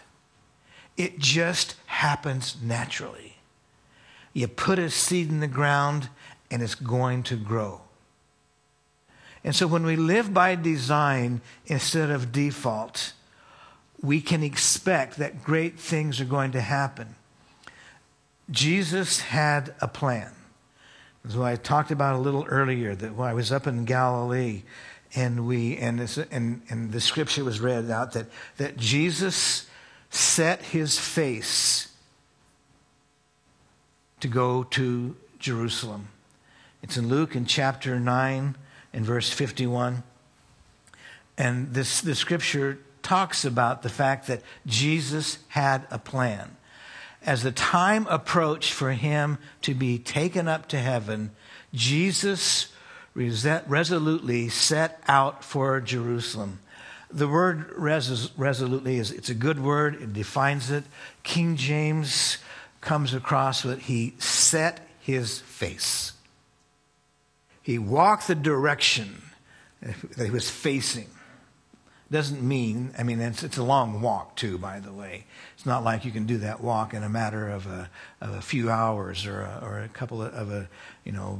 It 0.96 1.18
just 1.18 1.74
happens 1.86 2.56
naturally. 2.62 3.36
You 4.32 4.48
put 4.48 4.78
a 4.78 4.88
seed 4.88 5.28
in 5.28 5.40
the 5.40 5.46
ground 5.46 6.08
and 6.50 6.62
it's 6.62 6.74
going 6.74 7.22
to 7.24 7.36
grow. 7.36 7.82
And 9.44 9.54
so 9.54 9.66
when 9.66 9.84
we 9.84 9.96
live 9.96 10.32
by 10.32 10.54
design 10.54 11.40
instead 11.66 12.10
of 12.10 12.32
default, 12.32 13.12
we 14.02 14.20
can 14.20 14.42
expect 14.42 15.16
that 15.16 15.42
great 15.42 15.78
things 15.78 16.20
are 16.20 16.24
going 16.24 16.52
to 16.52 16.60
happen. 16.60 17.16
Jesus 18.50 19.20
had 19.20 19.74
a 19.80 19.88
plan. 19.88 20.32
As 21.26 21.36
I 21.36 21.56
talked 21.56 21.90
about 21.90 22.14
a 22.14 22.18
little 22.18 22.44
earlier, 22.46 22.94
that 22.94 23.14
when 23.14 23.28
I 23.28 23.34
was 23.34 23.52
up 23.52 23.66
in 23.66 23.84
Galilee 23.84 24.62
and 25.14 25.46
we 25.46 25.76
and, 25.76 25.98
this, 25.98 26.16
and, 26.16 26.62
and 26.68 26.92
the 26.92 27.00
scripture 27.00 27.44
was 27.44 27.60
read 27.60 27.90
out 27.90 28.12
that, 28.12 28.26
that 28.56 28.76
Jesus 28.76 29.66
set 30.10 30.62
his 30.62 30.98
face 30.98 31.88
to 34.20 34.28
go 34.28 34.64
to 34.64 35.16
Jerusalem. 35.38 36.08
It's 36.82 36.96
in 36.96 37.08
Luke 37.08 37.36
in 37.36 37.46
chapter 37.46 37.98
9 37.98 38.56
and 38.92 39.04
verse 39.04 39.30
51. 39.30 40.02
And 41.36 41.74
this 41.74 42.00
the 42.00 42.14
scripture 42.14 42.78
talks 43.08 43.46
about 43.46 43.80
the 43.82 43.88
fact 43.88 44.26
that 44.26 44.42
Jesus 44.66 45.38
had 45.48 45.86
a 45.90 45.98
plan. 45.98 46.56
As 47.24 47.42
the 47.42 47.50
time 47.50 48.06
approached 48.10 48.70
for 48.70 48.92
him 48.92 49.38
to 49.62 49.72
be 49.72 49.98
taken 49.98 50.46
up 50.46 50.68
to 50.68 50.78
heaven, 50.78 51.30
Jesus 51.72 52.70
resolutely 53.14 54.50
set 54.50 55.00
out 55.08 55.42
for 55.42 55.80
Jerusalem. 55.80 56.60
The 57.10 57.26
word 57.26 57.72
res- 57.74 58.30
resolutely 58.36 58.98
is 58.98 59.10
it's 59.10 59.30
a 59.30 59.34
good 59.34 59.58
word, 59.58 59.94
it 60.02 60.12
defines 60.12 60.70
it. 60.70 60.84
King 61.22 61.56
James 61.56 62.36
comes 62.82 63.14
across 63.14 63.64
with 63.64 63.80
he 63.80 64.12
set 64.18 64.86
his 65.00 65.38
face. 65.40 66.12
He 67.62 67.78
walked 67.78 68.28
the 68.28 68.34
direction 68.34 69.22
that 69.80 70.26
he 70.26 70.30
was 70.30 70.50
facing 70.50 71.08
doesn't 72.10 72.42
mean, 72.42 72.94
I 72.98 73.02
mean, 73.02 73.20
it's, 73.20 73.42
it's 73.42 73.58
a 73.58 73.62
long 73.62 74.00
walk 74.00 74.34
too, 74.34 74.56
by 74.56 74.80
the 74.80 74.92
way. 74.92 75.26
It's 75.54 75.66
not 75.66 75.84
like 75.84 76.06
you 76.06 76.10
can 76.10 76.24
do 76.24 76.38
that 76.38 76.62
walk 76.62 76.94
in 76.94 77.02
a 77.02 77.08
matter 77.08 77.48
of 77.48 77.66
a, 77.66 77.90
of 78.22 78.34
a 78.34 78.40
few 78.40 78.70
hours 78.70 79.26
or 79.26 79.42
a, 79.42 79.60
or 79.62 79.80
a 79.80 79.88
couple 79.88 80.22
of, 80.22 80.32
of 80.32 80.50
a, 80.50 80.68
you 81.04 81.12
know, 81.12 81.38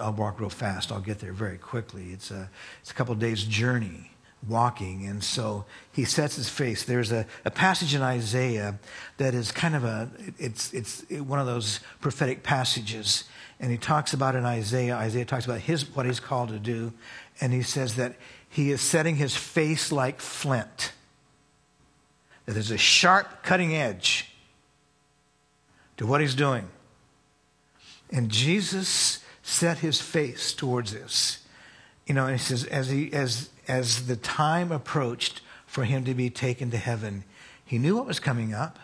I'll, 0.00 0.14
walk 0.14 0.40
real 0.40 0.48
fast. 0.48 0.90
I'll 0.90 1.00
get 1.00 1.18
there 1.18 1.34
very 1.34 1.58
quickly. 1.58 2.12
It's 2.12 2.30
a, 2.30 2.48
it's 2.80 2.90
a 2.90 2.94
couple 2.94 3.12
of 3.12 3.18
days' 3.18 3.44
journey 3.44 4.10
walking. 4.48 5.06
And 5.06 5.22
so 5.22 5.66
he 5.92 6.04
sets 6.04 6.36
his 6.36 6.48
face. 6.48 6.84
There's 6.84 7.12
a, 7.12 7.26
a 7.44 7.50
passage 7.50 7.94
in 7.94 8.00
Isaiah 8.00 8.78
that 9.18 9.34
is 9.34 9.52
kind 9.52 9.76
of 9.76 9.84
a, 9.84 10.08
it's, 10.38 10.72
it's 10.72 11.04
one 11.10 11.40
of 11.40 11.46
those 11.46 11.80
prophetic 12.00 12.42
passages. 12.42 13.24
And 13.60 13.70
he 13.70 13.76
talks 13.76 14.14
about 14.14 14.34
in 14.34 14.44
Isaiah, 14.46 14.96
Isaiah 14.96 15.24
talks 15.26 15.44
about 15.44 15.60
his, 15.60 15.94
what 15.94 16.06
he's 16.06 16.20
called 16.20 16.50
to 16.50 16.58
do. 16.58 16.94
And 17.40 17.52
he 17.52 17.62
says 17.62 17.96
that 17.96 18.16
he 18.56 18.70
is 18.70 18.80
setting 18.80 19.16
his 19.16 19.36
face 19.36 19.92
like 19.92 20.18
flint. 20.18 20.92
That 22.46 22.54
there's 22.54 22.70
a 22.70 22.78
sharp 22.78 23.42
cutting 23.42 23.76
edge 23.76 24.30
to 25.98 26.06
what 26.06 26.22
he's 26.22 26.34
doing. 26.34 26.66
And 28.10 28.30
Jesus 28.30 29.22
set 29.42 29.80
his 29.80 30.00
face 30.00 30.54
towards 30.54 30.94
this. 30.94 31.44
You 32.06 32.14
know, 32.14 32.24
and 32.24 32.32
he 32.32 32.42
says, 32.42 32.64
as, 32.64 32.88
he, 32.88 33.12
as, 33.12 33.50
as 33.68 34.06
the 34.06 34.16
time 34.16 34.72
approached 34.72 35.42
for 35.66 35.84
him 35.84 36.06
to 36.06 36.14
be 36.14 36.30
taken 36.30 36.70
to 36.70 36.78
heaven, 36.78 37.24
He 37.62 37.76
knew 37.76 37.96
what 37.96 38.06
was 38.06 38.20
coming 38.20 38.54
up. 38.54 38.78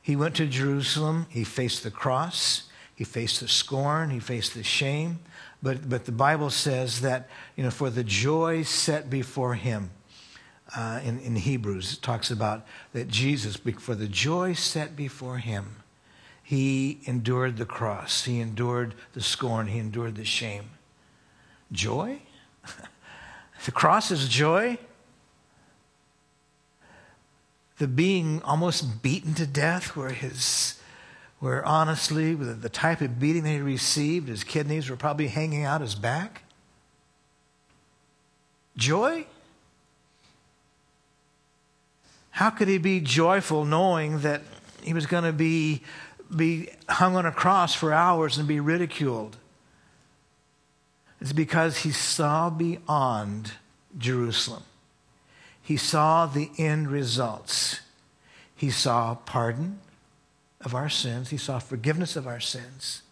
He 0.00 0.14
went 0.14 0.36
to 0.36 0.46
Jerusalem. 0.46 1.26
He 1.28 1.42
faced 1.42 1.82
the 1.82 1.90
cross. 1.90 2.68
He 2.94 3.04
faced 3.04 3.40
the 3.40 3.48
scorn. 3.48 4.10
He 4.10 4.20
faced 4.20 4.54
the 4.54 4.62
shame. 4.62 5.18
But, 5.62 5.88
but 5.88 6.04
the 6.04 6.12
Bible 6.12 6.50
says 6.50 7.00
that, 7.00 7.28
you 7.56 7.64
know, 7.64 7.70
for 7.70 7.90
the 7.90 8.04
joy 8.04 8.62
set 8.62 9.10
before 9.10 9.54
him, 9.54 9.90
uh, 10.76 11.00
in, 11.04 11.20
in 11.20 11.36
Hebrews, 11.36 11.94
it 11.94 12.02
talks 12.02 12.30
about 12.30 12.66
that 12.92 13.08
Jesus, 13.08 13.56
for 13.56 13.94
the 13.94 14.08
joy 14.08 14.54
set 14.54 14.96
before 14.96 15.38
him, 15.38 15.76
he 16.42 17.00
endured 17.04 17.56
the 17.56 17.64
cross. 17.64 18.24
He 18.24 18.40
endured 18.40 18.94
the 19.14 19.22
scorn. 19.22 19.68
He 19.68 19.78
endured 19.78 20.16
the 20.16 20.24
shame. 20.24 20.64
Joy? 21.72 22.20
the 23.64 23.72
cross 23.72 24.10
is 24.10 24.28
joy? 24.28 24.78
The 27.78 27.88
being 27.88 28.42
almost 28.42 29.02
beaten 29.02 29.34
to 29.34 29.46
death, 29.46 29.96
where 29.96 30.10
his 30.10 30.78
where 31.44 31.62
honestly, 31.66 32.34
with 32.34 32.62
the 32.62 32.70
type 32.70 33.02
of 33.02 33.20
beating 33.20 33.42
that 33.42 33.50
he 33.50 33.58
received, 33.58 34.28
his 34.28 34.42
kidneys 34.42 34.88
were 34.88 34.96
probably 34.96 35.28
hanging 35.28 35.62
out 35.62 35.82
his 35.82 35.94
back. 35.94 36.42
Joy? 38.78 39.26
How 42.30 42.48
could 42.48 42.68
he 42.68 42.78
be 42.78 42.98
joyful 43.00 43.66
knowing 43.66 44.20
that 44.20 44.40
he 44.82 44.94
was 44.94 45.04
going 45.04 45.24
to 45.24 45.34
be 45.34 45.82
be 46.34 46.70
hung 46.88 47.14
on 47.14 47.26
a 47.26 47.30
cross 47.30 47.74
for 47.74 47.92
hours 47.92 48.38
and 48.38 48.48
be 48.48 48.58
ridiculed. 48.58 49.36
It's 51.20 51.34
because 51.34 51.78
he 51.78 51.92
saw 51.92 52.48
beyond 52.48 53.52
Jerusalem. 53.98 54.62
He 55.62 55.76
saw 55.76 56.24
the 56.24 56.50
end 56.56 56.90
results. 56.90 57.80
He 58.56 58.70
saw 58.70 59.14
pardon 59.14 59.80
of 60.64 60.74
our 60.74 60.88
sins, 60.88 61.30
he 61.30 61.36
saw 61.36 61.58
forgiveness 61.58 62.16
of 62.16 62.26
our 62.26 62.40
sins. 62.40 63.02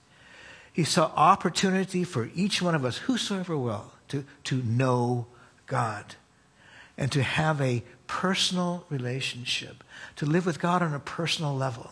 He 0.72 0.84
saw 0.84 1.12
opportunity 1.14 2.02
for 2.02 2.30
each 2.34 2.62
one 2.62 2.74
of 2.74 2.84
us, 2.84 2.98
whosoever 2.98 3.56
will, 3.56 3.92
to, 4.08 4.24
to 4.44 4.62
know 4.62 5.26
God 5.66 6.14
and 6.96 7.12
to 7.12 7.22
have 7.22 7.60
a 7.60 7.82
personal 8.06 8.84
relationship, 8.88 9.84
to 10.16 10.26
live 10.26 10.46
with 10.46 10.60
God 10.60 10.82
on 10.82 10.94
a 10.94 10.98
personal 10.98 11.54
level 11.54 11.90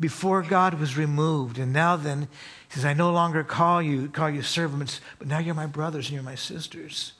before 0.00 0.42
God 0.42 0.74
was 0.74 0.96
removed. 0.96 1.58
And 1.58 1.72
now 1.72 1.96
then, 1.96 2.28
he 2.68 2.74
says, 2.74 2.84
I 2.84 2.92
no 2.92 3.12
longer 3.12 3.44
call 3.44 3.80
you, 3.80 4.08
call 4.08 4.30
you 4.30 4.42
servants, 4.42 5.00
but 5.18 5.28
now 5.28 5.38
you're 5.38 5.54
my 5.54 5.66
brothers 5.66 6.06
and 6.06 6.14
you're 6.14 6.22
my 6.22 6.34
sisters. 6.34 7.12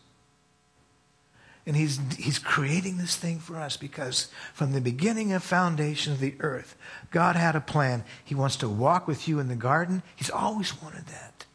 And 1.64 1.76
he's, 1.76 2.00
he's 2.18 2.40
creating 2.40 2.96
this 2.96 3.14
thing 3.14 3.38
for 3.38 3.56
us 3.56 3.76
because 3.76 4.28
from 4.52 4.72
the 4.72 4.80
beginning 4.80 5.32
of 5.32 5.44
foundation 5.44 6.12
of 6.12 6.18
the 6.18 6.34
earth, 6.40 6.76
God 7.10 7.36
had 7.36 7.54
a 7.54 7.60
plan. 7.60 8.04
He 8.24 8.34
wants 8.34 8.56
to 8.56 8.68
walk 8.68 9.06
with 9.06 9.28
you 9.28 9.38
in 9.38 9.48
the 9.48 9.54
garden. 9.54 10.02
He's 10.16 10.30
always 10.30 10.80
wanted 10.82 11.06
that. 11.06 11.46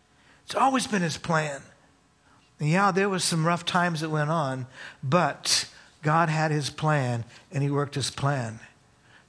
It's 0.46 0.56
always 0.56 0.88
been 0.88 1.02
his 1.02 1.18
plan. 1.18 1.62
And 2.60 2.70
yeah, 2.70 2.92
there 2.92 3.10
was 3.10 3.24
some 3.24 3.46
rough 3.46 3.66
times 3.66 4.00
that 4.00 4.10
went 4.10 4.30
on, 4.30 4.66
but 5.04 5.68
God 6.02 6.30
had 6.30 6.52
his 6.52 6.70
plan 6.70 7.26
and 7.52 7.62
he 7.62 7.70
worked 7.70 7.96
his 7.96 8.10
plan. 8.10 8.60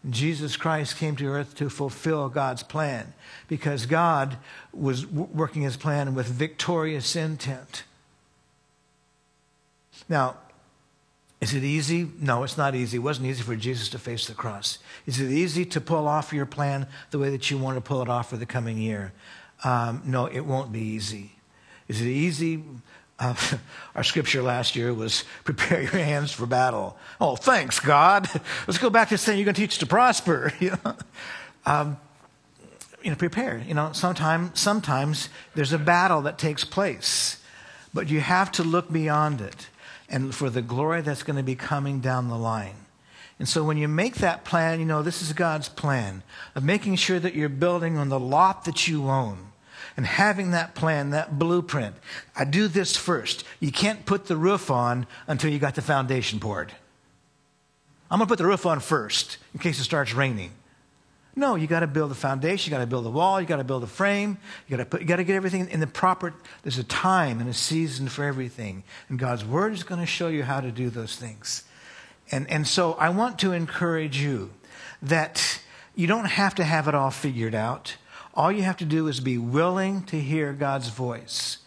Jesus 0.09 0.57
Christ 0.57 0.97
came 0.97 1.17
to 1.17 1.27
earth 1.27 1.57
to 1.57 1.69
fulfill 1.69 2.29
God's 2.29 2.63
plan 2.63 3.15
because 3.49 3.85
God 3.85 4.39
was 4.73 5.05
working 5.07 5.63
his 5.63 5.77
plan 5.77 6.15
with 6.15 6.27
victorious 6.27 7.17
intent. 7.17 7.83
Now, 10.09 10.37
is 11.41 11.55
it 11.55 11.63
easy? 11.63 12.11
No, 12.19 12.43
it's 12.43 12.59
not 12.59 12.75
easy. 12.75 12.97
It 12.97 13.01
wasn't 13.01 13.29
easy 13.29 13.43
for 13.43 13.55
Jesus 13.55 13.89
to 13.91 13.99
face 13.99 14.27
the 14.27 14.35
cross. 14.35 14.79
Is 15.07 15.21
it 15.21 15.31
easy 15.31 15.65
to 15.67 15.81
pull 15.81 16.09
off 16.09 16.33
your 16.33 16.47
plan 16.47 16.89
the 17.11 17.19
way 17.19 17.31
that 17.31 17.49
you 17.51 17.59
want 17.59 17.77
to 17.77 17.81
pull 17.81 18.03
it 18.03 18.09
off 18.09 18.31
for 18.31 18.37
the 18.37 18.47
coming 18.47 18.79
year? 18.79 19.13
Um, 19.63 20.03
no, 20.05 20.27
it 20.27 20.41
won't 20.41 20.73
be 20.73 20.81
easy. 20.81 21.33
Is 21.87 22.01
it 22.01 22.09
easy? 22.09 22.65
Uh, 23.21 23.35
our 23.95 24.03
scripture 24.03 24.43
last 24.43 24.75
year 24.75 24.93
was 24.93 25.25
prepare 25.45 25.83
your 25.83 25.93
hands 25.93 26.33
for 26.33 26.45
battle. 26.45 26.97
Oh, 27.21 27.37
thanks, 27.37 27.79
God. 27.79 28.29
Let's 28.67 28.79
go 28.79 28.91
back 28.91 29.11
to 29.11 29.19
saying 29.19 29.39
you're 29.39 29.45
going 29.45 29.55
to 29.55 29.61
teach 29.61 29.79
to 29.79 29.87
prosper. 29.87 30.53
you 30.59 30.77
know, 30.85 30.97
um, 31.67 31.97
you 33.03 33.11
know 33.11 33.17
prepare. 33.17 33.63
You 33.65 33.75
know, 33.75 33.93
sometimes, 33.93 34.59
sometimes 34.59 35.29
there's 35.55 35.73
a 35.73 35.79
battle 35.79 36.23
that 36.23 36.37
takes 36.37 36.65
place, 36.65 37.41
but 37.95 38.11
you 38.11 38.19
have 38.19 38.51
to 38.53 38.65
look 38.65 38.91
beyond 38.91 39.41
it 39.41 39.69
and 40.09 40.35
for 40.35 40.51
the 40.51 40.63
glory 40.63 41.03
that's 41.03 41.23
going 41.23 41.37
to 41.37 41.43
be 41.43 41.55
coming 41.55 42.01
down 42.01 42.29
the 42.29 42.39
line. 42.39 42.75
And 43.39 43.49
so 43.49 43.63
when 43.63 43.77
you 43.77 43.87
make 43.87 44.17
that 44.17 44.45
plan, 44.45 44.81
you 44.81 44.87
know, 44.87 45.03
this 45.03 45.23
is 45.23 45.33
God's 45.33 45.69
plan 45.69 46.23
of 46.55 46.65
making 46.65 46.97
sure 46.97 47.21
that 47.21 47.35
you're 47.35 47.49
building 47.49 47.97
on 47.97 48.09
the 48.09 48.19
lot 48.19 48.65
that 48.65 48.89
you 48.89 49.09
own 49.09 49.39
and 49.97 50.07
having 50.07 50.51
that 50.53 50.75
plan, 50.75 51.11
that 51.11 51.39
blueprint. 51.39 51.95
I 52.35 52.45
do 52.45 52.69
this 52.69 52.97
first. 52.97 53.45
You 53.61 53.71
can't 53.71 54.07
put 54.07 54.27
the 54.27 54.37
roof 54.37 54.71
on 54.71 55.07
until 55.27 55.51
you 55.53 55.59
got 55.59 55.75
the 55.77 55.83
foundation 55.83 56.41
poured. 56.41 56.73
I'm 58.11 58.19
going 58.19 58.27
to 58.27 58.33
put 58.33 58.39
the 58.39 58.47
roof 58.47 58.65
on 58.65 58.81
first 58.81 59.39
in 59.53 59.61
case 59.61 59.79
it 59.79 59.85
starts 59.85 60.15
raining. 60.15 60.53
No, 61.39 61.55
you 61.55 61.69
got 61.69 61.81
to 61.81 61.87
build 61.87 62.11
the 62.11 62.17
foundation, 62.17 62.69
you 62.69 62.77
got 62.77 62.83
to 62.83 62.89
build 62.89 63.05
the 63.05 63.13
wall, 63.13 63.41
you 63.41 63.47
got 63.47 63.59
to 63.59 63.65
build 63.65 63.85
the 63.85 63.87
frame, 63.87 64.39
you 64.67 64.77
got 64.77 64.83
to 64.83 64.91
put, 64.91 65.01
you 65.01 65.07
got 65.07 65.17
to 65.17 65.25
get 65.25 65.37
everything 65.37 65.69
in 65.69 65.79
the 65.79 65.87
proper. 65.87 66.35
There's 66.65 66.79
a 66.79 66.85
time 66.85 67.39
and 67.39 67.49
a 67.49 67.55
season 67.55 68.09
for 68.09 68.25
everything, 68.25 68.83
and 69.09 69.21
God's 69.21 69.45
word 69.45 69.73
is 69.73 69.85
going 69.85 70.01
to 70.01 70.07
show 70.07 70.27
you 70.27 70.43
how 70.43 70.61
to 70.61 70.73
do 70.73 70.91
those 70.91 71.15
things. 71.15 71.63
And 72.33 72.51
and 72.51 72.67
so 72.67 72.95
I 72.95 73.11
want 73.11 73.39
to 73.39 73.53
encourage 73.53 74.21
you 74.21 74.51
that 75.01 75.61
you 75.95 76.09
don't 76.09 76.25
have 76.25 76.57
to 76.57 76.65
have 76.65 76.89
it 76.89 76.97
all 76.97 77.13
figured 77.13 77.55
out. 77.55 77.97
All 78.35 78.51
you 78.51 78.65
have 78.65 78.79
to 78.79 78.85
do 78.85 79.07
is 79.07 79.21
be 79.21 79.39
willing 79.39 80.03
to 80.07 80.21
hear 80.21 80.53
God's 80.53 80.89
voice. 80.89 81.59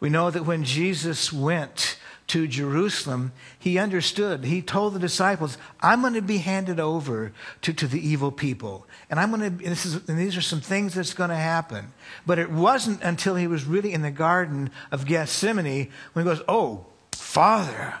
We 0.00 0.10
know 0.10 0.32
that 0.32 0.46
when 0.46 0.64
Jesus 0.64 1.32
went 1.32 1.96
to 2.32 2.48
Jerusalem, 2.48 3.32
he 3.58 3.78
understood. 3.78 4.46
He 4.46 4.62
told 4.62 4.94
the 4.94 4.98
disciples, 4.98 5.58
I'm 5.80 6.00
going 6.00 6.14
to 6.14 6.22
be 6.22 6.38
handed 6.38 6.80
over 6.80 7.32
to, 7.60 7.74
to 7.74 7.86
the 7.86 8.00
evil 8.00 8.32
people. 8.32 8.86
And 9.10 9.20
I'm 9.20 9.30
going 9.30 9.58
to, 9.58 9.64
this 9.68 9.84
is, 9.84 10.08
and 10.08 10.18
these 10.18 10.34
are 10.34 10.42
some 10.42 10.62
things 10.62 10.94
that's 10.94 11.12
going 11.12 11.28
to 11.28 11.36
happen. 11.36 11.92
But 12.26 12.38
it 12.38 12.50
wasn't 12.50 13.02
until 13.02 13.36
he 13.36 13.46
was 13.46 13.66
really 13.66 13.92
in 13.92 14.00
the 14.00 14.10
Garden 14.10 14.70
of 14.90 15.04
Gethsemane 15.04 15.90
when 16.14 16.24
he 16.24 16.30
goes, 16.30 16.42
Oh, 16.48 16.86
Father, 17.12 17.96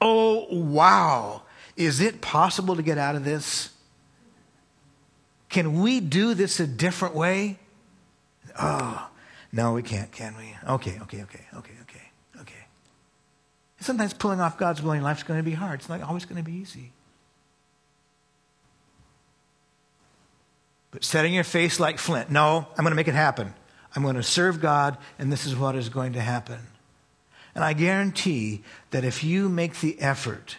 oh, 0.00 0.46
wow, 0.48 1.42
is 1.76 2.00
it 2.00 2.20
possible 2.20 2.76
to 2.76 2.82
get 2.82 2.96
out 2.96 3.16
of 3.16 3.24
this? 3.24 3.70
Can 5.48 5.80
we 5.80 5.98
do 5.98 6.34
this 6.34 6.60
a 6.60 6.66
different 6.68 7.16
way? 7.16 7.58
Oh, 8.56 9.10
no, 9.50 9.72
we 9.72 9.82
can't, 9.82 10.12
can 10.12 10.36
we? 10.36 10.54
Okay, 10.74 11.00
okay, 11.02 11.22
okay, 11.22 11.22
okay, 11.22 11.46
okay, 11.56 11.72
okay. 11.81 11.81
Sometimes 13.82 14.14
pulling 14.14 14.40
off 14.40 14.58
God's 14.58 14.82
will 14.82 14.92
in 14.92 15.02
life 15.02 15.18
is 15.18 15.22
going 15.22 15.38
to 15.38 15.44
be 15.44 15.52
hard. 15.52 15.80
It's 15.80 15.88
not 15.88 16.02
always 16.02 16.24
going 16.24 16.36
to 16.36 16.42
be 16.42 16.56
easy. 16.56 16.92
But 20.90 21.04
setting 21.04 21.32
your 21.32 21.44
face 21.44 21.80
like 21.80 21.98
flint, 21.98 22.30
no, 22.30 22.66
I'm 22.76 22.84
going 22.84 22.90
to 22.92 22.96
make 22.96 23.08
it 23.08 23.14
happen. 23.14 23.54
I'm 23.94 24.02
going 24.02 24.16
to 24.16 24.22
serve 24.22 24.60
God, 24.60 24.98
and 25.18 25.32
this 25.32 25.46
is 25.46 25.56
what 25.56 25.74
is 25.74 25.88
going 25.88 26.12
to 26.14 26.20
happen. 26.20 26.58
And 27.54 27.64
I 27.64 27.72
guarantee 27.72 28.62
that 28.90 29.04
if 29.04 29.22
you 29.22 29.48
make 29.48 29.80
the 29.80 30.00
effort, 30.00 30.56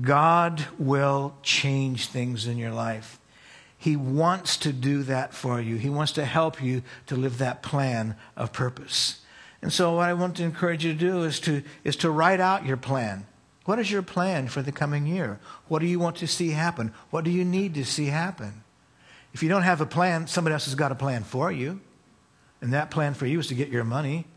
God 0.00 0.66
will 0.78 1.34
change 1.42 2.08
things 2.08 2.46
in 2.46 2.58
your 2.58 2.72
life. 2.72 3.18
He 3.76 3.96
wants 3.96 4.56
to 4.58 4.72
do 4.72 5.02
that 5.02 5.34
for 5.34 5.60
you. 5.60 5.76
He 5.76 5.90
wants 5.90 6.12
to 6.12 6.24
help 6.24 6.62
you 6.62 6.82
to 7.06 7.16
live 7.16 7.38
that 7.38 7.62
plan 7.62 8.16
of 8.36 8.52
purpose. 8.52 9.20
And 9.64 9.72
so 9.72 9.94
what 9.94 10.10
I 10.10 10.12
want 10.12 10.36
to 10.36 10.42
encourage 10.42 10.84
you 10.84 10.92
to 10.92 10.98
do 10.98 11.22
is 11.22 11.40
to, 11.40 11.62
is 11.84 11.96
to 11.96 12.10
write 12.10 12.38
out 12.38 12.66
your 12.66 12.76
plan. 12.76 13.26
What 13.64 13.78
is 13.78 13.90
your 13.90 14.02
plan 14.02 14.48
for 14.48 14.60
the 14.60 14.72
coming 14.72 15.06
year? 15.06 15.40
What 15.68 15.78
do 15.78 15.86
you 15.86 15.98
want 15.98 16.16
to 16.16 16.26
see 16.26 16.50
happen? 16.50 16.92
What 17.08 17.24
do 17.24 17.30
you 17.30 17.46
need 17.46 17.72
to 17.76 17.84
see 17.86 18.08
happen? 18.08 18.62
If 19.32 19.42
you 19.42 19.48
don't 19.48 19.62
have 19.62 19.80
a 19.80 19.86
plan, 19.86 20.26
somebody 20.26 20.52
else 20.52 20.66
has 20.66 20.74
got 20.74 20.92
a 20.92 20.94
plan 20.94 21.24
for 21.24 21.50
you. 21.50 21.80
And 22.60 22.74
that 22.74 22.90
plan 22.90 23.14
for 23.14 23.24
you 23.24 23.38
is 23.38 23.46
to 23.46 23.54
get 23.54 23.70
your 23.70 23.84
money. 23.84 24.26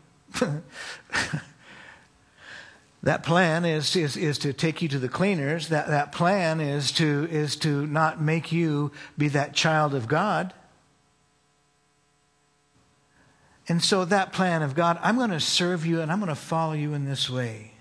That 3.04 3.22
plan 3.22 3.64
is, 3.64 3.94
is, 3.94 4.16
is 4.16 4.38
to 4.38 4.52
take 4.52 4.82
you 4.82 4.88
to 4.88 4.98
the 4.98 5.08
cleaners. 5.08 5.68
That, 5.68 5.86
that 5.86 6.10
plan 6.10 6.60
is 6.60 6.90
to, 6.92 7.28
is 7.30 7.54
to 7.56 7.86
not 7.86 8.20
make 8.20 8.50
you 8.50 8.90
be 9.16 9.28
that 9.28 9.54
child 9.54 9.94
of 9.94 10.08
God. 10.08 10.52
And 13.68 13.84
so, 13.84 14.06
that 14.06 14.32
plan 14.32 14.62
of 14.62 14.74
God, 14.74 14.98
I'm 15.02 15.16
going 15.16 15.30
to 15.30 15.40
serve 15.40 15.84
you 15.84 16.00
and 16.00 16.10
I'm 16.10 16.20
going 16.20 16.30
to 16.30 16.34
follow 16.34 16.72
you 16.72 16.94
in 16.94 17.04
this 17.04 17.28
way. 17.28 17.72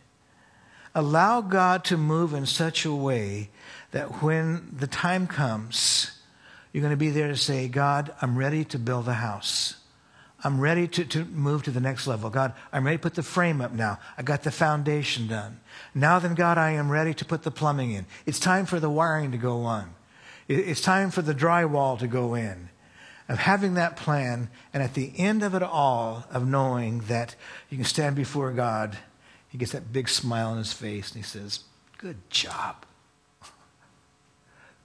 Allow 0.94 1.42
God 1.42 1.86
to 1.86 1.98
move 1.98 2.34
in 2.34 2.46
such 2.46 2.84
a 2.84 2.94
way 2.94 3.50
that 3.92 4.22
when 4.22 4.76
the 4.78 4.88
time 4.88 5.28
comes, 5.28 6.12
you're 6.74 6.82
going 6.82 6.92
to 6.92 6.98
be 6.98 7.10
there 7.10 7.30
to 7.30 7.38
say, 7.38 7.68
God, 7.68 8.14
I'm 8.22 8.38
ready 8.38 8.66
to 8.66 8.80
build 8.80 9.08
a 9.08 9.14
house. 9.14 9.76
I'm 10.44 10.60
ready 10.60 10.88
to, 10.90 11.06
to 11.06 11.26
move 11.26 11.64
to 11.64 11.72
the 11.72 11.80
next 11.80 12.06
level. 12.06 12.30
God, 12.30 12.54
I'm 12.72 12.86
ready 12.86 12.98
to 12.98 13.02
put 13.02 13.16
the 13.16 13.24
frame 13.24 13.62
up 13.62 13.72
now. 13.72 14.00
I 14.18 14.24
got 14.24 14.44
the 14.44 14.52
foundation 14.52 15.28
done. 15.28 15.60
Now 15.96 16.20
then, 16.20 16.36
God, 16.36 16.58
I 16.58 16.72
am 16.72 16.92
ready 16.92 17.14
to 17.16 17.26
put 17.26 17.44
the 17.44 17.52
plumbing 17.52 17.92
in. 17.92 18.06
It's 18.26 18.40
time 18.40 18.66
for 18.66 18.80
the 18.80 18.90
wiring 18.90 19.32
to 19.32 19.38
go 19.38 19.64
on. 19.64 19.94
It's 20.48 20.82
time 20.82 21.12
for 21.12 21.22
the 21.22 21.34
drywall 21.34 21.98
to 22.00 22.08
go 22.08 22.36
in. 22.36 22.70
Of 23.30 23.40
having 23.40 23.74
that 23.74 23.98
plan, 23.98 24.50
and 24.74 24.82
at 24.82 24.94
the 24.94 25.12
end 25.18 25.44
of 25.44 25.54
it 25.54 25.64
all, 25.64 26.26
of 26.32 26.48
knowing 26.48 27.00
that 27.08 27.36
you 27.70 27.78
can 27.78 27.86
stand 27.86 28.16
before 28.16 28.52
God, 28.52 28.98
he 29.50 29.58
gets 29.58 29.74
that 29.74 29.92
big 29.92 30.08
smile 30.08 30.52
on 30.52 30.58
his 30.58 30.72
face 30.72 31.12
and 31.12 31.24
he 31.24 31.28
says, 31.28 31.62
Good 31.98 32.30
job. 32.30 32.86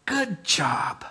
Good 0.07 0.45
job. 0.45 1.05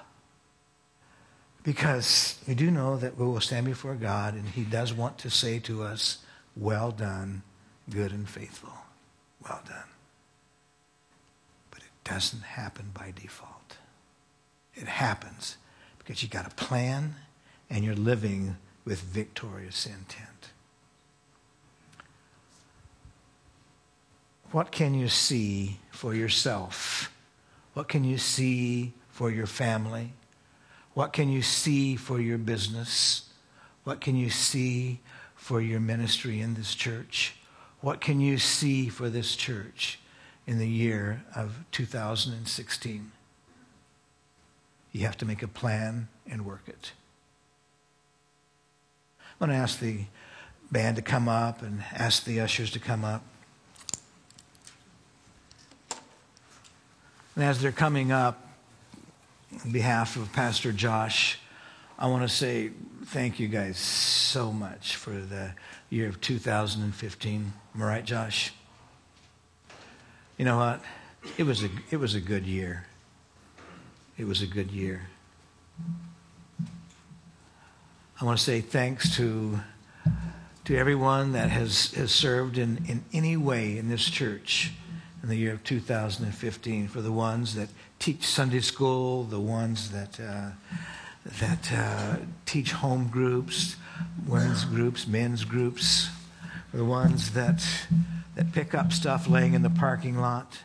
Because 1.63 2.39
we 2.47 2.55
do 2.55 2.71
know 2.71 2.97
that 2.97 3.17
we 3.17 3.25
will 3.25 3.39
stand 3.39 3.65
before 3.65 3.95
God 3.95 4.33
and 4.33 4.47
He 4.47 4.63
does 4.63 4.93
want 4.93 5.19
to 5.19 5.29
say 5.29 5.59
to 5.59 5.83
us, 5.83 6.17
Well 6.55 6.91
done, 6.91 7.43
good 7.89 8.11
and 8.11 8.27
faithful. 8.27 8.73
Well 9.43 9.61
done. 9.67 9.89
But 11.69 11.81
it 11.81 12.09
doesn't 12.09 12.43
happen 12.43 12.91
by 12.93 13.13
default. 13.15 13.77
It 14.73 14.87
happens 14.87 15.57
because 16.11 16.23
you 16.23 16.27
got 16.27 16.45
a 16.45 16.55
plan 16.55 17.15
and 17.69 17.85
you're 17.85 17.95
living 17.95 18.57
with 18.83 18.99
victorious 18.99 19.85
intent. 19.85 20.49
What 24.51 24.73
can 24.73 24.93
you 24.93 25.07
see 25.07 25.79
for 25.89 26.13
yourself? 26.13 27.13
What 27.75 27.87
can 27.87 28.03
you 28.03 28.17
see 28.17 28.91
for 29.07 29.31
your 29.31 29.47
family? 29.47 30.11
What 30.95 31.13
can 31.13 31.29
you 31.29 31.41
see 31.41 31.95
for 31.95 32.19
your 32.19 32.37
business? 32.37 33.29
What 33.85 34.01
can 34.01 34.17
you 34.17 34.29
see 34.29 34.99
for 35.33 35.61
your 35.61 35.79
ministry 35.79 36.41
in 36.41 36.55
this 36.55 36.75
church? 36.75 37.35
What 37.79 38.01
can 38.01 38.19
you 38.19 38.37
see 38.37 38.89
for 38.89 39.09
this 39.09 39.37
church 39.37 39.97
in 40.45 40.59
the 40.59 40.67
year 40.67 41.23
of 41.33 41.63
2016? 41.71 43.13
You 44.91 45.01
have 45.05 45.17
to 45.17 45.25
make 45.25 45.41
a 45.41 45.47
plan 45.47 46.07
and 46.29 46.45
work 46.45 46.63
it. 46.67 46.91
I'm 49.39 49.47
going 49.47 49.57
to 49.57 49.63
ask 49.63 49.79
the 49.79 50.05
band 50.71 50.97
to 50.97 51.01
come 51.01 51.27
up 51.27 51.61
and 51.61 51.83
ask 51.93 52.25
the 52.25 52.39
ushers 52.41 52.71
to 52.71 52.79
come 52.79 53.03
up. 53.03 53.23
And 57.35 57.43
as 57.43 57.61
they're 57.61 57.71
coming 57.71 58.11
up, 58.11 58.47
on 59.63 59.71
behalf 59.71 60.15
of 60.15 60.31
Pastor 60.33 60.71
Josh, 60.71 61.39
I 61.99 62.07
want 62.07 62.23
to 62.23 62.29
say 62.29 62.71
thank 63.05 63.39
you 63.39 63.47
guys 63.47 63.77
so 63.77 64.51
much 64.51 64.95
for 64.95 65.11
the 65.11 65.53
year 65.89 66.07
of 66.07 66.21
2015. 66.21 67.53
Am 67.75 67.81
I 67.81 67.85
right, 67.85 68.05
Josh? 68.05 68.53
You 70.37 70.45
know 70.45 70.57
what? 70.57 70.81
It 71.37 71.43
was 71.43 71.63
a, 71.63 71.69
it 71.91 71.97
was 71.97 72.15
a 72.15 72.21
good 72.21 72.45
year. 72.45 72.87
It 74.17 74.25
was 74.25 74.41
a 74.41 74.47
good 74.47 74.71
year. 74.71 75.07
I 78.19 78.25
want 78.25 78.37
to 78.37 78.43
say 78.43 78.61
thanks 78.61 79.15
to, 79.15 79.59
to 80.65 80.77
everyone 80.77 81.31
that 81.31 81.49
has, 81.49 81.91
has 81.93 82.11
served 82.11 82.57
in, 82.57 82.85
in 82.87 83.03
any 83.13 83.37
way 83.37 83.77
in 83.77 83.89
this 83.89 84.05
church 84.09 84.73
in 85.23 85.29
the 85.29 85.35
year 85.35 85.53
of 85.53 85.63
2015 85.63 86.87
for 86.87 87.01
the 87.01 87.11
ones 87.11 87.55
that 87.55 87.69
teach 87.99 88.25
Sunday 88.25 88.59
school, 88.59 89.23
the 89.23 89.39
ones 89.39 89.91
that, 89.91 90.19
uh, 90.19 90.51
that 91.39 91.71
uh, 91.73 92.17
teach 92.45 92.73
home 92.73 93.07
groups, 93.07 93.75
women's 94.27 94.65
groups, 94.65 95.07
men's 95.07 95.45
groups, 95.45 96.09
the 96.73 96.85
ones 96.85 97.31
that, 97.31 97.65
that 98.35 98.51
pick 98.51 98.73
up 98.73 98.91
stuff 98.91 99.27
laying 99.27 99.53
in 99.53 99.61
the 99.61 99.69
parking 99.69 100.19
lot, 100.19 100.59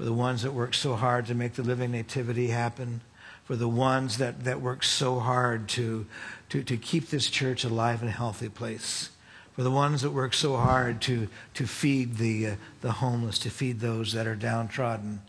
for 0.00 0.06
the 0.06 0.14
ones 0.14 0.40
that 0.44 0.54
work 0.54 0.72
so 0.72 0.96
hard 0.96 1.26
to 1.26 1.34
make 1.34 1.52
the 1.52 1.62
living 1.62 1.90
nativity 1.90 2.46
happen, 2.46 3.02
for 3.44 3.54
the 3.54 3.68
ones 3.68 4.16
that, 4.16 4.44
that 4.44 4.58
work 4.58 4.82
so 4.82 5.18
hard 5.18 5.68
to, 5.68 6.06
to, 6.48 6.62
to 6.62 6.78
keep 6.78 7.10
this 7.10 7.28
church 7.28 7.64
alive 7.64 8.00
and 8.00 8.08
a 8.08 8.12
healthy 8.12 8.48
place 8.48 9.10
for 9.52 9.62
the 9.62 9.70
ones 9.70 10.00
that 10.00 10.10
work 10.10 10.32
so 10.32 10.56
hard 10.56 11.02
to, 11.02 11.28
to 11.52 11.66
feed 11.66 12.16
the, 12.16 12.46
uh, 12.46 12.54
the 12.80 12.92
homeless, 12.92 13.38
to 13.40 13.50
feed 13.50 13.80
those 13.80 14.14
that 14.14 14.26
are 14.26 14.34
downtrodden, 14.34 15.20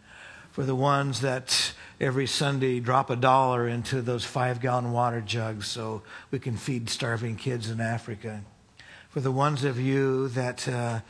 for 0.54 0.64
the 0.64 0.74
ones 0.74 1.20
that 1.20 1.74
every 2.00 2.26
Sunday 2.26 2.80
drop 2.80 3.10
a 3.10 3.18
dollar 3.18 3.68
into 3.68 4.02
those 4.02 4.24
five 4.24 4.62
gallon 4.62 4.94
water 4.94 5.20
jugs 5.20 5.68
so 5.68 6.02
we 6.32 6.40
can 6.40 6.56
feed 6.56 6.90
starving 6.90 7.36
kids 7.36 7.70
in 7.70 7.82
Africa, 7.82 8.42
for 9.10 9.20
the 9.20 9.34
ones 9.34 9.66
of 9.66 9.78
you 9.78 10.30
that, 10.30 10.66
uh, 10.70 11.02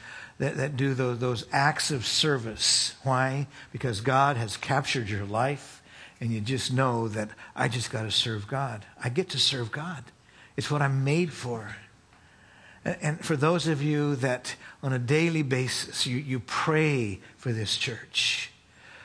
that, 0.42 0.58
that 0.58 0.76
do 0.76 0.96
those, 0.96 1.20
those 1.20 1.46
acts 1.52 1.92
of 1.92 2.04
service. 2.04 2.96
Why? 3.04 3.46
Because 3.72 4.02
God 4.02 4.38
has 4.38 4.58
captured 4.58 5.08
your 5.08 5.24
life 5.24 5.84
and 6.20 6.32
you 6.32 6.42
just 6.42 6.74
know 6.74 7.08
that 7.10 7.30
I 7.56 7.68
just 7.68 7.92
got 7.92 8.04
to 8.04 8.12
serve 8.12 8.48
God. 8.48 8.84
I 9.04 9.10
get 9.10 9.30
to 9.30 9.38
serve 9.38 9.72
God. 9.72 10.04
It's 10.58 10.72
what 10.72 10.82
I'm 10.82 11.04
made 11.04 11.32
for. 11.32 11.76
And 12.84 13.24
for 13.24 13.36
those 13.36 13.68
of 13.68 13.84
you 13.84 14.16
that 14.16 14.56
on 14.82 14.94
a 14.94 14.98
daily 14.98 15.44
basis, 15.44 16.08
you, 16.08 16.18
you 16.18 16.40
pray 16.40 17.20
for 17.38 17.52
this 17.52 17.78
church, 17.78 18.52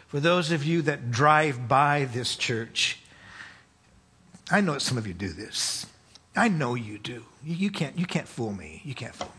for 0.07 0.21
those 0.21 0.51
of 0.51 0.65
you 0.65 0.81
that 0.83 1.11
drive 1.11 1.69
by 1.69 2.07
this 2.07 2.35
church, 2.37 2.99
I 4.51 4.63
know 4.63 4.79
some 4.79 4.97
of 4.97 5.07
you 5.07 5.13
do 5.13 5.29
this. 5.29 5.85
I 6.35 6.49
know 6.49 6.75
you 6.75 6.99
do. 6.99 7.27
You, 7.45 7.57
you, 7.57 7.71
can't, 7.71 7.99
you 7.99 8.07
can't 8.07 8.27
fool 8.27 8.55
me. 8.55 8.81
You 8.87 8.95
can't 8.95 9.15
fool 9.15 9.29
me. 9.29 9.36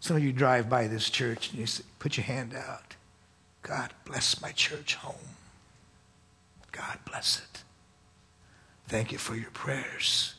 Some 0.00 0.16
of 0.16 0.22
you 0.22 0.32
drive 0.32 0.68
by 0.68 0.86
this 0.86 1.10
church 1.10 1.50
and 1.50 1.58
you 1.58 1.66
say, 1.66 1.84
put 1.98 2.16
your 2.16 2.24
hand 2.24 2.54
out. 2.54 2.94
God 3.62 3.92
bless 4.04 4.40
my 4.40 4.52
church 4.52 4.94
home. 4.94 5.16
God 6.72 6.98
bless 7.04 7.38
it. 7.38 7.62
Thank 8.86 9.12
you 9.12 9.18
for 9.18 9.34
your 9.34 9.50
prayers. 9.50 10.34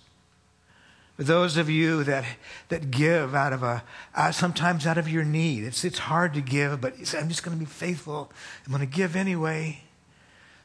For 1.18 1.24
those 1.24 1.58
of 1.58 1.70
you 1.70 2.06
that, 2.06 2.24
that 2.70 2.92
give 2.92 3.36
out 3.36 3.52
of 3.52 3.62
a, 3.62 3.84
uh, 4.16 4.32
sometimes 4.32 4.88
out 4.88 4.98
of 4.98 5.10
your 5.10 5.26
need, 5.26 5.66
it's, 5.66 5.84
it's 5.84 6.00
hard 6.00 6.34
to 6.36 6.42
give, 6.42 6.80
but 6.80 6.96
say, 7.06 7.20
I'm 7.20 7.28
just 7.28 7.44
going 7.44 7.58
to 7.58 7.60
be 7.60 7.70
faithful. 7.70 8.32
I'm 8.66 8.72
going 8.72 8.88
to 8.88 8.96
give 8.96 9.18
anyway. 9.18 9.82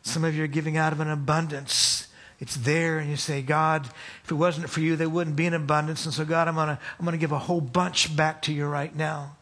Some 0.03 0.23
of 0.23 0.37
you 0.37 0.45
are 0.45 0.47
giving 0.47 0.77
out 0.77 0.93
of 0.93 1.01
an 1.01 1.11
abundance. 1.11 2.07
It's 2.41 2.57
there, 2.57 2.99
and 2.99 3.09
you 3.09 3.17
say, 3.17 3.43
God, 3.43 3.89
if 4.25 4.31
it 4.31 4.35
wasn't 4.35 4.69
for 4.69 4.81
you, 4.81 4.97
there 4.97 5.09
wouldn't 5.09 5.37
be 5.37 5.47
an 5.47 5.55
abundance. 5.55 6.05
And 6.05 6.13
so, 6.13 6.25
God, 6.25 6.49
I'm 6.49 6.57
going 6.57 6.69
to, 6.69 6.79
I'm 6.99 7.07
to 7.07 7.17
give 7.17 7.33
a 7.33 7.39
whole 7.39 7.61
bunch 7.61 8.15
back 8.15 8.43
to 8.43 8.53
you 8.53 8.67
right 8.67 8.95
now. 8.95 9.37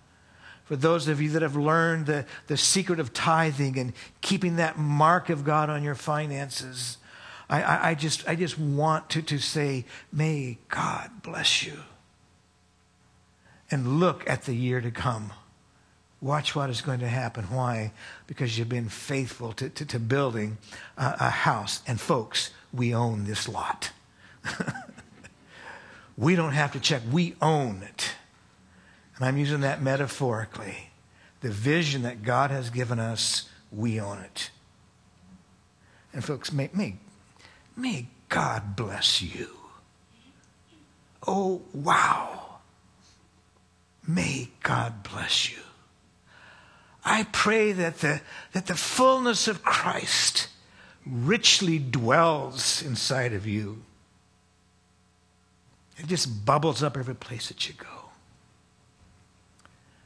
For 0.64 0.76
those 0.76 1.08
of 1.08 1.20
you 1.20 1.30
that 1.30 1.42
have 1.42 1.56
learned 1.56 2.06
the, 2.06 2.24
the 2.46 2.56
secret 2.56 3.00
of 3.00 3.12
tithing 3.12 3.78
and 3.78 3.92
keeping 4.20 4.56
that 4.56 4.78
mark 4.78 5.30
of 5.30 5.44
God 5.44 5.68
on 5.68 5.82
your 5.82 5.94
finances, 5.94 6.98
I, 7.48 7.62
I, 7.62 7.88
I, 7.90 7.94
just, 7.94 8.28
I 8.28 8.34
just 8.34 8.58
want 8.58 9.10
to, 9.10 9.22
to 9.22 9.38
say, 9.38 9.84
may 10.12 10.58
God 10.68 11.10
bless 11.22 11.64
you. 11.64 11.78
And 13.70 14.00
look 14.00 14.28
at 14.28 14.42
the 14.42 14.54
year 14.54 14.80
to 14.80 14.90
come. 14.90 15.32
Watch 16.20 16.54
what 16.54 16.70
is 16.70 16.82
going 16.82 17.00
to 17.00 17.08
happen. 17.08 17.44
Why? 17.46 17.92
Because 18.26 18.56
you've 18.56 18.68
been 18.68 18.88
faithful 18.88 19.52
to, 19.54 19.68
to, 19.70 19.84
to 19.86 19.98
building 19.98 20.58
a, 20.96 21.16
a 21.20 21.30
house. 21.30 21.82
And 21.86 22.00
folks, 22.00 22.50
we 22.72 22.94
own 22.94 23.24
this 23.24 23.48
lot. 23.48 23.92
we 26.16 26.36
don't 26.36 26.52
have 26.52 26.72
to 26.72 26.80
check, 26.80 27.02
we 27.10 27.34
own 27.40 27.82
it. 27.82 28.12
And 29.16 29.26
I'm 29.26 29.38
using 29.38 29.60
that 29.60 29.82
metaphorically. 29.82 30.90
The 31.40 31.50
vision 31.50 32.02
that 32.02 32.22
God 32.22 32.50
has 32.50 32.70
given 32.70 32.98
us, 32.98 33.48
we 33.70 34.00
own 34.00 34.18
it. 34.18 34.50
And 36.12 36.24
folks, 36.24 36.52
may, 36.52 36.70
may 36.72 36.96
May 37.76 38.06
God 38.28 38.76
bless 38.76 39.22
you. 39.22 39.48
Oh, 41.26 41.62
wow. 41.72 42.58
May 44.06 44.50
God 44.62 45.02
bless 45.02 45.50
you. 45.50 45.62
I 47.04 47.24
pray 47.32 47.72
that 47.72 47.98
the, 47.98 48.20
that 48.52 48.66
the 48.66 48.74
fullness 48.74 49.48
of 49.48 49.62
Christ 49.62 50.48
richly 51.06 51.78
dwells 51.78 52.82
inside 52.82 53.32
of 53.32 53.46
you. 53.46 53.82
It 55.98 56.06
just 56.06 56.44
bubbles 56.44 56.82
up 56.82 56.96
every 56.96 57.14
place 57.14 57.48
that 57.48 57.68
you 57.68 57.74
go. 57.74 58.10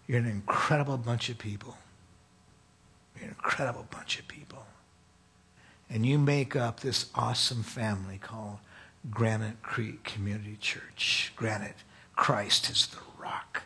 You're 0.06 0.18
an 0.18 0.26
incredible 0.26 0.96
bunch 0.96 1.28
of 1.28 1.38
people. 1.38 1.76
You're 3.16 3.26
an 3.26 3.36
incredible 3.36 3.86
bunch 3.90 4.18
of 4.18 4.28
people 4.28 4.66
and 5.88 6.04
you 6.04 6.18
make 6.18 6.56
up 6.56 6.80
this 6.80 7.06
awesome 7.14 7.62
family 7.62 8.18
called 8.18 8.58
Granite 9.10 9.62
Creek 9.62 10.04
Community 10.04 10.56
Church. 10.60 11.32
Granite, 11.36 11.76
Christ 12.16 12.70
is 12.70 12.88
the 12.88 12.98
rock. 13.18 13.62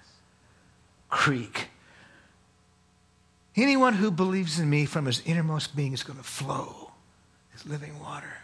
Creek. 1.08 1.68
Anyone 3.56 3.94
who 3.94 4.10
believes 4.10 4.58
in 4.58 4.70
me 4.70 4.84
from 4.84 5.06
his 5.06 5.22
innermost 5.24 5.74
being 5.74 5.92
is 5.92 6.02
going 6.02 6.18
to 6.18 6.24
flow 6.24 6.89
living 7.66 7.98
water. 8.00 8.34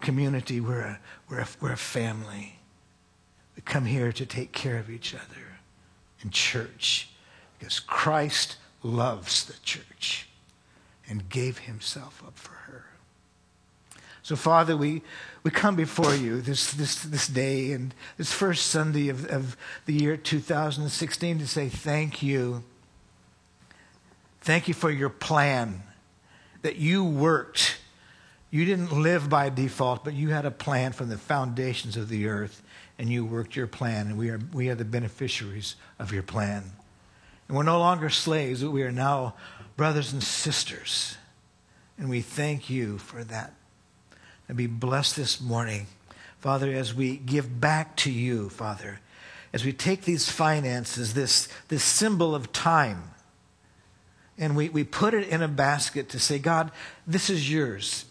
community. 0.00 0.60
We're 0.60 0.80
a, 0.80 1.00
we're, 1.28 1.40
a, 1.40 1.48
we're 1.60 1.72
a 1.72 1.76
family. 1.76 2.58
We 3.56 3.62
come 3.62 3.84
here 3.84 4.12
to 4.12 4.26
take 4.26 4.52
care 4.52 4.78
of 4.78 4.88
each 4.88 5.14
other 5.14 5.58
in 6.22 6.30
church 6.30 7.10
because 7.58 7.80
Christ 7.80 8.56
loves 8.82 9.44
the 9.44 9.58
church 9.62 10.28
and 11.08 11.28
gave 11.28 11.58
himself 11.58 12.22
up 12.26 12.38
for 12.38 12.52
her. 12.52 12.84
So, 14.22 14.36
Father, 14.36 14.76
we, 14.76 15.02
we 15.42 15.50
come 15.50 15.74
before 15.74 16.14
you 16.14 16.40
this, 16.40 16.72
this, 16.72 17.02
this 17.02 17.28
day 17.28 17.72
and 17.72 17.94
this 18.18 18.32
first 18.32 18.66
Sunday 18.66 19.08
of, 19.08 19.26
of 19.26 19.56
the 19.86 19.94
year 19.94 20.16
2016 20.16 21.38
to 21.38 21.46
say 21.46 21.68
thank 21.68 22.22
you. 22.22 22.62
Thank 24.40 24.68
you 24.68 24.74
for 24.74 24.90
your 24.90 25.08
plan 25.08 25.82
that 26.62 26.76
you 26.76 27.04
worked. 27.04 27.78
You 28.50 28.64
didn't 28.64 28.92
live 28.92 29.28
by 29.28 29.50
default, 29.50 30.04
but 30.04 30.14
you 30.14 30.30
had 30.30 30.44
a 30.44 30.50
plan 30.50 30.92
from 30.92 31.08
the 31.08 31.18
foundations 31.18 31.96
of 31.96 32.08
the 32.08 32.28
earth, 32.28 32.62
and 32.98 33.08
you 33.10 33.24
worked 33.24 33.56
your 33.56 33.66
plan, 33.66 34.08
and 34.08 34.18
we 34.18 34.30
are, 34.30 34.40
we 34.52 34.68
are 34.70 34.74
the 34.74 34.84
beneficiaries 34.84 35.76
of 35.98 36.12
your 36.12 36.22
plan. 36.22 36.64
And 37.46 37.56
we're 37.56 37.62
no 37.62 37.78
longer 37.78 38.10
slaves, 38.10 38.62
but 38.62 38.70
we 38.70 38.82
are 38.82 38.92
now 38.92 39.34
brothers 39.76 40.12
and 40.12 40.22
sisters. 40.22 41.16
And 41.98 42.08
we 42.08 42.20
thank 42.20 42.70
you 42.70 42.98
for 42.98 43.24
that. 43.24 43.54
And 44.48 44.56
be 44.56 44.66
blessed 44.66 45.16
this 45.16 45.40
morning, 45.40 45.86
Father, 46.38 46.72
as 46.72 46.94
we 46.94 47.16
give 47.16 47.60
back 47.60 47.96
to 47.96 48.10
you, 48.10 48.48
Father, 48.48 49.00
as 49.52 49.64
we 49.64 49.72
take 49.72 50.02
these 50.02 50.30
finances, 50.30 51.14
this, 51.14 51.48
this 51.68 51.82
symbol 51.82 52.34
of 52.34 52.52
time, 52.52 53.10
and 54.38 54.56
we, 54.56 54.68
we 54.68 54.84
put 54.84 55.14
it 55.14 55.28
in 55.28 55.42
a 55.42 55.48
basket 55.48 56.08
to 56.10 56.18
say, 56.18 56.38
God, 56.38 56.70
this 57.06 57.28
is 57.28 57.50
yours. 57.50 58.04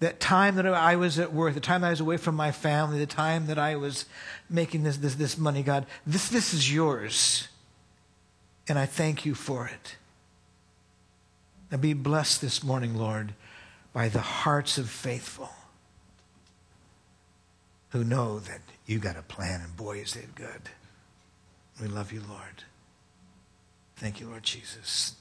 That 0.00 0.20
time 0.20 0.56
that 0.56 0.66
I 0.66 0.96
was 0.96 1.18
at 1.18 1.32
work, 1.32 1.54
the 1.54 1.60
time 1.60 1.82
I 1.84 1.90
was 1.90 2.00
away 2.00 2.16
from 2.16 2.34
my 2.34 2.52
family, 2.52 2.98
the 2.98 3.06
time 3.06 3.46
that 3.46 3.58
I 3.58 3.76
was 3.76 4.04
making 4.50 4.82
this, 4.82 4.96
this, 4.98 5.14
this 5.14 5.38
money, 5.38 5.62
God, 5.62 5.86
this, 6.06 6.28
this 6.28 6.52
is 6.52 6.72
yours. 6.72 7.48
And 8.68 8.78
I 8.78 8.86
thank 8.86 9.24
you 9.24 9.34
for 9.34 9.66
it. 9.66 9.96
And 11.70 11.80
be 11.80 11.94
blessed 11.94 12.40
this 12.40 12.62
morning, 12.62 12.96
Lord, 12.96 13.34
by 13.92 14.08
the 14.08 14.20
hearts 14.20 14.78
of 14.78 14.88
faithful 14.88 15.50
who 17.90 18.04
know 18.04 18.38
that 18.40 18.60
you 18.86 18.98
got 18.98 19.16
a 19.16 19.22
plan, 19.22 19.60
and 19.60 19.76
boy, 19.76 19.98
is 19.98 20.16
it 20.16 20.34
good. 20.34 20.62
We 21.80 21.88
love 21.88 22.12
you, 22.12 22.22
Lord. 22.28 22.64
Thank 23.96 24.20
you, 24.20 24.28
Lord 24.28 24.42
Jesus. 24.42 25.16